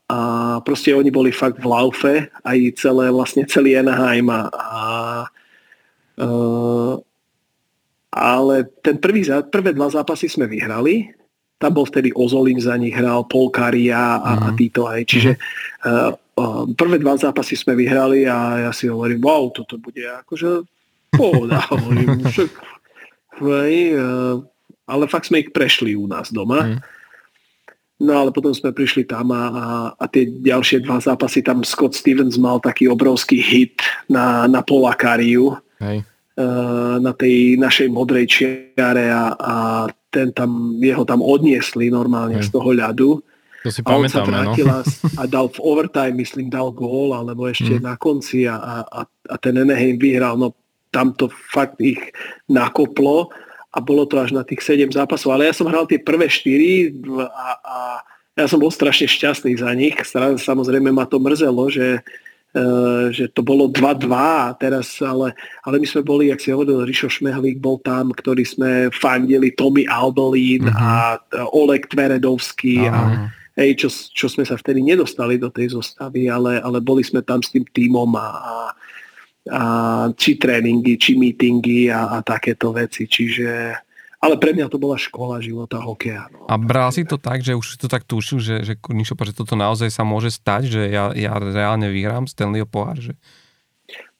[0.06, 0.18] a
[0.62, 2.14] proste oni boli fakt v laufe,
[2.44, 4.80] aj celé, vlastne celý Anaheim a, a
[6.20, 6.94] uh,
[8.10, 11.14] ale ten prvý, prvé dva zápasy sme vyhrali,
[11.60, 14.42] tam bol vtedy Ozolin za nich hral, Polkaria a, mm.
[14.44, 14.56] a mhm.
[14.56, 15.00] títo aj.
[15.04, 15.32] Čiže
[15.84, 20.79] uh, uh, prvé dva zápasy sme vyhrali a ja si hovorím, wow, toto bude akože
[21.14, 22.50] pohoda, hovorím, však,
[23.42, 24.34] hej, eh,
[24.90, 26.66] ale fakt sme ich prešli u nás doma.
[26.66, 26.78] Mm.
[28.00, 31.92] No ale potom sme prišli tam a, a, a tie ďalšie dva zápasy, tam Scott
[31.92, 35.60] Stevens mal taký obrovský hit na, na Polakariu.
[35.84, 36.08] Hej.
[36.40, 39.54] Uh, na tej našej modrej čiare a, a
[40.08, 42.48] ten tam, jeho tam odniesli normálne Hej.
[42.48, 43.10] z toho ľadu.
[43.60, 44.80] To si a on sa vrátil no?
[45.20, 47.84] a dal v overtime, myslím, dal gól, alebo ešte mm.
[47.84, 50.40] na konci a, a, a ten Anaheim vyhral.
[50.40, 50.56] No
[50.90, 52.14] tam to fakt ich
[52.50, 53.30] nakoplo
[53.70, 55.34] a bolo to až na tých 7 zápasov.
[55.34, 56.90] Ale ja som hral tie prvé 4
[57.30, 57.76] a, a
[58.34, 59.94] ja som bol strašne šťastný za nich.
[60.42, 62.02] Samozrejme ma to mrzelo, že,
[62.50, 66.82] Uh, že to bolo 2-2 a teraz, ale, ale my sme boli, jak si hovoril,
[66.82, 70.74] Rišo Šmehlík bol tam, ktorý sme fandili, Tommy Albelín uh-huh.
[70.74, 76.58] a Oleg Tveredovský a hej, čo, čo sme sa vtedy nedostali do tej zostavy, ale,
[76.58, 78.54] ale boli sme tam s tým tímom a, a
[79.48, 79.64] a,
[80.12, 83.08] či tréningy, či meetingy a, a takéto veci.
[83.08, 83.72] Čiže,
[84.20, 86.28] ale pre mňa to bola škola života hokeja.
[86.28, 86.44] No.
[86.44, 89.32] A bral si to tak, že už si to tak tušil, že, že, Nišo, že
[89.32, 93.00] toto naozaj sa môže stať, že ja, ja reálne vyhrám Stanleyho pohár?
[93.00, 93.16] Že...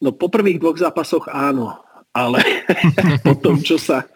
[0.01, 1.77] No po prvých dvoch zápasoch áno,
[2.17, 2.41] ale
[3.27, 4.09] po tom, čo sa,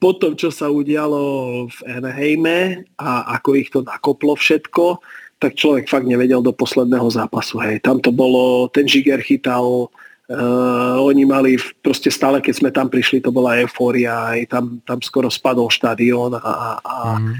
[0.00, 1.20] po tom, čo sa udialo
[1.68, 5.04] v Anaheime a ako ich to nakoplo všetko,
[5.36, 7.60] tak človek fakt nevedel do posledného zápasu.
[7.60, 7.84] Hej.
[7.84, 9.92] Tam to bolo, ten Žiger chytal
[10.26, 14.98] Uh, oni mali proste stále, keď sme tam prišli, to bola eufória, aj tam, tam
[14.98, 17.34] skoro spadol štadión a, a, mm.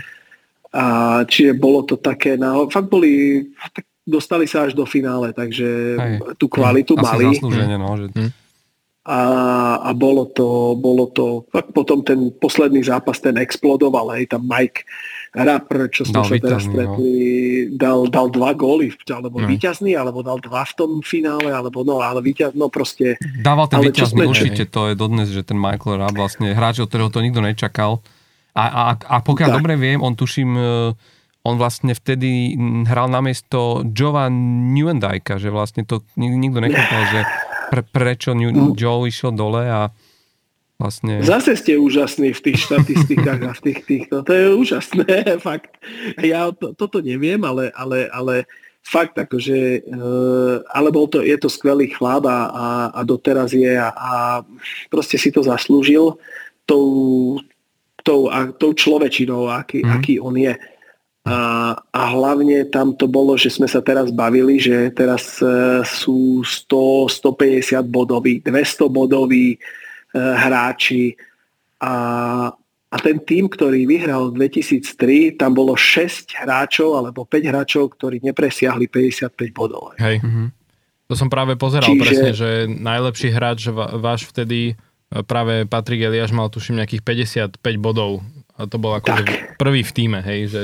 [0.71, 0.85] a
[1.27, 3.43] čiže bolo to také, no, fakt boli,
[3.75, 6.39] tak dostali sa až do finále, takže aj.
[6.39, 7.03] tú kvalitu mm.
[7.03, 7.27] mali.
[7.75, 8.07] no, že...
[8.15, 8.31] Mm.
[9.07, 9.21] A,
[9.83, 14.87] a bolo to, bolo to, fakt potom ten posledný zápas, ten explodoval, hej, tam Mike
[15.37, 16.73] Rapper, čo sme sa teraz no.
[16.73, 17.13] stretli,
[17.69, 17.77] no.
[17.77, 19.45] dal, dal dva góly, alebo no.
[19.45, 23.21] víťazný, alebo dal dva v tom finále, alebo no, ale víťaz, no proste...
[23.45, 26.89] Dával ten víťazný, sme, určite, to je dodnes, že ten Michael Rapp vlastne hráč, od
[26.89, 28.01] ktorého to nikto nečakal.
[28.57, 29.57] A, a, a pokiaľ tak.
[29.61, 30.97] dobre viem, on tuším, e,
[31.45, 32.57] on vlastne vtedy
[32.89, 37.21] hral na miesto Jova Newendajka, že vlastne to nikto nechápal, že
[37.69, 39.93] pre, prečo New, Joe išiel dole a
[40.77, 41.24] Vlastne...
[41.24, 44.20] Zase ste úžasní v tých štatistikách a v tých týchto.
[44.20, 45.09] To je úžasné,
[45.47, 45.73] fakt.
[46.20, 48.44] Ja to, toto neviem, ale, ale, ale
[48.85, 49.89] fakt akože,
[50.69, 54.12] ale bol to, je to skvelý chlap a, a, a doteraz je a, a
[54.93, 56.20] proste si to zaslúžil
[56.69, 56.86] tou,
[58.05, 59.90] tou, a, tou človečinou, aký, mm.
[59.97, 60.55] aký on je.
[61.27, 61.39] A,
[61.74, 67.11] a hlavne tam to bolo, že sme sa teraz bavili, že teraz uh, sú 100,
[67.11, 69.62] 150 bodoví, 200 bodoví, Eh,
[70.16, 71.14] hráči
[71.80, 71.94] a,
[72.88, 78.24] a ten tým, ktorý vyhral v 2003, tam bolo 6 hráčov alebo 5 hráčov, ktorí
[78.24, 79.93] nepresiahli 55 bodov.
[80.01, 80.24] Hej.
[80.24, 80.48] Mm-hmm.
[81.06, 82.02] To som práve pozeral Čiže...
[82.02, 88.24] presne, že najlepší hráč váš vtedy eh, práve Patrik Eliáš mal tuším nejakých 55 bodov
[88.57, 89.20] a to bol ako
[89.61, 90.62] prvý v týme, hej, že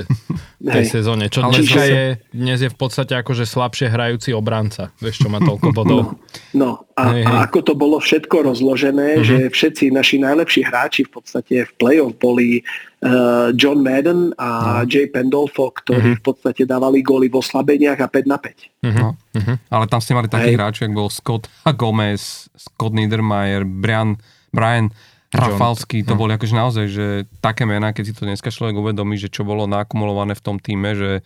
[0.56, 0.96] v tej hej.
[0.96, 1.28] sezóne.
[1.28, 1.84] Čo dnes, čiže...
[1.84, 4.88] je, dnes je v podstate akože slabšie hrajúci obranca.
[4.96, 6.00] Vieš, čo má toľko bodov.
[6.00, 6.08] No,
[6.56, 7.28] no a, hej, hej.
[7.28, 9.28] a ako to bolo všetko rozložené, uh-huh.
[9.28, 12.64] že všetci naši najlepší hráči v podstate v play-off boli
[13.04, 14.88] uh, John Madden a uh-huh.
[14.88, 16.20] Jay Pendolfo, ktorí uh-huh.
[16.20, 18.88] v podstate dávali góly v oslabeniach a 5 na 5.
[18.88, 18.92] Uh-huh.
[18.96, 19.08] No.
[19.36, 19.56] Uh-huh.
[19.68, 21.44] Ale tam ste mali takých hráčov, ako bol Scott
[21.76, 24.16] Gomez, Scott Niedermayer, Brian,
[24.48, 24.88] Brian
[25.32, 26.20] Rafalský, to hm.
[26.20, 27.06] boli akože naozaj, že
[27.40, 30.92] také mená, keď si to dneska človek uvedomí, že čo bolo nakumulované v tom týme,
[30.92, 31.24] že,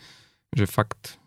[0.55, 1.19] že fakt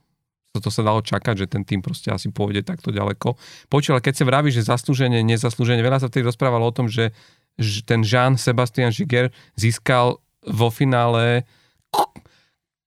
[0.50, 3.38] toto sa dalo čakať, že ten tým proste asi pôjde takto ďaleko.
[3.70, 7.14] Počul, ale keď sa vraví, že zaslúženie, nezaslúženie, veľa sa vtedy rozprávalo o tom, že,
[7.54, 11.46] že ten Jean Sebastian Žiger získal vo finále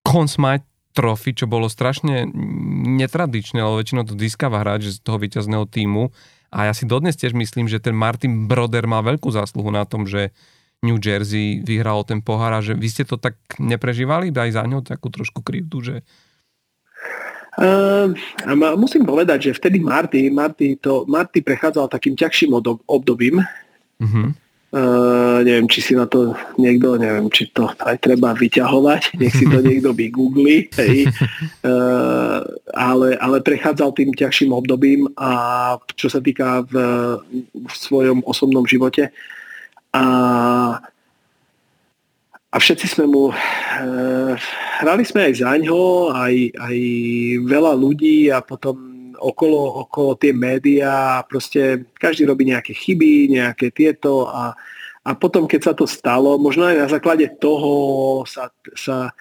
[0.03, 2.29] Consmite trofy, čo bolo strašne
[2.99, 6.13] netradičné, lebo väčšinou to získava hráč z toho víťazného týmu.
[6.53, 10.05] A ja si dodnes tiež myslím, že ten Martin Broder má veľkú zásluhu na tom,
[10.05, 10.37] že
[10.85, 14.85] New Jersey vyhral ten pohár a že vy ste to tak neprežívali aj za ňou
[14.85, 15.97] takú trošku krivdu, že...
[17.53, 18.13] Uh,
[18.81, 22.57] musím povedať, že vtedy Marty, Marty, to, Marty prechádzal takým ťažším
[22.89, 23.45] obdobím.
[24.01, 24.33] Uh-huh.
[24.73, 29.45] Uh, neviem, či si na to niekto, neviem, či to aj treba vyťahovať, nech si
[29.45, 31.13] to niekto vygoogli, hej.
[31.61, 32.41] Uh,
[32.73, 36.75] ale, ale prechádzal tým ťažším obdobím a čo sa týka v,
[37.53, 39.13] v svojom osobnom živote.
[39.93, 40.05] A,
[42.49, 44.33] a všetci sme mu, uh,
[44.81, 46.77] hrali sme aj za ňo, aj, aj
[47.45, 48.92] veľa ľudí a potom
[49.23, 54.53] okolo, okolo tie médiá, proste každý robí nejaké chyby, nejaké tieto a,
[55.07, 57.73] a potom, keď sa to stalo, možno aj na základe toho
[58.27, 59.15] sa, sa,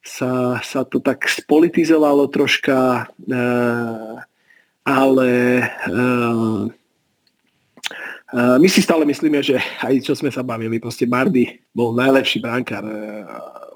[0.00, 3.42] sa, sa to tak spolitizovalo troška, e,
[4.84, 5.30] ale
[5.60, 5.96] e,
[8.34, 12.82] my si stále myslíme, že aj čo sme sa bavili, proste Mardy bol najlepší bránkár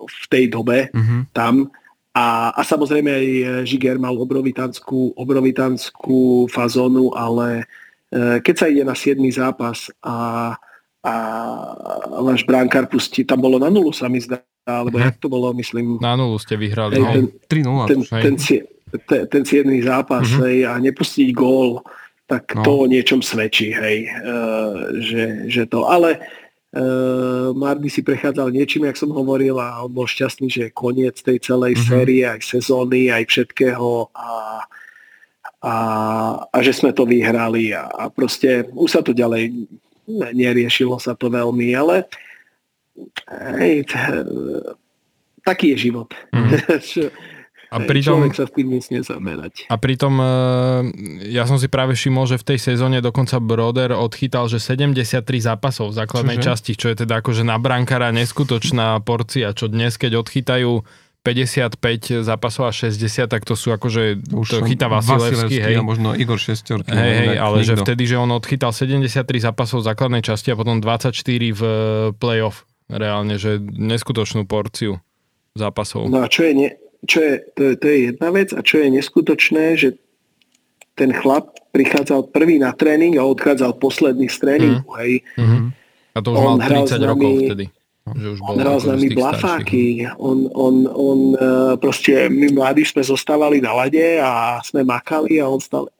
[0.08, 1.30] v tej dobe mm-hmm.
[1.30, 1.70] tam
[2.16, 7.68] a, a samozrejme aj e, Žiger mal obrovitanskú, obrovitanskú fazónu, ale
[8.10, 9.20] e, keď sa ide na 7.
[9.30, 10.56] zápas a,
[11.04, 11.14] a
[12.24, 15.04] váš bránkár pustí, tam bolo na nulu sa mi zdá, alebo mhm.
[15.04, 16.00] jak to bolo, myslím.
[16.00, 16.96] Na nulu ste vyhrali.
[16.96, 17.88] Ten, 3-0.
[17.88, 18.34] Ten, ten,
[19.04, 19.68] ten, ten 7.
[19.84, 20.44] zápas mm-hmm.
[20.48, 21.84] hej, a nepustiť gól,
[22.28, 22.64] tak no.
[22.64, 26.20] to o niečom svedčí, hej, uh, že, že to, ale
[27.56, 31.40] Mardy si prechádzal niečím, jak som hovoril a on bol šťastný, že je koniec tej
[31.40, 31.88] celej mm-hmm.
[31.88, 34.30] série, aj sezóny, aj všetkého a,
[35.64, 35.74] a,
[36.44, 39.64] a že sme to vyhrali a, a proste už sa to ďalej
[40.08, 42.08] neriešilo sa to veľmi, ale
[43.60, 44.28] hej, t-
[45.44, 46.12] taký je život.
[46.28, 46.52] Mm.
[47.68, 49.68] A pritom, Človek sa s tým nesmie zamerať.
[49.68, 50.26] A pritom e,
[51.28, 55.92] ja som si práve všimol, že v tej sezóne dokonca Broder odchytal, že 73 zápasov
[55.92, 56.48] v základnej Čože?
[56.48, 60.80] časti, čo je teda akože na brankára neskutočná porcia, čo dnes, keď odchytajú
[61.20, 65.76] 55 zápasov a 60, tak to sú akože, Už to chytá Vasilevský, hej.
[65.76, 66.88] A možno Igor Šestorky.
[66.88, 67.68] Hej, hej, ale nikto.
[67.68, 71.12] že vtedy, že on odchytal 73 zápasov v základnej časti a potom 24
[71.52, 71.62] v
[72.16, 72.64] playoff.
[72.88, 75.04] Reálne, že neskutočnú porciu
[75.52, 76.08] zápasov.
[76.08, 76.68] No a čo je, ne,
[77.06, 79.88] čo je, to, to je jedna vec a čo je neskutočné, že
[80.98, 84.90] ten chlap prichádzal prvý na tréning a odchádzal posledný z tréningu.
[84.90, 84.98] Mm.
[84.98, 85.12] Hej.
[85.38, 85.62] Mm-hmm.
[86.14, 87.64] A to už on mal 30 nami, rokov vtedy.
[88.08, 89.84] Že už bol hral s nami blafáky.
[90.18, 95.46] On, on, on, uh, proste, my mladí sme zostávali na lade a sme makali a
[95.46, 95.92] on stále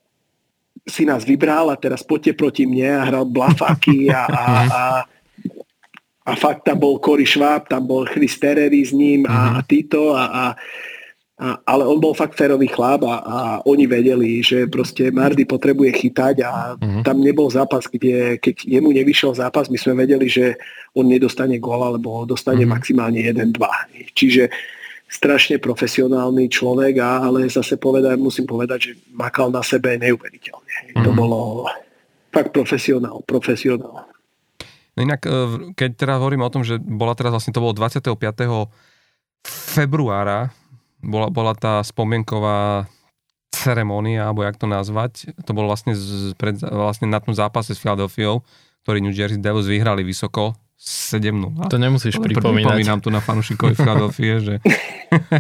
[0.88, 4.82] si nás vybral a teraz poďte proti mne a hral blafáky a, a, a
[6.28, 9.56] a fakt tam bol Cory Schwab, tam bol Chris Terry s ním a, mm-hmm.
[9.56, 10.44] a Tito a, a,
[11.40, 16.04] a, ale on bol fakt férový chlap a, a oni vedeli, že proste Mardy potrebuje
[16.04, 17.02] chytať a mm-hmm.
[17.08, 20.60] tam nebol zápas, kde keď jemu nevyšiel zápas, my sme vedeli, že
[20.92, 22.76] on nedostane gól alebo dostane mm-hmm.
[22.76, 24.12] maximálne 1-2.
[24.12, 24.52] Čiže
[25.08, 30.92] strašne profesionálny človek, a, ale zase povedať, musím povedať, že makal na sebe neuveriteľne.
[30.92, 31.04] Mm-hmm.
[31.08, 31.16] To mhm.
[31.16, 31.38] bolo
[32.28, 34.07] fakt profesionál, profesionál.
[34.98, 38.18] No inak, e, keď teraz hovorím o tom, že bola teraz vlastne, to bolo 25.
[39.46, 40.50] februára,
[40.98, 42.90] bola, bola tá spomienková
[43.54, 47.78] ceremónia, alebo jak to nazvať, to bolo vlastne, z, pred, vlastne na tom zápase s
[47.78, 48.42] Philadelphia,
[48.82, 51.58] ktorý New Jersey Devils vyhrali vysoko 7-0.
[51.66, 52.70] To nemusíš pripomínať.
[52.70, 54.54] Pripomínam tu na fanúšikovi Philadelphia, že,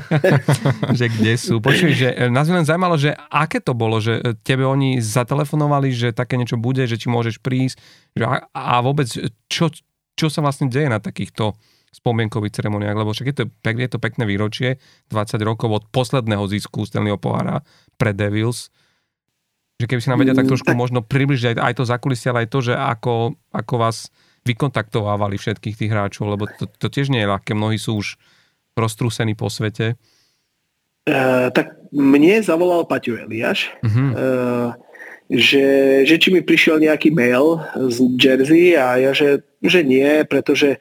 [0.98, 1.62] že kde sú.
[1.62, 5.94] Počuj, že e, nás len zaujímalo, že aké to bolo, že e, tebe oni zatelefonovali,
[5.94, 7.78] že také niečo bude, že či môžeš prísť
[8.18, 9.06] že a, a vôbec
[9.46, 9.70] čo,
[10.18, 11.54] čo sa vlastne deje na takýchto
[11.94, 14.82] spomienkových ceremoniách, lebo však je to, je to pekné výročie,
[15.14, 17.62] 20 rokov od posledného zisku Stanleyho pohára
[17.94, 18.74] pre Devils,
[19.78, 22.44] že keby si nám vedia tak mm, trošku možno približiť aj, aj to zakulisie, ale
[22.44, 24.10] aj to, že ako, ako vás
[24.44, 28.20] vykontaktovávali všetkých tých hráčov, lebo to, to tiež nie je ľahké, mnohí sú už
[28.78, 29.98] roztrúsení po svete.
[31.08, 34.10] Uh, tak mne zavolal Paťo Eliáš, uh-huh.
[34.12, 34.68] uh,
[35.32, 35.66] že,
[36.04, 40.76] že či mi prišiel nejaký mail z Jersey a ja, že, že nie, pretože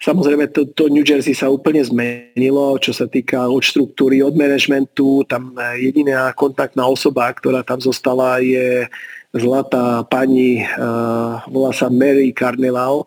[0.00, 5.24] samozrejme to, to New Jersey sa úplne zmenilo, čo sa týka od štruktúry, od managementu,
[5.28, 8.88] tam jediná kontaktná osoba, ktorá tam zostala je
[9.34, 13.06] zlatá pani, uh, volá sa Mary Carneval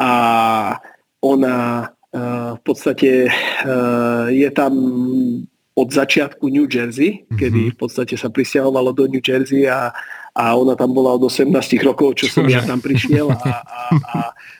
[0.00, 0.12] a
[1.20, 3.28] ona uh, v podstate
[3.64, 4.72] uh, je tam
[5.72, 7.70] od začiatku New Jersey, kedy mhm.
[7.72, 9.88] v podstate sa prisťahovalo do New Jersey a,
[10.36, 11.48] a ona tam bola od 18
[11.80, 13.52] rokov, čo som ja tam prišiel a, a,
[13.88, 14.18] a,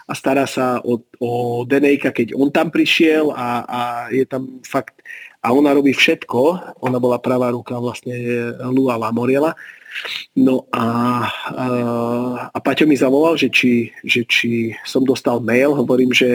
[0.08, 1.30] a stará sa o, o
[1.68, 5.04] Denejka, keď on tam prišiel a, a je tam fakt
[5.44, 6.40] a ona robí všetko,
[6.80, 8.16] ona bola pravá ruka vlastne
[8.72, 9.52] Lua Lamoriela
[10.32, 10.86] No a,
[11.52, 11.66] a,
[12.50, 16.28] a Paťo mi zavolal, že či, že či som dostal mail, hovorím, že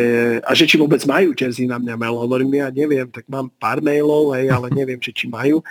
[0.46, 3.82] a že či vôbec majú Jersey na mňa mail, hovorím, ja neviem, tak mám pár
[3.82, 5.66] mailov, hej, ale neviem, že či majú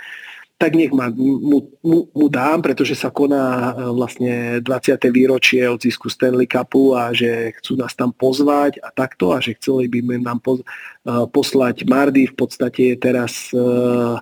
[0.57, 4.33] tak nech ma, mu, mu, mu dám, pretože sa koná e, vlastne
[4.65, 4.97] 20.
[5.13, 9.53] výročie od zisku Stanley Cupu a že chcú nás tam pozvať a takto a že
[9.53, 10.65] chceli by nám poz,
[11.05, 14.17] uh, poslať Mardy v podstate je teraz uh,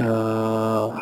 [0.00, 0.96] uh,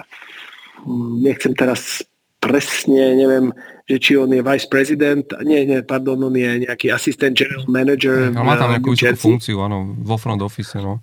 [1.21, 2.05] nechcem teraz
[2.41, 3.57] presne, neviem,
[3.89, 8.29] že či on je vice president, nie, nie, pardon, on je nejaký assistant general manager.
[8.29, 11.01] No, má tam nejakú funkciu, áno, vo front office, no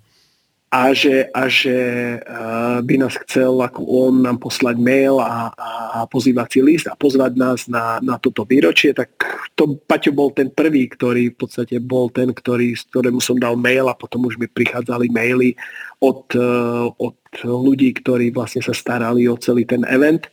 [0.72, 1.76] a že, a že
[2.16, 7.36] uh, by nás chcel ako on nám poslať mail a, a pozývací list a pozvať
[7.36, 9.12] nás na, na toto výročie, tak
[9.52, 13.52] to Paťo bol ten prvý, ktorý v podstate bol ten, ktorý, z ktorému som dal
[13.52, 15.52] mail a potom už mi prichádzali maily
[16.00, 20.24] od, uh, od ľudí, ktorí vlastne sa starali o celý ten event.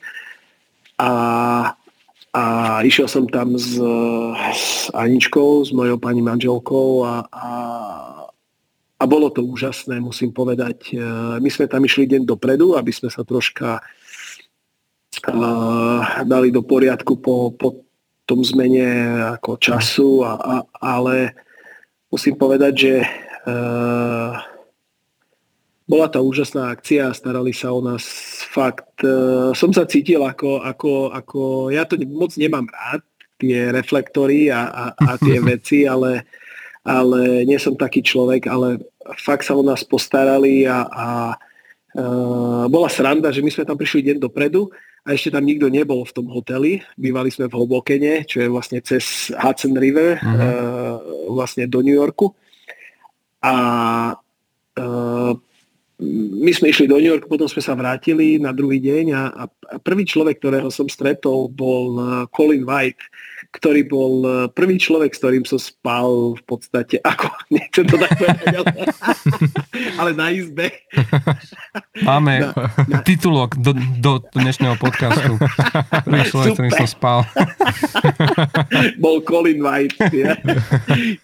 [0.96, 1.12] A,
[2.32, 2.44] a
[2.88, 3.76] išiel som tam s,
[4.56, 7.48] s Aničkou, s mojou pani manželkou a, a
[9.00, 10.92] a bolo to úžasné, musím povedať.
[10.92, 11.00] E,
[11.40, 13.80] my sme tam išli deň dopredu, aby sme sa troška
[15.28, 17.84] uh, dali do poriadku po, po
[18.28, 18.86] tom zmene
[19.40, 21.34] ako času, a, a, ale
[22.14, 22.94] musím povedať, že
[23.50, 24.38] uh,
[25.90, 28.06] bola to úžasná akcia, starali sa o nás
[28.54, 29.02] fakt.
[29.02, 31.40] Uh, som sa cítil ako, ako, ako,
[31.74, 33.02] ja to moc nemám rád,
[33.40, 36.30] tie reflektory a, a, a tie veci, ale
[36.84, 38.80] ale nie som taký človek, ale
[39.20, 41.08] fakt sa o nás postarali a, a
[42.00, 44.72] uh, bola sranda, že my sme tam prišli deň dopredu
[45.04, 46.84] a ešte tam nikto nebol v tom hoteli.
[46.96, 50.38] Bývali sme v Hobokene, čo je vlastne cez Hudson River, uh-huh.
[50.38, 50.96] uh,
[51.34, 52.32] vlastne do New Yorku.
[53.40, 53.56] A
[54.76, 55.34] uh,
[56.40, 59.44] my sme išli do New Yorku, potom sme sa vrátili na druhý deň a, a
[59.84, 62.00] prvý človek, ktorého som stretol, bol
[62.32, 63.04] Colin White,
[63.50, 68.12] ktorý bol e, prvý človek, s ktorým som spal v podstate, ako, nechcem to tak
[68.22, 68.74] povedať, ale,
[70.00, 70.70] ale na izbe.
[72.10, 72.50] Máme na,
[72.86, 73.00] na...
[73.02, 75.42] titulok do, do dnešného podcastu.
[76.06, 77.20] Prvý človek, s ktorým som spal.
[79.02, 79.98] bol Colin White.
[80.14, 80.38] Ja.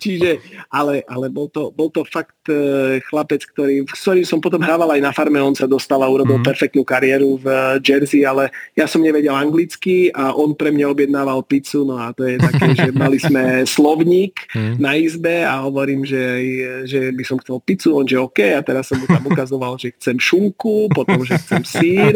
[0.02, 0.42] Čiže,
[0.74, 4.98] ale, ale bol, to, bol to fakt e, chlapec, ktorý, s ktorým som potom hrával
[4.98, 6.46] aj na farme, on sa dostal a urobil mm.
[6.46, 11.46] perfektnú kariéru v e, Jersey, ale ja som nevedel anglicky a on pre mňa objednával
[11.46, 14.80] pizzu, no a to je také, že mali sme slovník hmm.
[14.80, 16.24] na izbe a hovorím, že,
[16.88, 19.92] že by som chcel pizzu, on že OK a teraz som mu tam ukazoval, že
[20.00, 22.14] chcem šunku, potom, že chcem sír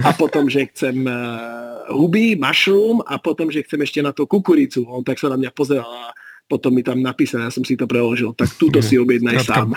[0.00, 4.86] a potom, že chcem uh, huby, mushroom a potom, že chcem ešte na to kukuricu.
[4.86, 6.14] On tak sa na mňa pozeral a
[6.50, 9.70] potom mi tam napísané, ja som si to preložil, tak túto si objednaj sám.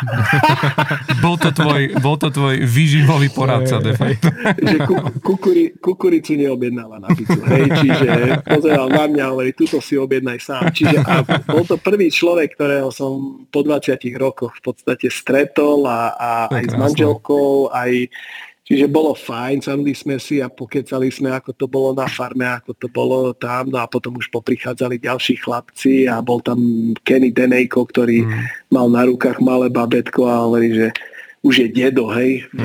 [1.23, 4.33] bol, to tvoj, bol to tvoj výživový poradca, de facto.
[4.73, 4.77] že
[5.21, 8.09] kukuri, kukuricu neobjednáva na pizzu, hej, čiže
[8.41, 10.73] pozeral na mňa a hovorí, túto si objednaj sám.
[10.73, 16.17] Čiže a bol to prvý človek, ktorého som po 20 rokoch v podstate stretol a,
[16.17, 18.09] a aj s manželkou, aj
[18.63, 22.71] Čiže bolo fajn, sadli sme si a pokecali sme, ako to bolo na farme, ako
[22.79, 26.63] to bolo tam, no a potom už poprichádzali ďalší chlapci a bol tam
[27.03, 28.71] Kenny Denejko, ktorý mm.
[28.71, 30.87] mal na rukách malé babetko a hovorí, že
[31.43, 32.63] už je dedo, hej, v,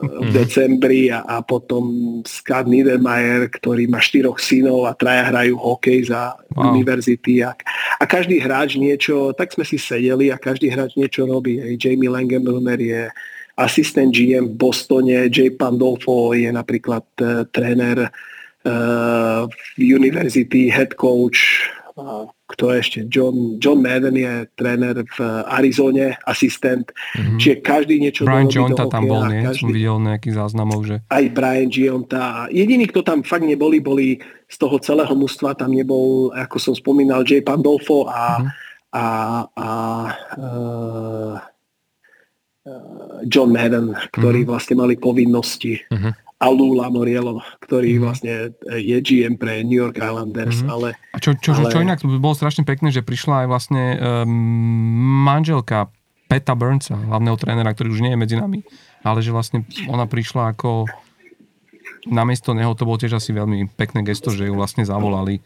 [0.00, 1.84] v decembri a, a potom
[2.24, 6.72] Scott Niedermayer, ktorý má štyroch synov a traja hrajú hokej za wow.
[6.72, 7.52] univerzity a,
[8.00, 11.60] a každý hráč niečo, tak sme si sedeli a každý hráč niečo robí.
[11.60, 11.76] Hej.
[11.76, 13.12] Jamie Langenbrunner je
[13.58, 21.66] asistent GM v Bostone, Jay Pandolfo je napríklad uh, tréner uh, v University, head coach,
[22.48, 25.18] kto ešte, John, John Madden je tréner v
[25.50, 27.38] Arizone, asistent, mm-hmm.
[27.42, 29.42] čiže každý niečo Brian Gionta tam bol, nie?
[29.44, 30.96] Každý, Som videl nejakých záznamov, že...
[31.10, 32.46] Aj Brian Gionta.
[32.48, 37.26] Jediný, kto tam fakt neboli, boli z toho celého mužstva, tam nebol, ako som spomínal,
[37.26, 38.50] Jay Pandolfo a, mm-hmm.
[38.94, 39.06] a,
[39.58, 39.68] a
[40.38, 41.34] uh,
[43.26, 44.50] John Madden, ktorí mm-hmm.
[44.50, 46.12] vlastne mali povinnosti mm-hmm.
[46.38, 48.04] a Lou Lamoriello, ktorý mm-hmm.
[48.04, 48.32] vlastne
[48.78, 50.62] je GM pre New York Islanders.
[50.62, 50.74] Mm-hmm.
[50.74, 51.72] Ale, a čo, čo, ale...
[51.72, 54.30] čo inak bolo strašne pekné, že prišla aj vlastne um,
[55.26, 55.90] manželka
[56.28, 58.60] Peta Burnsa, hlavného trénera, ktorý už nie je medzi nami,
[59.00, 60.84] ale že vlastne ona prišla ako
[62.04, 65.40] namiesto neho, to bolo tiež asi veľmi pekné gesto, že ju vlastne zavolali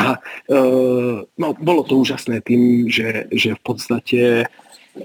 [0.00, 0.16] Aha,
[0.48, 4.20] uh, no, bolo to úžasné tým, že, že v podstate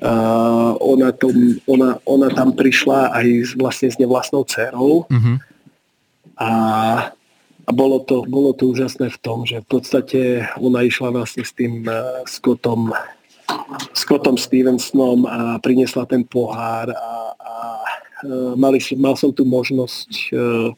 [0.02, 5.38] uh, ona, tom, ona, ona tam prišla aj s, vlastne s nevlastnou dcerou uh-huh.
[6.40, 6.52] a,
[7.66, 10.22] a bolo, to, bolo to úžasné v tom, že v podstate
[10.60, 12.92] ona išla vlastne s tým uh, Scottom
[13.94, 17.56] Scottom Stevensonom a priniesla ten pohár a, a
[18.26, 20.74] e, mali, mal som tu možnosť e,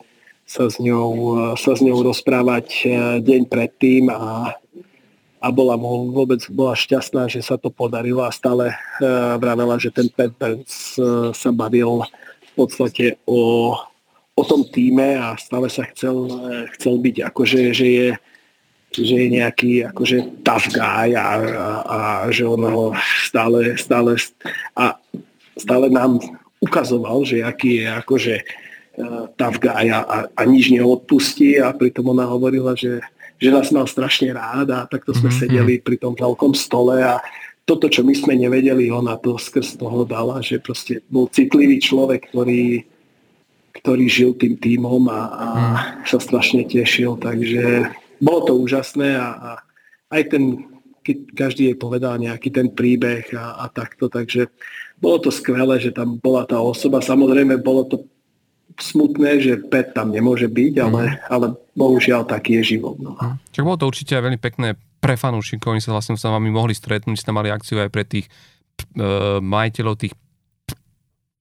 [0.48, 2.88] sa s ňou, sa s ňou rozprávať
[3.20, 4.56] deň predtým a,
[5.38, 8.74] a bola vôbec bola šťastná, že sa to podarilo a stále
[9.38, 10.98] vravela, že ten Pat Burns
[11.34, 12.02] sa bavil
[12.42, 13.74] v podstate o,
[14.34, 16.26] o tom týme a stále sa chcel,
[16.74, 18.10] chcel byť akože, že je
[18.96, 21.98] že je nejaký akože tough guy a, a, a
[22.32, 22.86] že on ho
[23.20, 24.16] stále, stále
[24.80, 24.96] a
[25.60, 26.24] stále nám
[26.64, 32.10] ukazoval, že aký je akože uh, tough guy a, a, a nič neodpustí a pritom
[32.10, 33.04] ona hovorila, že,
[33.38, 35.42] že nás mal strašne rád a takto sme mm-hmm.
[35.42, 37.22] sedeli pri tom veľkom stole a
[37.68, 42.32] toto, čo my sme nevedeli, ona to skrz toho dala, že proste bol citlivý človek,
[42.32, 42.88] ktorý,
[43.84, 46.08] ktorý žil tým týmom a, a mm.
[46.08, 47.92] sa strašne tešil, takže
[48.24, 49.52] bolo to úžasné a, a
[50.16, 50.64] aj ten,
[51.04, 54.48] keď každý jej povedal nejaký ten príbeh a, a takto, takže
[55.04, 57.04] bolo to skvelé, že tam bola tá osoba.
[57.04, 58.08] Samozrejme, bolo to
[58.78, 61.34] smutné, že Pet tam nemôže byť, ale, mm.
[61.34, 62.98] ale bohužiaľ taký je život.
[63.02, 63.18] No.
[63.18, 63.38] Mm.
[63.52, 66.74] Čak bolo to určite aj veľmi pekné pre fanúšikov, oni sa vlastne s vami mohli
[66.74, 68.26] stretnúť, ste mali akciu aj pre tých
[68.98, 70.14] uh, majiteľov tých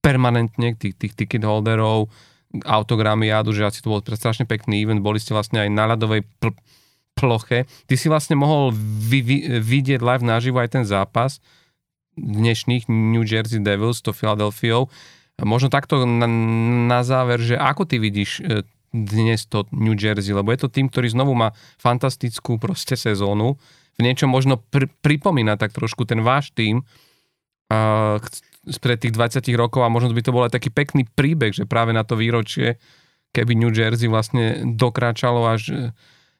[0.01, 2.07] permanentne, tých, tých ticket holderov,
[2.63, 6.23] autogramy jádu, že asi to bol strašne pekný event, boli ste vlastne aj na ľadovej
[6.39, 6.55] pl-
[7.17, 7.65] ploche.
[7.89, 11.41] Ty si vlastne mohol vy, vy, vidieť live naživo aj ten zápas
[12.17, 14.85] dnešných New Jersey Devils to Philadelphia.
[15.37, 16.25] Možno takto na,
[16.89, 20.89] na záver, že ako ty vidíš e, dnes to New Jersey, lebo je to tým,
[20.89, 23.61] ktorý znovu má fantastickú proste sezónu.
[23.97, 26.81] V niečom možno pr- pripomína tak trošku ten váš tým,
[27.73, 28.17] uh,
[28.67, 31.93] spred tých 20 rokov a možno by to bol aj taký pekný príbeh, že práve
[31.93, 32.77] na to výročie,
[33.33, 35.93] keby New Jersey vlastne dokračalo až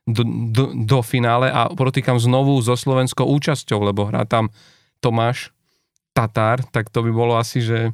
[0.08, 4.50] do, do, do finále a protýkam znovu so slovenskou účasťou, lebo hrá tam
[5.04, 5.52] Tomáš
[6.16, 7.94] Tatár, tak to by bolo asi, že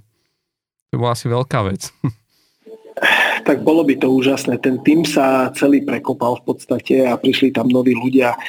[0.94, 1.90] to bola asi veľká vec.
[3.44, 4.56] Tak bolo by to úžasné.
[4.64, 8.40] Ten tým sa celý prekopal v podstate a prišli tam noví ľudia,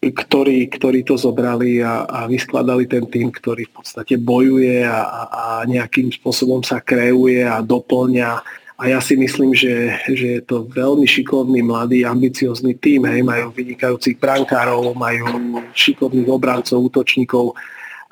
[0.00, 5.44] ktorí, ktorí to zobrali a, a vyskladali ten tým, ktorý v podstate bojuje a, a
[5.68, 8.30] nejakým spôsobom sa kreuje a doplňa
[8.74, 13.06] a ja si myslím, že, že je to veľmi šikovný, mladý, ambiciózny tým.
[13.06, 13.22] Hej.
[13.22, 17.54] Majú vynikajúcich brankárov, majú šikovných obrancov, útočníkov.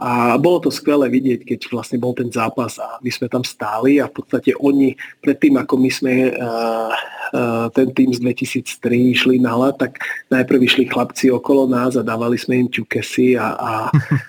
[0.02, 4.02] A bolo to skvelé vidieť, keď vlastne bol ten zápas a my sme tam stáli
[4.02, 6.90] a v podstate oni predtým, ako my sme uh,
[7.30, 12.02] uh, ten tým z 2003 išli na hlad, tak najprv išli chlapci okolo nás a
[12.02, 13.72] dávali sme im ťukesy a, a,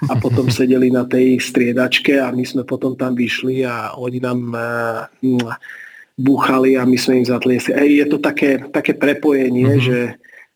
[0.10, 4.40] a potom sedeli na tej striedačke a my sme potom tam vyšli a oni nám
[4.54, 5.58] uh,
[6.14, 7.74] búchali a my sme im zatliesli.
[7.74, 9.86] Ej, je to také, také prepojenie, mm-hmm.
[9.90, 10.02] že,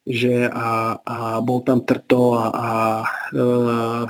[0.06, 2.70] že a, a bol tam Trto a, a
[3.34, 4.06] uh,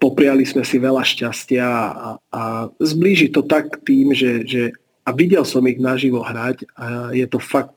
[0.00, 2.42] popriali sme si veľa šťastia a, a
[2.80, 4.62] zblíži to tak tým, že, že
[5.04, 7.74] a videl som ich naživo hrať a je to fakt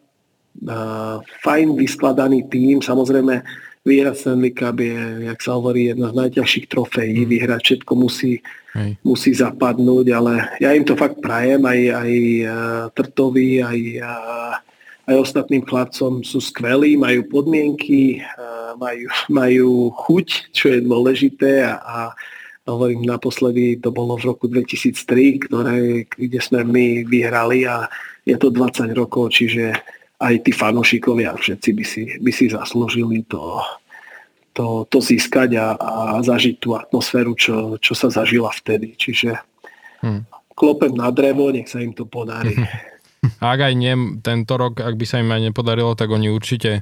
[0.64, 2.80] uh, fajn vyskladaný tým.
[2.80, 3.42] Samozrejme,
[3.86, 4.98] vyhrať Stanley Cup je,
[5.30, 7.26] jak sa hovorí, jedna z najťažších trofejí.
[7.26, 7.30] Mm.
[7.30, 8.34] Vyhrať všetko musí,
[9.06, 12.12] musí zapadnúť, ale ja im to fakt prajem, aj, aj
[12.98, 13.80] Trtovi, aj,
[15.06, 21.78] aj ostatným chlapcom sú skvelí, majú podmienky, uh, majú, majú chuť, čo je dôležité a,
[21.78, 21.98] a
[22.66, 27.86] hovorím, naposledy to bolo v roku 2003, ktoré, kde sme my vyhrali a
[28.26, 29.78] je to 20 rokov, čiže
[30.18, 33.62] aj tí fanúšikovia všetci by si, by si zaslúžili to,
[34.56, 38.98] to, to získať a, a zažiť tú atmosféru, čo, čo sa zažila vtedy.
[38.98, 39.38] Čiže
[40.02, 40.56] hmm.
[40.58, 42.56] klopem na drevo, nech sa im to podarí.
[43.42, 46.82] A ak aj nie tento rok, ak by sa im aj nepodarilo, tak oni určite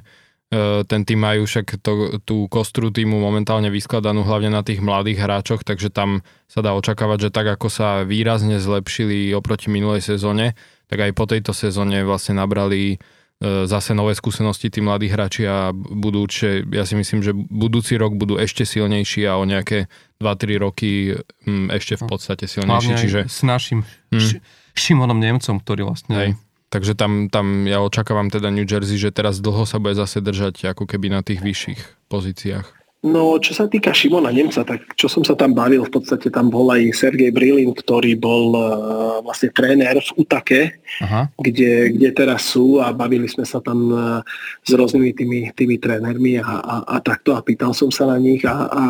[0.84, 5.62] ten tým majú však to, tú kostru týmu momentálne vyskladanú hlavne na tých mladých hráčoch,
[5.62, 10.56] takže tam sa dá očakávať, že tak ako sa výrazne zlepšili oproti minulej sezóne,
[10.88, 13.02] tak aj po tejto sezóne vlastne nabrali
[13.44, 17.98] E, zase nové skúsenosti tí mladí hráči a budú určite, ja si myslím, že budúci
[17.98, 19.90] rok budú ešte silnejší a o nejaké
[20.22, 22.94] 2-3 roky mm, ešte v podstate silnejší.
[22.94, 23.20] Hlavne čiže...
[23.26, 24.38] s našim hmm.
[24.74, 26.14] Šimonom Nemcom, ktorý vlastne...
[26.14, 26.30] Hej.
[26.74, 30.74] Takže tam, tam ja očakávam teda New Jersey, že teraz dlho sa bude zase držať
[30.74, 32.66] ako keby na tých vyšších pozíciách.
[33.04, 36.48] No, čo sa týka Šimona Nemca, tak čo som sa tam bavil, v podstate tam
[36.48, 41.28] bol aj Sergej Brilin, ktorý bol uh, vlastne tréner v Utake, Aha.
[41.36, 44.24] Kde, kde teraz sú a bavili sme sa tam uh,
[44.64, 48.40] s rôznymi tými, tými trénermi a, a, a takto a pýtal som sa na nich
[48.48, 48.84] a, a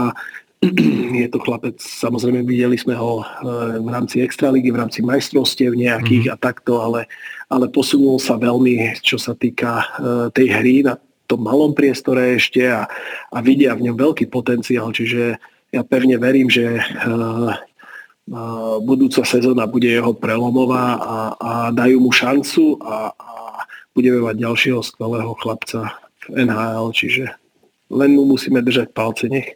[1.24, 6.30] je to chlapec, samozrejme videli sme ho uh, v rámci Extraligy, v rámci majstrovstiev nejakých
[6.30, 6.40] mm-hmm.
[6.40, 7.06] a takto, ale,
[7.52, 9.84] ale posunul sa veľmi, čo sa týka uh,
[10.32, 12.84] tej hry na tom malom priestore ešte a,
[13.32, 15.40] a vidia v ňom veľký potenciál, čiže
[15.72, 17.56] ja pevne verím, že uh,
[18.80, 23.32] budúca sezóna bude jeho prelomová a, a dajú mu šancu a, a
[23.92, 25.92] budeme mať ďalšieho skvelého chlapca
[26.24, 27.24] v NHL, čiže
[27.92, 29.52] len mu musíme držať palce, nech,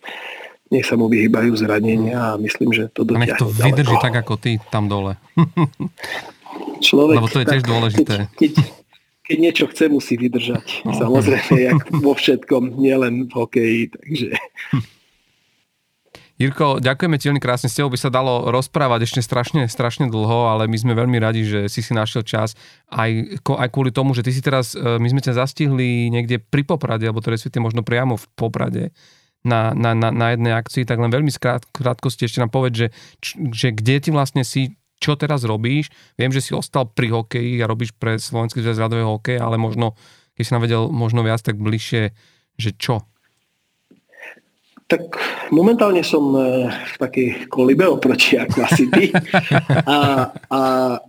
[0.69, 4.05] nech sa mu vyhýbajú zranenia a myslím, že to dotiahne Nech to vydrží ďaleko.
[4.05, 5.17] tak ako ty tam dole.
[6.79, 8.15] Človek, Lebo to je tiež dôležité.
[8.37, 8.53] Keď, keď,
[9.29, 10.87] keď niečo chce, musí vydržať.
[10.87, 10.95] No.
[10.95, 13.83] Samozrejme, jak vo všetkom, nielen v hokeji.
[13.93, 14.29] Takže...
[16.39, 17.67] Jirko, ďakujeme ti veľmi krásne.
[17.67, 21.43] S tebou by sa dalo rozprávať ešte strašne, strašne dlho, ale my sme veľmi radi,
[21.43, 22.55] že si si našiel čas
[22.95, 26.63] aj, aj kvôli tomu, že ty si teraz, e, my sme ťa zastihli niekde pri
[26.63, 28.95] Poprade, alebo to respektíve možno priamo v Poprade
[29.47, 32.89] na, na, na, na jednej akcii, tak len veľmi skrát, krátkosti ešte nám povedz, že,
[33.55, 35.95] že kde ty vlastne si, čo teraz robíš.
[36.19, 39.95] Viem, že si ostal pri hokeji a robíš pre Slovenský zväz radového hokeja, ale možno,
[40.35, 42.11] keď si nám vedel možno viac tak bližšie,
[42.59, 43.07] že čo?
[44.89, 45.03] Tak
[45.53, 49.13] momentálne som e, v takej kolibe oproti ako asi ty.
[49.85, 50.63] A, a,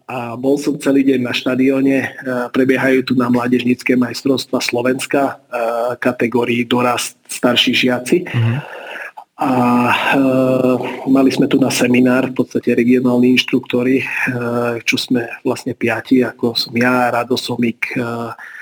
[0.04, 1.98] a bol som celý deň na štadióne.
[2.04, 2.08] E,
[2.52, 8.28] prebiehajú tu na mládežnícke majstrovstva Slovenska e, kategórii dorast starší žiaci.
[8.28, 8.80] Mm-hmm
[9.40, 9.52] a
[9.88, 10.24] e,
[11.08, 14.06] mali sme tu na seminár, v podstate regionálni inštruktori, e,
[14.84, 18.59] čo sme vlastne piati, ako som ja, Rado Somik, e, e,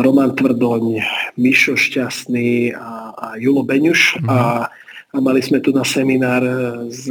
[0.00, 1.04] Roman Tvrdoň,
[1.36, 4.20] Mišo Šťastný a, a Julo Beňuš.
[4.20, 4.28] Mm-hmm.
[4.30, 4.68] A,
[5.14, 6.42] a mali sme tu na seminár
[6.90, 7.06] s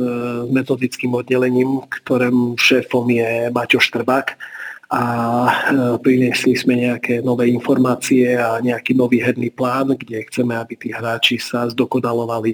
[0.50, 4.36] metodickým oddelením, ktorým šéfom je Maťo Štrbák
[4.94, 5.52] a e,
[5.98, 11.42] priniesli sme nejaké nové informácie a nejaký nový herný plán, kde chceme, aby tí hráči
[11.42, 12.54] sa zdokonalovali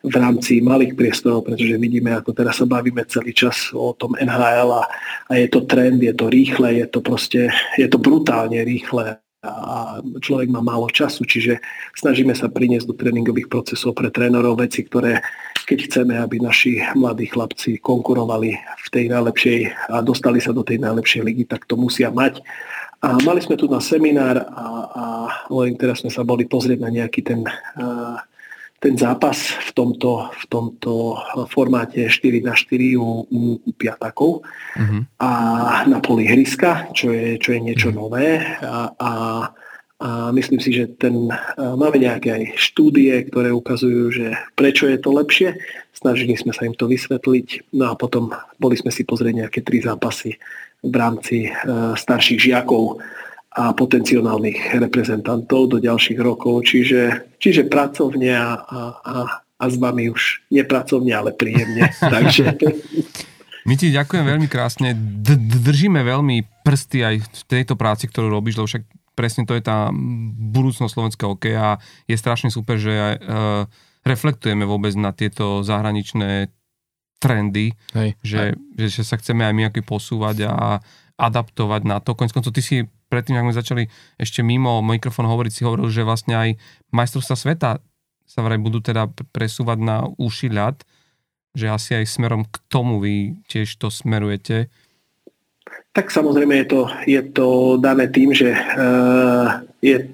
[0.00, 4.70] v rámci malých priestorov, pretože vidíme, ako teraz sa bavíme celý čas o tom NHL
[4.72, 4.88] a,
[5.28, 10.04] a je to trend, je to rýchle, je to proste, je to brutálne rýchle a
[10.20, 11.64] človek má málo času, čiže
[11.96, 15.24] snažíme sa priniesť do tréningových procesov pre trénerov veci, ktoré
[15.64, 19.58] keď chceme, aby naši mladí chlapci konkurovali v tej najlepšej
[19.94, 22.42] a dostali sa do tej najlepšej ligy, tak to musia mať.
[23.00, 25.04] A mali sme tu na seminár a, a
[25.48, 28.20] len teraz sme sa boli pozrieť na nejaký ten uh,
[28.80, 31.20] ten zápas v tomto, v tomto
[31.52, 35.04] formáte 4 na 4 u, u, u piatakov uh-huh.
[35.20, 35.30] a
[35.84, 38.00] na poli hryska, čo je, čo je niečo uh-huh.
[38.00, 39.12] nové a, a,
[40.00, 41.28] a myslím si, že ten,
[41.60, 44.26] máme nejaké aj štúdie, ktoré ukazujú, že
[44.56, 45.60] prečo je to lepšie.
[45.92, 47.76] Snažili sme sa im to vysvetliť.
[47.76, 50.40] No a potom boli sme si pozrieť nejaké tri zápasy
[50.80, 52.96] v rámci uh, starších žiakov
[53.50, 56.70] a potenciálnych reprezentantov do ďalších rokov.
[56.70, 58.80] Čiže, čiže pracovne a, a,
[59.58, 61.90] a s vami už nepracovne, ale príjemne.
[62.14, 62.54] Takže...
[63.66, 64.94] My ti ďakujem veľmi krásne.
[64.96, 68.84] D- držíme veľmi prsty aj v tejto práci, ktorú robíš, lebo však
[69.18, 69.92] presne to je tá
[70.54, 71.78] budúcnosť slovenského hokeja a
[72.08, 73.62] je strašne super, že aj, uh,
[74.06, 76.48] reflektujeme vôbec na tieto zahraničné
[77.20, 78.16] trendy, Hej.
[78.24, 78.42] Že,
[78.80, 80.80] že, že sa chceme aj my posúvať a
[81.20, 82.16] adaptovať na to.
[82.16, 83.82] Konec koncov, ty si predtým, ako sme začali
[84.16, 86.48] ešte mimo mikrofón hovoriť, si hovoril, že vlastne aj
[86.94, 87.70] majstrovstvá sveta
[88.30, 90.86] sa vraj budú teda presúvať na uši ľad,
[91.58, 94.70] že asi aj smerom k tomu vy tiež to smerujete.
[95.90, 96.80] Tak samozrejme je to,
[97.10, 97.46] je to
[97.82, 100.06] dané tým, že uh, je,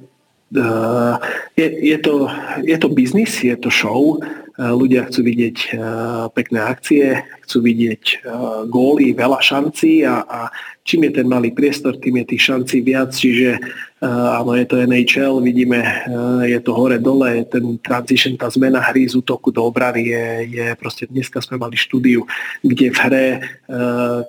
[0.56, 1.14] uh,
[1.52, 2.32] je, je, to,
[2.64, 4.16] je to biznis, je to show,
[4.56, 5.56] ľudia chcú vidieť
[6.32, 7.04] pekné akcie,
[7.44, 8.24] chcú vidieť
[8.72, 10.40] góly, veľa šancí a, a
[10.86, 13.60] čím je ten malý priestor, tým je tých šancí viac, čiže
[14.00, 15.82] áno, je to NHL, vidíme,
[16.46, 20.24] je to hore-dole, ten transition, tá zmena hry z útoku do obrany je,
[20.56, 22.24] je proste, dneska sme mali štúdiu,
[22.62, 23.26] kde v hre,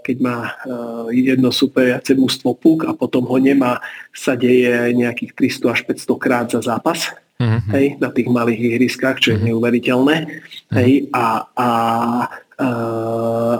[0.01, 0.57] keď má
[1.13, 3.79] jedno superiace mužstvo puk a potom ho nemá,
[4.11, 7.61] sa deje nejakých 300 až 500 krát za zápas uh-huh.
[7.73, 9.47] hej, na tých malých ihriskách, čo je uh-huh.
[9.53, 10.15] neuveriteľné.
[10.26, 10.76] Uh-huh.
[10.77, 11.69] Hej, a, a,
[12.57, 12.69] a,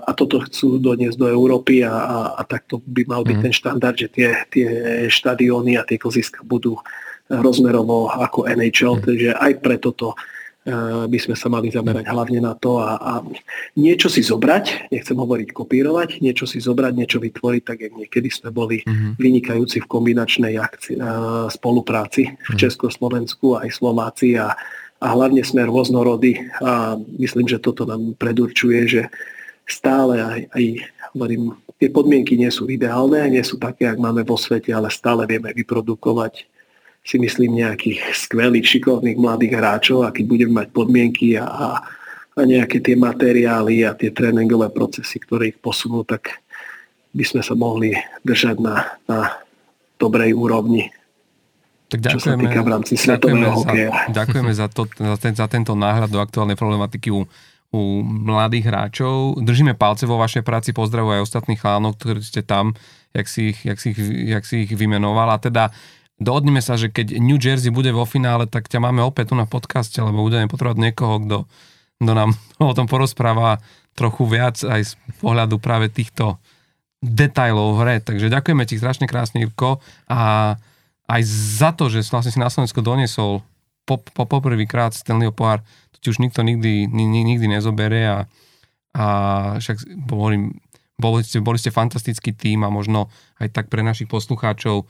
[0.02, 3.46] a toto chcú doniesť do Európy a, a, a takto by mal byť uh-huh.
[3.46, 4.70] ten štandard, že tie, tie
[5.08, 6.82] štadióny a tie klziska budú
[7.28, 9.06] rozmerovo ako NHL, uh-huh.
[9.06, 10.18] takže aj preto to
[11.08, 13.14] by sme sa mali zamerať hlavne na to a, a
[13.80, 18.52] niečo si zobrať, nechcem hovoriť kopírovať, niečo si zobrať, niečo vytvoriť, tak jak niekedy sme
[18.52, 19.16] boli uh-huh.
[19.16, 21.00] vynikajúci v kombinačnej akci,
[21.56, 22.60] spolupráci v uh-huh.
[22.60, 24.60] Československu aj Slováci a,
[25.00, 29.02] a hlavne sme rôznorody a myslím, že toto nám predurčuje, že
[29.64, 30.64] stále aj, aj
[31.16, 35.24] hovorím, tie podmienky nie sú ideálne, nie sú také, ak máme vo svete, ale stále
[35.24, 36.57] vieme vyprodukovať
[37.08, 41.80] si myslím nejakých skvelých, šikovných mladých hráčov a keď budeme mať podmienky a,
[42.36, 46.44] a nejaké tie materiály a tie tréningové procesy, ktoré ich posunú, tak
[47.16, 47.96] by sme sa mohli
[48.28, 49.40] držať na, na
[49.96, 50.92] dobrej úrovni.
[51.88, 53.72] Tak ďakujeme, čo sa týka v rámci ďakujeme, za,
[54.20, 57.24] ďakujeme za, to, za, ten, za tento náhľad do aktuálnej problematiky u,
[57.72, 59.40] u mladých hráčov.
[59.40, 62.76] Držíme palce vo vašej práci, pozdravujem aj ostatných chánov, ktorí ste tam,
[63.16, 64.00] jak si ich, jak si ich,
[64.36, 65.32] jak si ich vymenoval.
[65.32, 65.72] A teda
[66.18, 69.46] dohodneme sa, že keď New Jersey bude vo finále, tak ťa máme opäť tu na
[69.46, 71.38] podcaste, lebo budeme potrebovať niekoho, kto,
[72.02, 73.62] nám o tom porozpráva
[73.98, 74.92] trochu viac aj z
[75.22, 76.38] pohľadu práve týchto
[77.02, 78.02] detajlov hre.
[78.02, 79.82] Takže ďakujeme ti strašne krásne, Irko.
[80.10, 80.54] A
[81.08, 83.42] aj za to, že vlastne si na Slovensko doniesol
[83.88, 85.64] po, po poprvýkrát Stanleyho pohár,
[85.96, 88.20] to ti už nikto nikdy, nikdy, nikdy nezoberie a,
[88.92, 89.06] a
[89.58, 90.60] však hovorím,
[91.00, 93.08] boli ste, boli ste fantastický tým a možno
[93.40, 94.84] aj tak pre našich poslucháčov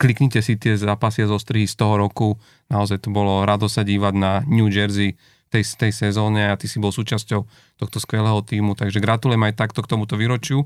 [0.00, 2.40] kliknite si tie zápasy zo strihy z toho roku,
[2.72, 5.20] naozaj to bolo rado sa dívať na New Jersey
[5.52, 7.44] tej, tej sezóne a ty si bol súčasťou
[7.76, 10.64] tohto skvelého týmu, takže gratulujem aj takto k tomuto výročiu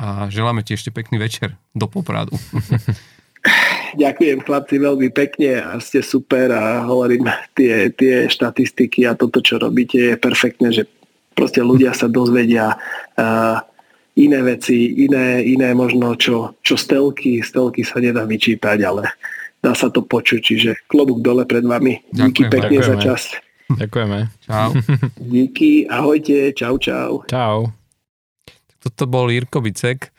[0.00, 1.60] a želáme ti ešte pekný večer.
[1.76, 2.32] Do Popradu.
[3.92, 9.60] Ďakujem chlapci veľmi pekne a ste super a hovorím, tie, tie štatistiky a toto, čo
[9.60, 10.88] robíte je perfektné, že
[11.36, 13.60] proste ľudia sa dozvedia uh,
[14.18, 19.08] iné veci, iné, iné možno, čo, čo stelky, stelky sa nedá vyčítať, ale
[19.62, 22.02] dá sa to počuť, čiže klobúk dole pred vami.
[22.12, 22.90] Díky ďakujeme, pekne ďakujeme.
[22.90, 23.22] za čas.
[23.72, 24.18] Ďakujeme.
[24.44, 24.70] Čau.
[25.32, 27.24] Díky, ahojte, čau, čau.
[27.24, 27.72] Čau.
[28.82, 30.12] Toto bol Jirko Bicek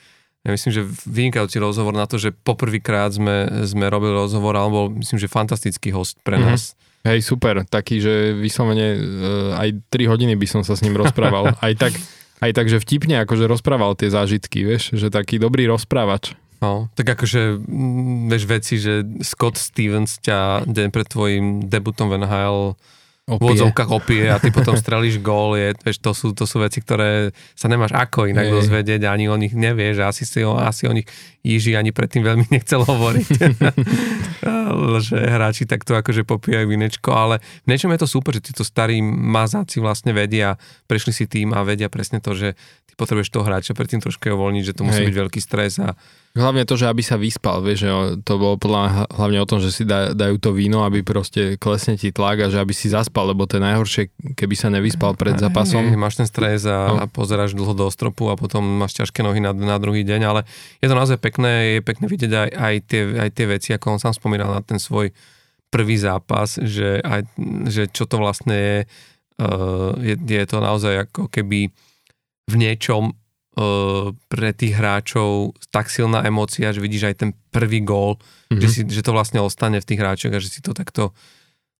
[0.43, 5.15] ja myslím, že vynikajúci rozhovor na to, že poprvýkrát sme, sme robili rozhovor, alebo myslím,
[5.15, 6.43] že fantastický host pre mhm.
[6.43, 6.75] nás.
[6.75, 6.81] Mm-hmm.
[7.03, 11.51] Hej, super, taký, že vyslovene uh, aj 3 hodiny by som sa s ním rozprával.
[11.65, 11.93] aj tak,
[12.43, 16.35] aj tak, že vtipne akože rozprával tie zážitky, vieš, že taký dobrý rozprávač.
[16.63, 22.23] No, tak akože, mm, vieš veci, že Scott Stevens ťa deň pred tvojim debutom v
[22.23, 22.79] NHL
[23.23, 23.39] opie.
[23.39, 26.83] v odzovkách opie a ty potom strelíš gól, je, vieš, to, sú, to sú veci,
[26.83, 28.53] ktoré sa nemáš ako inak hey.
[28.59, 31.07] dozvedieť, ani o nich nevieš, asi, si, asi o nich
[31.43, 33.27] Jiži ani predtým veľmi nechcel hovoriť,
[35.07, 38.99] že hráči takto akože popíjajú vinečko, ale v niečom je to super, že títo starí
[39.03, 42.59] mazáci vlastne vedia, prešli si tým a vedia presne to, že
[42.93, 45.09] ty potrebuješ toho hráča predtým trošku uvoľniť, že to musí Hej.
[45.09, 45.97] byť veľký stres a
[46.33, 47.89] Hlavne to, že aby sa vyspal, vieš, že
[48.25, 52.09] to bolo podľa hlavne o tom, že si dajú to víno, aby proste klesne ti
[52.09, 54.03] tlak a že aby si zaspal, lebo to je najhoršie,
[54.33, 55.85] keby sa nevyspal pred zápasom.
[55.85, 56.97] Aj, máš ten stres a, no.
[56.97, 60.41] a pozeráš dlho do stropu a potom máš ťažké nohy na, na druhý deň, ale
[60.81, 64.01] je to naozaj pekné, je pekné vidieť aj, aj, tie, aj tie veci, ako on
[64.01, 65.13] sám spomínal na ten svoj
[65.69, 67.29] prvý zápas, že, aj,
[67.69, 68.77] že čo to vlastne je,
[69.37, 71.69] uh, je, je to naozaj ako keby
[72.49, 73.15] v niečom
[74.33, 78.57] pre tých hráčov tak silná emócia, že vidíš aj ten prvý gól, mm-hmm.
[78.57, 81.13] že, si, že to vlastne ostane v tých hráčoch a že si to takto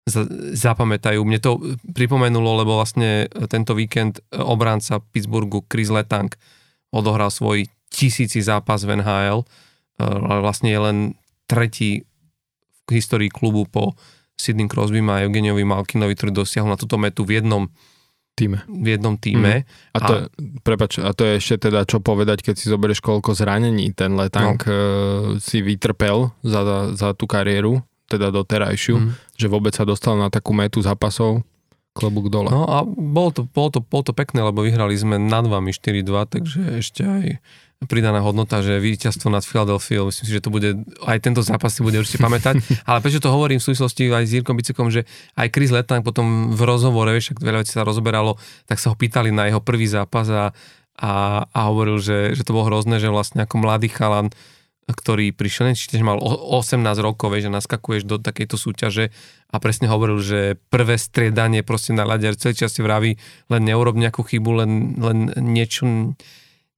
[0.06, 1.18] za, zapamätajú.
[1.26, 1.57] Mne to
[1.98, 6.30] pripomenulo, lebo vlastne tento víkend obránca Pittsburghu Chris Letang
[6.94, 9.41] odohral svoj tisíci zápas v NHL,
[9.98, 10.98] ale vlastne je len
[11.49, 12.06] tretí
[12.85, 13.98] v histórii klubu po
[14.38, 17.65] Sidney Crosbym a Eugeniovi Malkinovi, ktorý dosiahol na túto metu v jednom
[18.34, 18.66] týme.
[18.66, 19.64] v jednom týme.
[19.64, 19.66] Mm.
[19.94, 20.28] A, to, a,
[20.66, 24.58] prepač, a to je ešte teda čo povedať, keď si zoberieš koľko zranení ten letang
[24.58, 24.70] no.
[24.70, 24.78] uh,
[25.38, 29.12] si vytrpel za, za tú kariéru, teda doterajšiu, mm.
[29.38, 31.46] že vôbec sa dostal na takú metu zápasov,
[31.94, 32.50] klobúk dole.
[32.50, 36.34] No a bolo to, bolo to, bolo to pekné, lebo vyhrali sme nad vami 4-2,
[36.34, 37.26] takže ešte aj
[37.86, 41.82] pridaná hodnota, že víťazstvo nad Philadelphia, myslím si, že to bude, aj tento zápas si
[41.86, 45.48] bude určite pamätať, ale prečo to hovorím v súvislosti aj s Jirkom Bicekom, že aj
[45.54, 49.30] Chris Letang potom v rozhovore, vieš, ak veľa vecí sa rozoberalo, tak sa ho pýtali
[49.32, 50.52] na jeho prvý zápas a,
[51.00, 51.12] a,
[51.48, 54.34] a hovoril, že, že to bolo hrozné, že vlastne ako mladý chalan,
[54.84, 59.16] ktorý prišiel, či mal 18 rokov, vieš, že naskakuješ do takejto súťaže
[59.48, 63.16] a presne hovoril, že prvé striedanie proste na ľadiar celý čas si vraví,
[63.48, 66.18] len neurob nejakú chybu, len, len niečo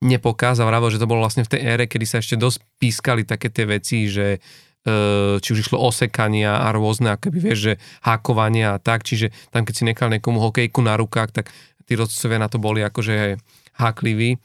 [0.06, 3.49] nepokázal, vravil, že to bolo vlastne v tej ére, kedy sa ešte dosť pískali také
[3.49, 4.40] tie veci, že e,
[5.41, 7.73] či už išlo osekania a rôzne, akoby vieš, že
[8.06, 11.49] hákovania a tak, čiže tam keď si nechal niekomu hokejku na rukách, tak
[11.90, 13.41] tí rodcovia na to boli akože
[13.82, 14.38] hákliví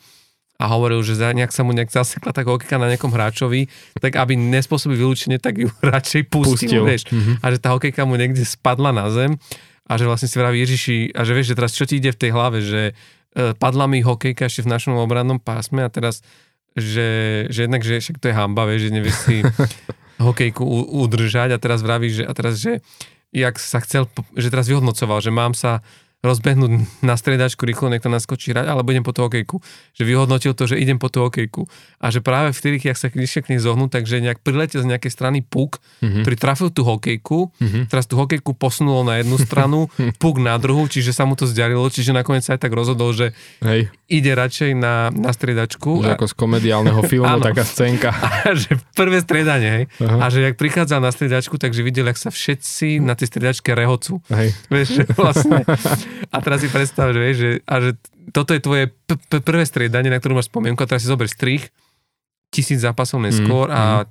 [0.60, 4.36] a hovoril, že nejak sa mu nejak zasekla tá hokejka na nejakom hráčovi, tak aby
[4.36, 6.84] nespôsobil vylúčenie, tak ju radšej pustil, pustil.
[6.84, 7.08] vieš.
[7.08, 7.36] Mm-hmm.
[7.40, 9.40] A že tá hokejka mu niekde spadla na zem
[9.88, 12.20] a že vlastne si vraví Ježiši, a že vieš, že teraz čo ti ide v
[12.20, 12.92] tej hlave, že
[13.34, 16.22] padla mi hokejka ešte v našom obrannom pásme a teraz,
[16.74, 19.36] že, že jednak, že však to je hamba, vieš, že nevieš si
[20.26, 22.82] hokejku udržať a teraz vraví, že, a teraz, že
[23.30, 25.80] jak sa chcel, že teraz vyhodnocoval, že mám sa
[26.20, 29.56] rozbehnúť na stredačku, rýchlo niekto naskočí hrať, alebo idem po tú hokejku.
[29.96, 31.64] Že vyhodnotil to, že idem po tú hokejku.
[31.96, 35.12] A že práve vtedy, keď sa išiel k nej zohnúť, takže nejak priletel z nejakej
[35.16, 36.20] strany puk, mm-hmm.
[36.20, 37.82] ktorý trafil tú hokejku, mm-hmm.
[37.88, 39.88] teraz tú hokejku posunulo na jednu stranu,
[40.22, 43.32] puk na druhú, čiže sa mu to zďarilo, čiže nakoniec sa aj tak rozhodol, že
[43.64, 43.88] Hej.
[44.12, 46.04] ide radšej na, na striedačku.
[46.04, 46.14] Že a...
[46.20, 48.12] ako z komediálneho filmu taká scénka.
[48.44, 49.84] A že prvé striedanie, hej.
[50.00, 50.20] Uh-huh.
[50.20, 54.20] A že jak prichádzal na striedačku, takže videl, jak sa všetci na tej striedačke rehocu.
[54.32, 54.56] Hej.
[54.72, 55.62] Vieš, že vlastne
[56.30, 57.90] a teraz si predstav, že, vieš, že, a že
[58.30, 61.26] toto je tvoje p- p- prvé striedanie, na ktorú máš spomienku a teraz si zober
[61.26, 61.72] strich,
[62.50, 64.06] tisíc zápasov neskôr mm, a mm.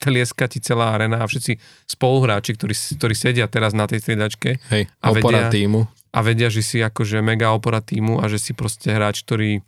[0.00, 1.56] tlieska ti celá arena a všetci
[1.88, 5.88] spoluhráči, ktorí, ktorí sedia teraz na tej striedačke Hej, a, vedia, týmu.
[5.88, 9.64] a vedia, že si akože mega opora týmu a že si proste hráč, ktorý,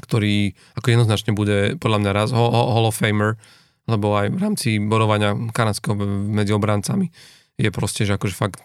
[0.00, 3.36] ktorý ako jednoznačne bude podľa mňa raz Hall of Famer,
[3.86, 5.94] lebo aj v rámci borovania kanadského
[6.26, 7.12] medzi obrancami
[7.56, 8.60] je proste, že akože fakt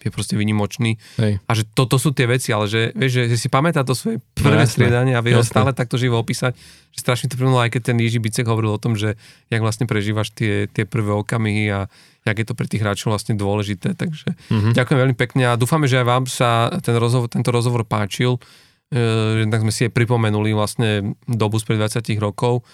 [0.00, 0.96] je proste vynimočný.
[1.20, 1.44] Hej.
[1.44, 4.24] A že toto sú tie veci, ale že, vieš, že, že si pamätá to svoje
[4.32, 6.56] prvé no, striedanie a vie ho stále takto živo opísať,
[6.88, 9.20] že strašne to primulo, aj keď ten Jiži Bicek hovoril o tom, že
[9.52, 11.92] jak vlastne prežívaš tie, tie prvé okamihy a
[12.24, 13.92] jak je to pre tých hráčov vlastne dôležité.
[13.92, 14.72] Takže mm-hmm.
[14.72, 18.40] ďakujem veľmi pekne a dúfame, že aj vám sa ten rozhovor, tento rozhovor páčil.
[18.88, 22.64] E, tak sme si aj pripomenuli vlastne dobu spred 20 rokov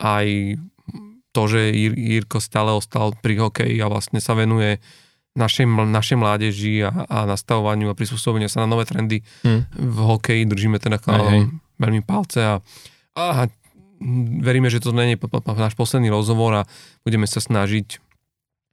[0.00, 0.56] aj
[1.34, 4.78] to, že Jirko stále ostal pri hokeji a vlastne sa venuje
[5.34, 9.74] našej, našej mládeži a, a nastavovaniu a prispôsobeniu sa na nové trendy hmm.
[9.74, 10.46] v hokeji.
[10.46, 11.50] Držíme teda hej,
[11.82, 12.54] veľmi palce a,
[13.18, 13.50] a
[14.38, 15.26] veríme, že to nie je
[15.58, 16.68] náš posledný rozhovor a
[17.02, 17.98] budeme sa snažiť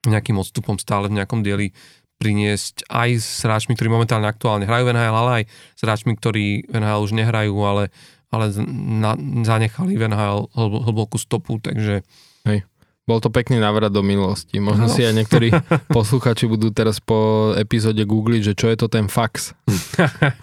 [0.06, 1.74] nejakým odstupom stále v nejakom dieli
[2.22, 6.70] priniesť aj s hráčmi, ktorí momentálne aktuálne hrajú v NHL, ale aj s hráčmi, ktorí
[6.70, 7.90] v NHL už nehrajú, ale,
[8.30, 12.06] ale na, zanechali v NHL hlbokú stopu, takže.
[13.10, 14.62] Bol to pekný návrat do minulosti.
[14.62, 14.94] Možno no.
[14.94, 15.50] si aj niektorí
[15.98, 19.58] posluchači budú teraz po epizóde googliť, že čo je to ten fax.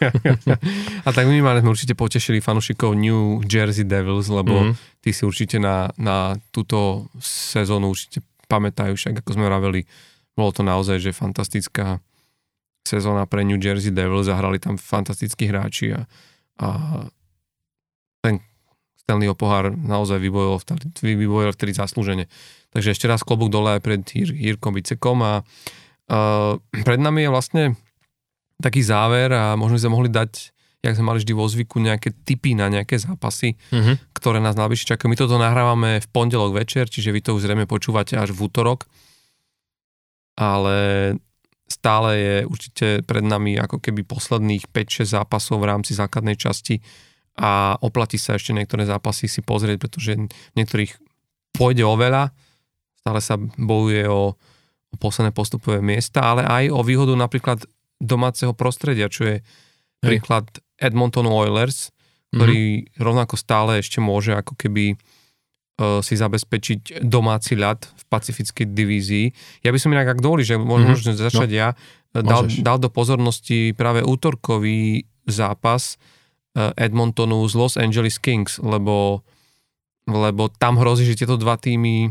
[1.06, 5.02] a tak minimálne sme určite potešili fanúšikov New Jersey Devils, lebo mm.
[5.02, 9.80] tí si určite na, na túto sezónu určite pamätajú, však ako sme vraveli,
[10.34, 12.02] bolo to naozaj, že fantastická
[12.82, 16.08] sezóna pre New Jersey Devils, zahrali tam fantastickí hráči a,
[16.58, 16.68] a
[19.08, 20.60] Stanleyho pohár naozaj vybojoval,
[21.00, 22.28] vybojoval vtedy zaslúžene.
[22.76, 27.32] Takže ešte raz klobúk dole aj pred Jir, Jirkom Vicekom a uh, pred nami je
[27.32, 27.64] vlastne
[28.60, 32.54] taký záver a možno sme mohli dať jak sme mali vždy vo zvyku, nejaké tipy
[32.54, 34.14] na nejaké zápasy, mm-hmm.
[34.14, 35.10] ktoré nás najbližšie čakajú.
[35.10, 38.86] My toto nahrávame v pondelok večer, čiže vy to už zrejme počúvate až v útorok,
[40.38, 41.18] ale
[41.66, 46.78] stále je určite pred nami ako keby posledných 5-6 zápasov v rámci základnej časti
[47.38, 50.18] a oplatí sa ešte niektoré zápasy si pozrieť, pretože
[50.58, 50.98] niektorých
[51.54, 52.34] pôjde o veľa,
[53.00, 54.34] stále sa bojuje o,
[54.90, 57.62] o posledné postupové miesta, ale aj o výhodu napríklad
[58.02, 59.36] domáceho prostredia, čo je
[60.02, 60.46] príklad
[60.78, 61.90] Edmonton Oilers,
[62.34, 63.02] ktorý mm-hmm.
[63.02, 69.26] rovnako stále ešte môže ako keby uh, si zabezpečiť domáci ľad v pacifickej divízii.
[69.64, 71.18] Ja by som inak, ak dovolí, že môžem mm-hmm.
[71.18, 71.68] začať no, ja,
[72.12, 75.96] dal, dal do pozornosti práve útorkový zápas
[76.74, 79.22] Edmontonu z Los Angeles Kings, lebo,
[80.10, 82.10] lebo tam hrozí, že tieto dva týmy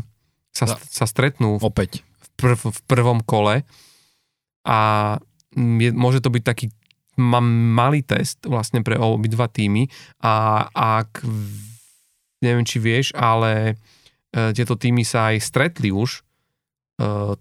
[0.52, 2.02] sa, sa stretnú opäť.
[2.02, 3.62] v, prv, v prvom kole.
[4.64, 4.78] A
[5.54, 6.66] je, môže to byť taký
[7.20, 9.86] ma, malý test vlastne pre obidva týmy.
[10.24, 11.22] A ak
[12.40, 13.74] neviem, či vieš, ale
[14.30, 16.20] e, tieto týmy sa aj stretli už e,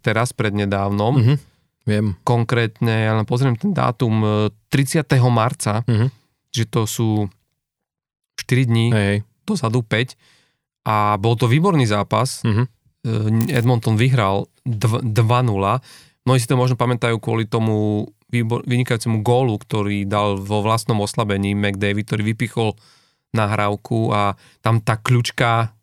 [0.02, 1.14] teraz prednedávnom.
[1.22, 1.38] Mm-hmm,
[1.86, 2.08] viem.
[2.26, 5.06] Konkrétne, ja len pozriem ten dátum, 30.
[5.30, 5.86] marca.
[5.86, 6.27] Mm-hmm
[6.58, 7.30] že to sú
[8.42, 9.18] 4 dní hey.
[9.46, 10.18] dozadu 5
[10.88, 12.42] a bol to výborný zápas.
[12.42, 12.66] Uh-huh.
[13.52, 15.14] Edmonton vyhral 2-0.
[16.28, 21.56] Mnohí si to možno pamätajú kvôli tomu výbor, vynikajúcemu gólu, ktorý dal vo vlastnom oslabení
[21.56, 22.76] McDavid, ktorý vypichol
[23.32, 25.76] nahrávku a tam tá kľúčka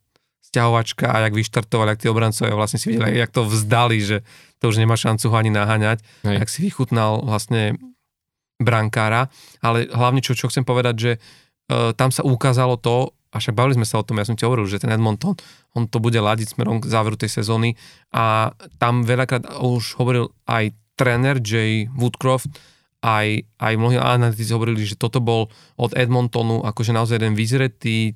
[0.52, 4.22] sťahovačka a jak vyštartovali, ak tí obrancovia vlastne si videli, jak to vzdali, že
[4.62, 6.36] to už nemá šancu ho ani naháňať, Hej.
[6.44, 7.76] jak si vychutnal vlastne
[8.60, 9.28] brankára,
[9.59, 13.74] ale hlavne čo, čo chcem povedať, že uh, tam sa ukázalo to, a však bavili
[13.74, 15.35] sme sa o tom, ja som ti hovoril, že ten Edmonton,
[15.74, 17.74] on to bude ladiť smerom k záveru tej sezóny
[18.14, 22.47] a tam veľakrát už hovoril aj tréner Jay Woodcroft,
[23.02, 28.14] aj, aj mnohí analytici hovorili, že toto bol od Edmontonu akože naozaj jeden vyzretý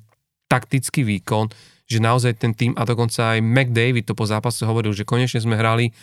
[0.49, 1.51] taktický výkon,
[1.85, 5.59] že naozaj ten tým, a dokonca aj McDavid to po zápase hovoril, že konečne sme
[5.59, 5.93] hrali,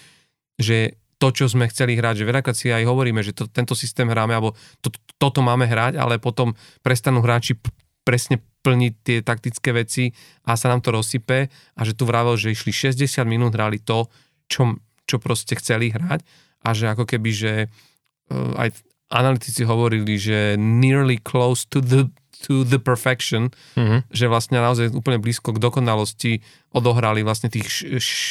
[0.61, 4.05] že to, čo sme chceli hrať, že veľakrát si aj hovoríme, že to, tento systém
[4.09, 4.53] hráme, alebo
[4.85, 6.53] to, toto máme hrať, ale potom
[6.85, 7.73] prestanú hráči p-
[8.05, 10.13] presne plniť tie taktické veci
[10.45, 11.49] a sa nám to rozsype.
[11.49, 14.13] A že tu vravel, že išli 60 minút, hrali to,
[14.47, 14.77] čo,
[15.09, 16.21] čo proste chceli hrať.
[16.67, 18.77] A že ako keby, že uh, aj
[19.09, 23.49] analytici hovorili, že nearly close to the to the perfection,
[23.81, 24.13] mm-hmm.
[24.13, 27.65] že vlastne naozaj úplne blízko k dokonalosti odohrali vlastne tých,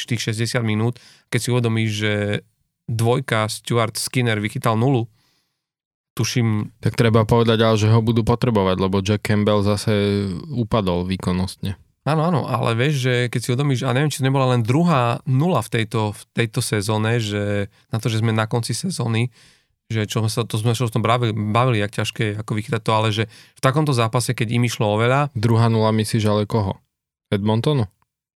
[0.06, 1.02] tých 60 minút,
[1.34, 2.14] keď si uvedomíš, že
[2.86, 5.10] dvojka Stuart Skinner vychytal nulu,
[6.16, 6.72] tuším...
[6.80, 11.76] Tak treba povedať ale, že ho budú potrebovať, lebo Jack Campbell zase upadol výkonnostne.
[12.06, 15.26] Áno, áno, ale vieš, že keď si uvedomíš, a neviem, či to nebola len druhá
[15.26, 19.34] nula v tejto, v tejto sezóne, že na to, že sme na konci sezóny,
[19.90, 22.82] že čo sme sa, to sme sa o tom bavili, bavili, jak ťažké ako vychytať
[22.86, 25.34] to, ale že v takomto zápase, keď im išlo oveľa...
[25.34, 26.78] Druhá nula myslíš ale koho?
[27.34, 27.90] Edmontonu?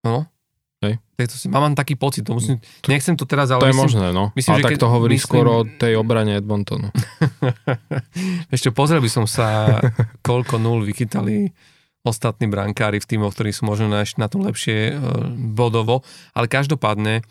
[0.07, 0.31] No.
[0.77, 1.01] Hej.
[1.17, 3.65] Tejto si, mám taký pocit, to musím, nechcem to teraz, ale...
[3.65, 4.29] To je možné, no.
[4.37, 5.25] Myslím, ale tak keď, to hovorí myslím...
[5.25, 6.93] skoro o tej obrane Edmontonu.
[8.55, 9.81] Ešte pozrel by som sa,
[10.21, 11.49] koľko nul vychytali
[12.05, 14.99] ostatní brankári v týmoch, ktorí sú možno na tom lepšie e,
[15.33, 16.05] bodovo,
[16.37, 17.25] ale každopádne,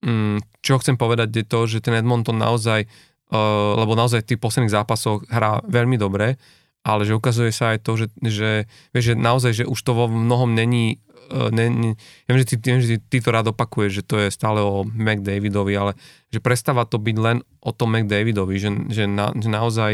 [0.00, 2.88] mm, čo chcem povedať je to, že ten Edmonton naozaj
[3.32, 6.40] uh, lebo naozaj v tých posledných zápasoch hrá veľmi dobre,
[6.86, 8.50] ale že ukazuje sa aj to, že, že,
[8.94, 11.90] vieš, že naozaj, že už to vo mnohom není ne, ne,
[12.24, 14.60] ja viem, že ty, viem, že ty, ty to rád opakuješ, že to je stále
[14.60, 15.92] o McDavidovi, ale
[16.32, 19.92] že prestáva to byť len o tom McDavidovi, že, že, na, že naozaj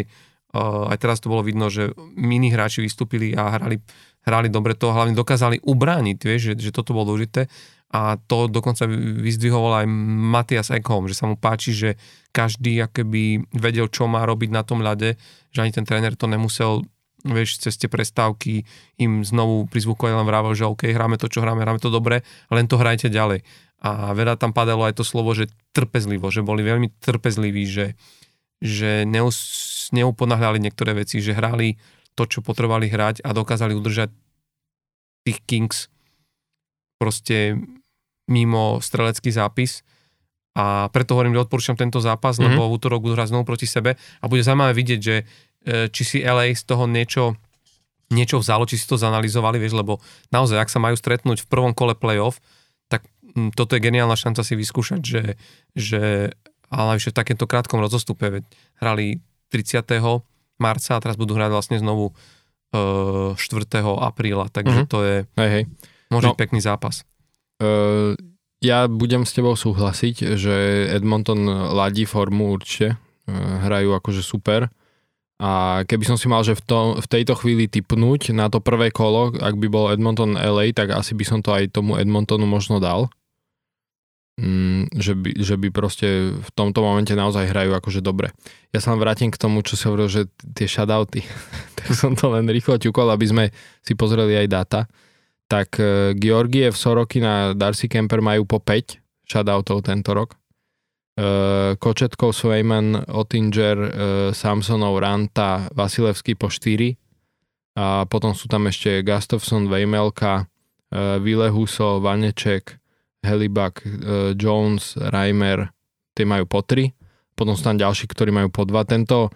[0.55, 3.83] uh, aj teraz to bolo vidno, že mini hráči vystúpili a hrali,
[4.25, 7.51] hrali dobre to, hlavne dokázali ubrániť, vieš, že, že toto bolo dôležité.
[7.95, 9.87] A to dokonca vyzdvihoval aj
[10.35, 11.95] Matias Ekholm, že sa mu páči, že
[12.35, 15.15] každý akoby vedel, čo má robiť na tom ľade,
[15.55, 16.83] že ani ten tréner to nemusel
[17.25, 18.69] vieš, cez tie prestávky
[19.01, 22.21] im znovu prizvukovať len vrával, že OK, hráme to, čo hráme, hráme to dobre,
[22.53, 23.43] len to hrajte ďalej.
[23.85, 27.87] A veľa tam padalo aj to slovo, že trpezlivo, že boli veľmi trpezliví, že,
[28.61, 29.37] že neus,
[29.93, 31.81] neuponahľali niektoré veci, že hrali
[32.15, 34.13] to, čo potrebovali hrať a dokázali udržať
[35.25, 35.89] tých Kings
[37.01, 37.59] proste
[38.29, 39.85] mimo strelecký zápis
[40.55, 42.55] a preto hovorím, že odporúčam tento zápas, mm-hmm.
[42.55, 45.17] lebo v útorok budú hrať znovu proti sebe a bude zaujímavé vidieť, že
[45.65, 47.41] či si LA z toho niečo,
[48.13, 51.73] niečo vzalo, či si to zanalizovali, vieš, lebo naozaj, ak sa majú stretnúť v prvom
[51.73, 52.39] kole playoff,
[52.93, 55.23] tak m, toto je geniálna šanca si vyskúšať, že,
[55.73, 56.03] že
[56.69, 58.45] ale ešte v takémto krátkom rozostupe, veď
[58.83, 59.23] hrali
[59.55, 59.87] 30.
[60.59, 62.13] marca a teraz budú hrať vlastne znovu
[62.75, 63.39] e, 4.
[64.03, 64.91] apríla, takže mm-hmm.
[64.91, 65.65] to je hej, hej.
[66.11, 66.39] môže no.
[66.39, 67.07] pekný zápas.
[67.63, 68.19] Uh,
[68.59, 70.55] ja budem s tebou súhlasiť, že
[70.91, 72.99] Edmonton ladí formu určite.
[73.31, 74.75] Uh, hrajú akože super.
[75.43, 78.95] A keby som si mal, že v, to, v tejto chvíli typnúť na to prvé
[78.95, 82.79] kolo, ak by bol Edmonton LA, tak asi by som to aj tomu Edmontonu možno
[82.79, 83.11] dal.
[84.35, 88.35] Mm, že, by, že by proste v tomto momente naozaj hrajú akože dobre.
[88.75, 90.23] Ja sa vrátim k tomu, čo si hovoril, že
[90.55, 91.23] tie shoutouty,
[91.79, 93.45] tak som to len rýchlo ťukol, aby sme
[93.83, 94.81] si pozreli aj data
[95.49, 100.37] tak e, Georgiev, Sorokin a Darcy Kemper majú po 5 shoutoutov tento rok.
[101.15, 101.27] E,
[101.79, 103.91] Kočetkov, Svejman, Ottinger, e,
[104.35, 106.95] Samsonov, Ranta, Vasilevský po 4
[107.75, 110.47] a potom sú tam ešte Gustafson, Vejmelka,
[110.95, 112.79] Vilehuso, Vaneček,
[113.27, 113.83] Helibak,
[114.39, 115.75] Jones, Reimer,
[116.15, 116.95] tie majú po 3.
[117.35, 118.79] Potom sú tam ďalší, ktorí majú po 2.
[118.87, 119.27] Tento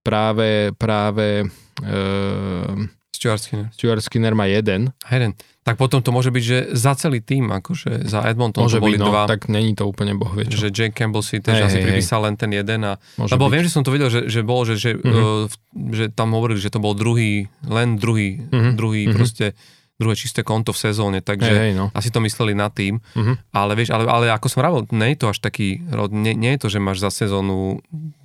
[0.00, 1.44] práve, práve
[3.12, 3.68] Stuart Skinner.
[3.76, 4.90] Stuart Skinner má jeden.
[5.12, 5.36] Jeden.
[5.62, 8.98] Tak potom to môže byť, že za celý tým, akože za Edmonton môže to boli
[8.98, 9.30] byť, no, dva.
[9.30, 10.42] tak není to úplne bohvie.
[10.50, 12.82] Že Jake Campbell si tiež hey, asi hey, pripísal len ten jeden.
[12.82, 13.52] A, lebo byť.
[13.54, 15.14] viem, že som to videl, že, že bolo, že, že, mm-hmm.
[15.14, 18.74] uh, že tam hovorili, že to bol druhý, len druhý, mm-hmm.
[18.74, 19.14] druhý mm-hmm.
[19.14, 19.46] proste
[20.02, 21.94] druhé čisté konto v sezóne, takže hey, hey, no.
[21.94, 23.54] asi to mysleli na tým, mm-hmm.
[23.54, 25.78] ale vieš, ale, ale ako som vravil, nie je to až taký,
[26.10, 27.78] nie, nie je to, že máš za sezónu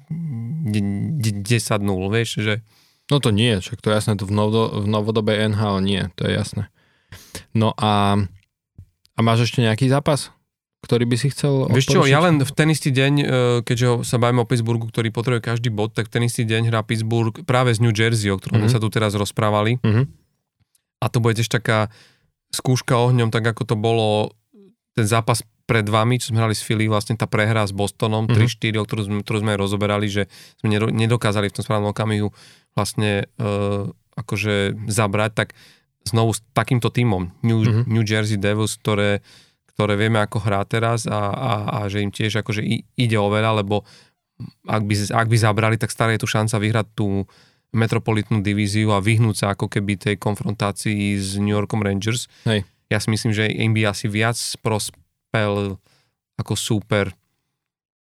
[0.10, 2.66] 10-0, vieš, že
[3.08, 6.28] No to nie, však to je jasné, to v, novo, v novodobej NHL nie, to
[6.28, 6.68] je jasné.
[7.54, 8.18] No a,
[9.16, 10.32] a máš ešte nejaký zápas,
[10.86, 13.26] ktorý by si chcel Vieš čo, ja len v ten istý deň, e,
[13.66, 17.34] keďže sa bavíme o Pittsburghu, ktorý potrebuje každý bod, tak ten istý deň hrá Pittsburgh
[17.44, 18.72] práve z New Jersey, o ktorom mm-hmm.
[18.72, 19.82] sa tu teraz rozprávali.
[19.82, 20.06] Mm-hmm.
[21.02, 21.90] A to bude tiež taká
[22.54, 24.32] skúška ohňom, tak ako to bolo
[24.96, 28.80] ten zápas pred vami, čo sme hrali s Philly, vlastne tá prehra s Bostonom, mm-hmm.
[28.80, 30.32] 3-4, o ktorú sme, ktorú sme rozoberali, že
[30.64, 32.32] sme nedokázali v tom správnom okamihu
[32.72, 35.48] vlastne uh, akože zabrať, tak
[36.08, 37.86] znovu s takýmto týmom New, mm-hmm.
[37.92, 39.20] New Jersey Devils, ktoré,
[39.76, 42.64] ktoré vieme ako hrá teraz a, a, a že im tiež akože
[42.96, 43.84] ide o veľa, lebo
[44.70, 47.26] ak by, ak by zabrali, tak stará je tu šanca vyhrať tú
[47.76, 52.32] metropolitnú divíziu a vyhnúť sa ako keby tej konfrontácii s New Yorkom Rangers.
[52.48, 52.64] Hej.
[52.88, 54.94] Ja si myslím, že im by asi viac pros,
[55.28, 55.76] Pel
[56.40, 57.12] ako super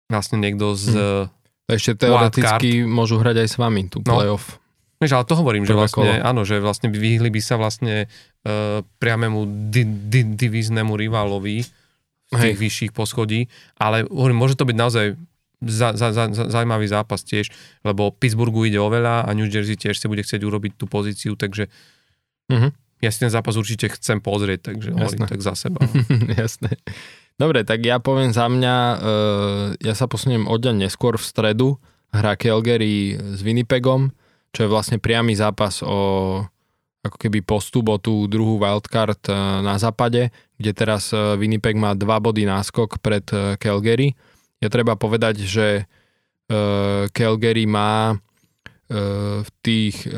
[0.07, 1.39] vlastne niekto z hmm.
[1.69, 4.09] Ešte teoreticky môžu hrať aj s vami tú no.
[4.09, 4.57] playoff.
[4.57, 4.68] No.
[4.99, 6.27] Vieš, ale to hovorím, že vlastne, kolo.
[6.27, 8.11] áno, že vlastne vyhli by sa vlastne
[8.43, 11.62] uh, priamému di, di, divíznemu rivalovi
[12.29, 12.61] v tých Hej.
[12.61, 15.07] vyšších poschodí, ale hovorím, môže to byť naozaj
[15.61, 17.51] za, za, za, za, zaujímavý zápas tiež,
[17.83, 21.35] lebo Pittsburghu ide o veľa a New Jersey tiež si bude chcieť urobiť tú pozíciu,
[21.35, 21.66] takže
[22.49, 22.69] Mhm.
[22.99, 25.85] ja si ten zápas určite chcem pozrieť, takže hovorím tak za seba.
[26.41, 26.75] Jasné.
[27.35, 28.99] Dobre, tak ja poviem za mňa, uh,
[29.79, 31.69] ja sa posuniem o deň neskôr v stredu,
[32.09, 34.11] hrá Calgary s Winnipegom,
[34.53, 36.43] čo je vlastne priamy zápas o
[37.09, 41.95] ako keby postup o tú druhú wildcard eh, na západe, kde teraz eh, Winnipeg má
[41.95, 44.12] dva body náskok pred eh, Calgary.
[44.59, 45.87] Je treba povedať, že
[47.15, 48.16] Calgary má
[49.45, 50.09] v tých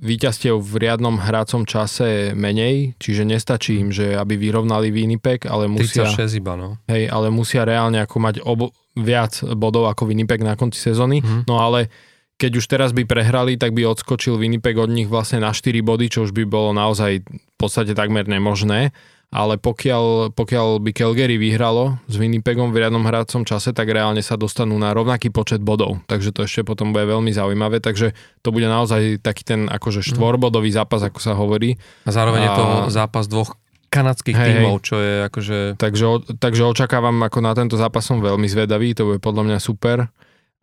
[0.00, 6.08] víťazstiev v riadnom hracom čase menej, čiže nestačí im, že aby vyrovnali Winnipeg, ale musia,
[6.08, 6.80] 36 iba, no.
[6.88, 11.20] hej, ale musia reálne ako mať obo, viac bodov ako Winnipeg na konci sezóny.
[11.20, 11.44] Mhm.
[11.44, 11.92] No ale
[12.38, 16.06] keď už teraz by prehrali, tak by odskočil Winnipeg od nich vlastne na 4 body,
[16.06, 18.94] čo už by bolo naozaj v podstate takmer nemožné.
[19.28, 24.40] Ale pokiaľ, pokiaľ by Calgary vyhralo s Winnipegom v riadnom hracom čase, tak reálne sa
[24.40, 26.00] dostanú na rovnaký počet bodov.
[26.08, 27.84] Takže to ešte potom bude veľmi zaujímavé.
[27.84, 31.76] Takže to bude naozaj taký ten akože štvorbodový zápas, ako sa hovorí.
[32.08, 33.52] A zároveň je to A- zápas dvoch
[33.92, 35.58] kanadských Hej, tímov, čo je akože...
[35.80, 36.06] Takže,
[36.40, 40.08] takže očakávam ako na tento zápas som veľmi zvedavý, to bude podľa mňa super.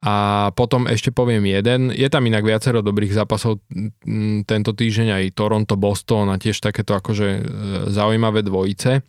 [0.05, 0.15] A
[0.53, 5.73] potom ešte poviem jeden, je tam inak viacero dobrých zápasov m, tento týždeň aj Toronto,
[5.81, 7.41] Boston a tiež takéto akože e,
[7.89, 9.01] zaujímavé dvojice.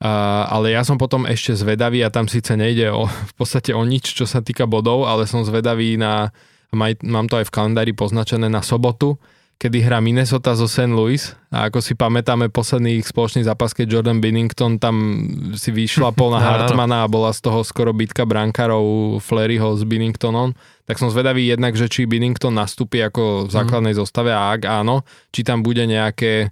[0.00, 0.12] A,
[0.48, 4.16] ale ja som potom ešte zvedavý a tam síce nejde o, v podstate o nič,
[4.16, 6.32] čo sa týka bodov, ale som zvedavý na,
[6.72, 9.20] maj, mám to aj v kalendári poznačené na sobotu,
[9.64, 10.92] kedy hrá Minnesota zo St.
[10.92, 15.24] Louis a ako si pamätáme posledný ich spoločný zápas, keď Jordan Binnington tam
[15.56, 16.48] si vyšlapol na Áno.
[16.68, 20.52] Hartmana a bola z toho skoro bitka brankárov Fleryho s Binningtonom,
[20.84, 25.00] tak som zvedavý jednak, že či Binnington nastúpi ako v základnej zostave a ak áno,
[25.32, 26.48] či tam bude nejaké e,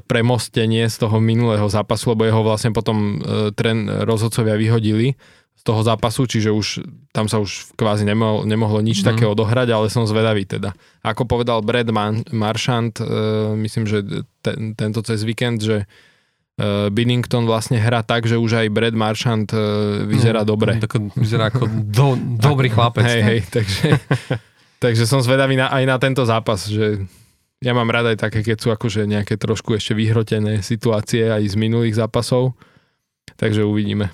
[0.00, 5.20] premostenie z toho minulého zápasu, lebo jeho vlastne potom e, tren rozhodcovia vyhodili
[5.58, 6.82] z toho zápasu, čiže už
[7.14, 9.14] tam sa už kvázi nemohlo, nemohlo nič mm.
[9.14, 10.74] také odohrať, ale som zvedavý teda.
[11.06, 13.06] Ako povedal Brad Man- Marchand, e,
[13.62, 14.02] myslím, že
[14.42, 15.86] ten, tento cez víkend, že
[16.58, 19.58] e, Binnington vlastne hrá tak, že už aj Brad Marchand e,
[20.10, 20.82] vyzerá dobre.
[20.82, 23.06] Tak vyzerá ako do, dobrý chlapec.
[23.06, 23.88] Hej, hej, takže,
[24.84, 27.06] takže som zvedavý na, aj na tento zápas, že
[27.62, 31.54] ja mám rád aj také, keď sú akože nejaké trošku ešte vyhrotené situácie aj z
[31.54, 32.58] minulých zápasov.
[33.36, 34.10] Takže uvidíme.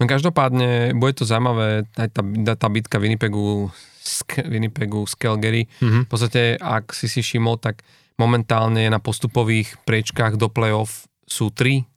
[0.00, 2.22] No každopádne, bude to zaujímavé, aj tá,
[2.56, 3.68] tá bitka Winnipegu,
[4.00, 5.68] z, Winnipegu z Calgary.
[5.80, 6.00] Mhm.
[6.04, 7.84] V podstate, ak si si všimol, tak
[8.20, 11.88] momentálne na postupových priečkách do playoff sú tri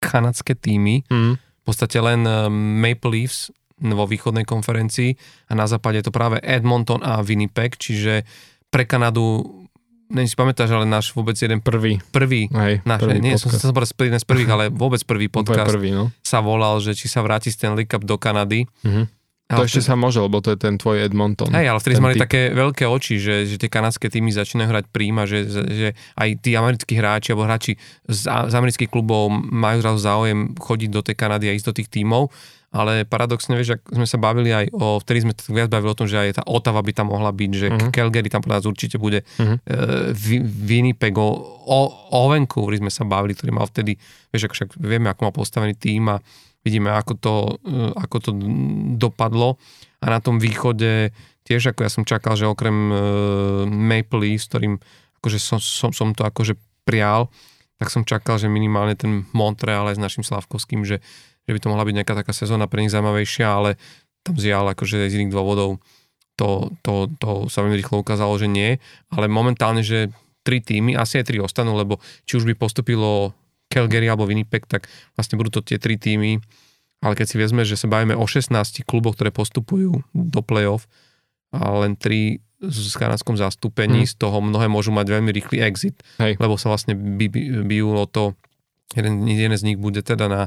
[0.00, 1.04] kanadské týmy.
[1.06, 1.32] Mhm.
[1.38, 5.16] V podstate len eh, Maple Leafs vo východnej konferencii
[5.48, 8.28] a na západe je to práve Edmonton a Winnipeg, čiže
[8.68, 9.59] pre Kanadu,
[10.10, 12.02] neviem si pamätáš, ale náš vôbec jeden Prvý.
[12.10, 13.62] prvý Hej, Náš, prvý nie, som podcast.
[13.62, 16.10] sa povedal z prvých, ale vôbec prvý podcast Prvý, no.
[16.20, 18.66] sa volal, že či sa vráti Stanley Cup do Kanady.
[18.82, 19.22] Mhm.
[19.50, 21.50] A To ešte sa môže, lebo to je ten tvoj Edmonton.
[21.50, 22.22] Hej, ale vtedy sme mali typ.
[22.30, 26.54] také veľké oči, že, že tie kanadské týmy začínajú hrať príma, že, že aj tí
[26.54, 27.74] americkí hráči alebo hráči
[28.06, 31.90] z, z amerických klubov majú zrazu záujem chodiť do tej Kanady a ísť do tých
[31.90, 32.30] tímov.
[32.70, 35.98] Ale paradoxne, vieš, ak sme sa bavili aj o, vtedy sme tak viac bavili o
[35.98, 37.90] tom, že aj tá Otava by tam mohla byť, že uh-huh.
[37.90, 39.58] Calgary tam podľa nás určite bude, uh-huh.
[39.58, 40.14] uh,
[40.70, 41.34] Winnipeg, o,
[41.66, 43.98] o, o Vancouveri sme sa bavili, ktorý mal vtedy,
[44.30, 46.22] vieš, ako však vieme, ako má postavený tým a
[46.62, 48.30] vidíme, ako to, uh, ako to
[48.94, 49.58] dopadlo.
[49.98, 51.10] A na tom východe
[51.42, 52.98] tiež, ako ja som čakal, že okrem uh,
[53.66, 54.78] Maple Leafs, ktorým
[55.18, 56.54] akože som, som, som to akože
[56.86, 57.34] prial,
[57.80, 61.00] tak som čakal, že minimálne ten Montreal aj s našim Slavkovským, že,
[61.50, 63.74] že by to mohla byť nejaká taká sezóna pre nich zaujímavejšia, ale
[64.22, 65.82] tam zjal akože z iných dôvodov
[66.40, 68.80] to, to, to sa veľmi rýchlo ukázalo, že nie.
[69.12, 70.08] Ale momentálne, že
[70.40, 73.36] tri týmy, asi aj tri ostanú, lebo či už by postupilo
[73.68, 74.88] Calgary alebo Winnipeg, tak
[75.20, 76.40] vlastne budú to tie tri týmy.
[77.04, 78.56] Ale keď si vezme, že sa bavíme o 16
[78.88, 80.88] kluboch, ktoré postupujú do play-off
[81.52, 84.10] a len tri s kanadskom zastúpení, Hmm.
[84.10, 86.36] z toho mnohé môžu mať veľmi rýchly exit, Hej.
[86.40, 88.36] lebo sa vlastne by, by, bijú o to,
[88.92, 90.42] jeden, jeden z nich bude teda na,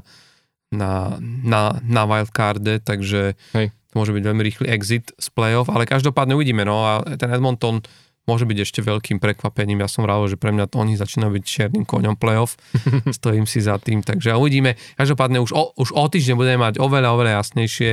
[0.73, 3.69] na, na, na wildcarde, takže Hej.
[3.69, 7.85] to môže byť veľmi rýchly exit z play-off, ale každopádne uvidíme, no a ten Edmonton
[8.23, 9.83] môže byť ešte veľkým prekvapením.
[9.83, 12.55] Ja som rád, že pre mňa to oni začínajú byť čiernym koňom playoff.
[13.19, 14.79] Stojím si za tým, takže uvidíme.
[14.95, 17.91] Každopádne už o, už o týždeň budeme mať oveľa, oveľa jasnejšie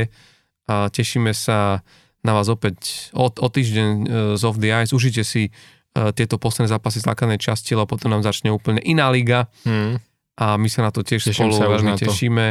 [0.70, 1.82] a tešíme sa
[2.22, 4.04] na vás opäť o, o týždeň uh,
[4.38, 4.94] z Off the Ice.
[4.94, 9.10] Užite si uh, tieto posledné zápasy z základnej časti, lebo potom nám začne úplne iná
[9.10, 10.09] liga Mhm.
[10.40, 12.46] A my sa na to tiež Teším spolu sa veľmi na tešíme.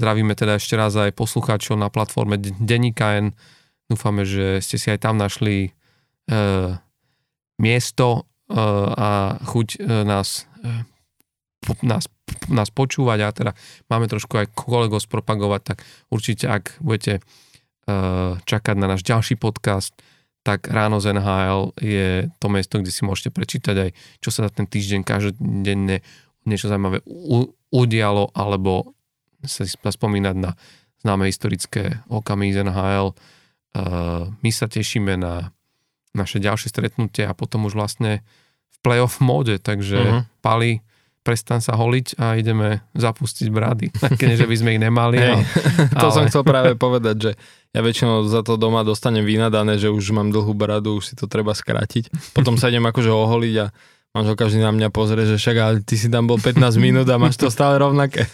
[0.00, 3.36] Zdravíme teda ešte raz aj poslucháčov na platforme De- Denníka N.
[3.92, 5.76] Dúfame, že ste si aj tam našli
[6.32, 6.80] uh,
[7.60, 8.56] miesto uh,
[8.96, 9.08] a
[9.44, 10.48] chuť uh, nás,
[11.60, 12.08] po, nás
[12.50, 13.52] nás počúvať a teda
[13.90, 15.78] máme trošku aj kolegov spropagovať, tak
[16.10, 19.94] určite ak budete uh, čakať na náš ďalší podcast,
[20.46, 23.90] tak ráno z NHL je to miesto, kde si môžete prečítať aj,
[24.22, 26.06] čo sa za ten týždeň každodenne
[26.46, 27.02] niečo zaujímavé
[27.70, 28.94] udialo, alebo
[29.44, 30.54] sa spomínať na
[31.04, 33.14] známe historické okamy z NHL.
[33.76, 35.54] Uh, my sa tešíme na
[36.16, 38.24] naše ďalšie stretnutie a potom už vlastne
[38.72, 40.24] v playoff móde, takže uh-huh.
[40.40, 40.80] Pali,
[41.20, 43.92] prestan sa holiť a ideme zapustiť brady.
[44.20, 45.20] Keď že by sme ich nemali.
[45.20, 45.42] Hey, ale...
[46.02, 47.30] to som chcel práve povedať, že
[47.76, 51.28] ja väčšinou za to doma dostanem vynadané, že už mám dlhú bradu, už si to
[51.28, 52.08] treba skrátiť.
[52.32, 53.66] Potom sa idem akože oholiť a
[54.16, 57.20] manželka vždy na mňa pozrie, že však ale ty si tam bol 15 minút a
[57.20, 58.24] máš to stále rovnaké.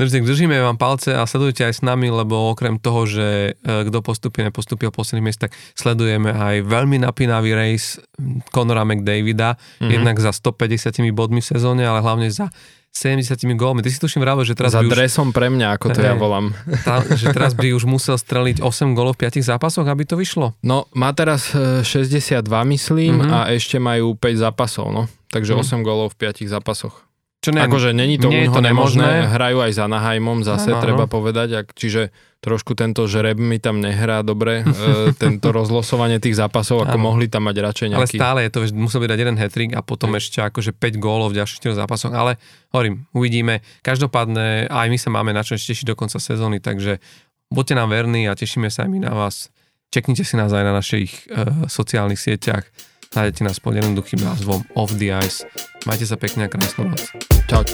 [0.00, 4.42] Držíme vám palce a sledujte aj s nami, lebo okrem toho, že e, kto postupí,
[4.42, 8.02] nepostupil posledných miest, tak sledujeme aj veľmi napínavý race
[8.50, 9.92] Conora McDavida, mm-hmm.
[9.92, 12.50] jednak za 150 bodmi v sezóne, ale hlavne za
[12.92, 13.80] 70 gólmi.
[13.80, 14.92] Ty si tuším vravel, že teraz Za by už...
[14.92, 16.52] dresom pre mňa, ako to hey, ja volám.
[16.86, 20.52] Tá, že teraz by už musel streliť 8 gólov v 5 zápasoch, aby to vyšlo?
[20.60, 23.32] No, má teraz 62, e, myslím, mm-hmm.
[23.32, 25.02] a ešte majú 5 zápasov, no.
[25.32, 25.80] Takže mm.
[25.80, 27.11] 8 gólov v 5 zápasoch.
[27.42, 31.10] Čo ne, akože není to nie to nemožné, hrajú aj za Nahajmom zase, ano, treba
[31.10, 36.86] povedať, ak, čiže trošku tento žreb mi tam nehrá dobre, e, tento rozlosovanie tých zápasov,
[36.86, 37.06] ako ano.
[37.10, 37.98] mohli tam mať radšej nejaký...
[37.98, 41.34] Ale stále je to, že musel byť jeden hetrik a potom ešte akože 5 gólov
[41.34, 42.38] v ďalších zápasoch, ale
[42.70, 43.66] hovorím, uvidíme.
[43.82, 47.02] Každopádne aj my sa máme na čo tešiť do konca sezóny, takže
[47.50, 49.50] buďte nám verní a tešíme sa aj my na vás.
[49.90, 52.70] Čeknite si nás aj na našich e, sociálnych sieťach
[53.12, 55.44] Nájdete nás pod jednoduchým názvom Off the Ice.
[55.84, 57.12] Majte sa pekne a krásnu noc.
[57.44, 57.64] Čau.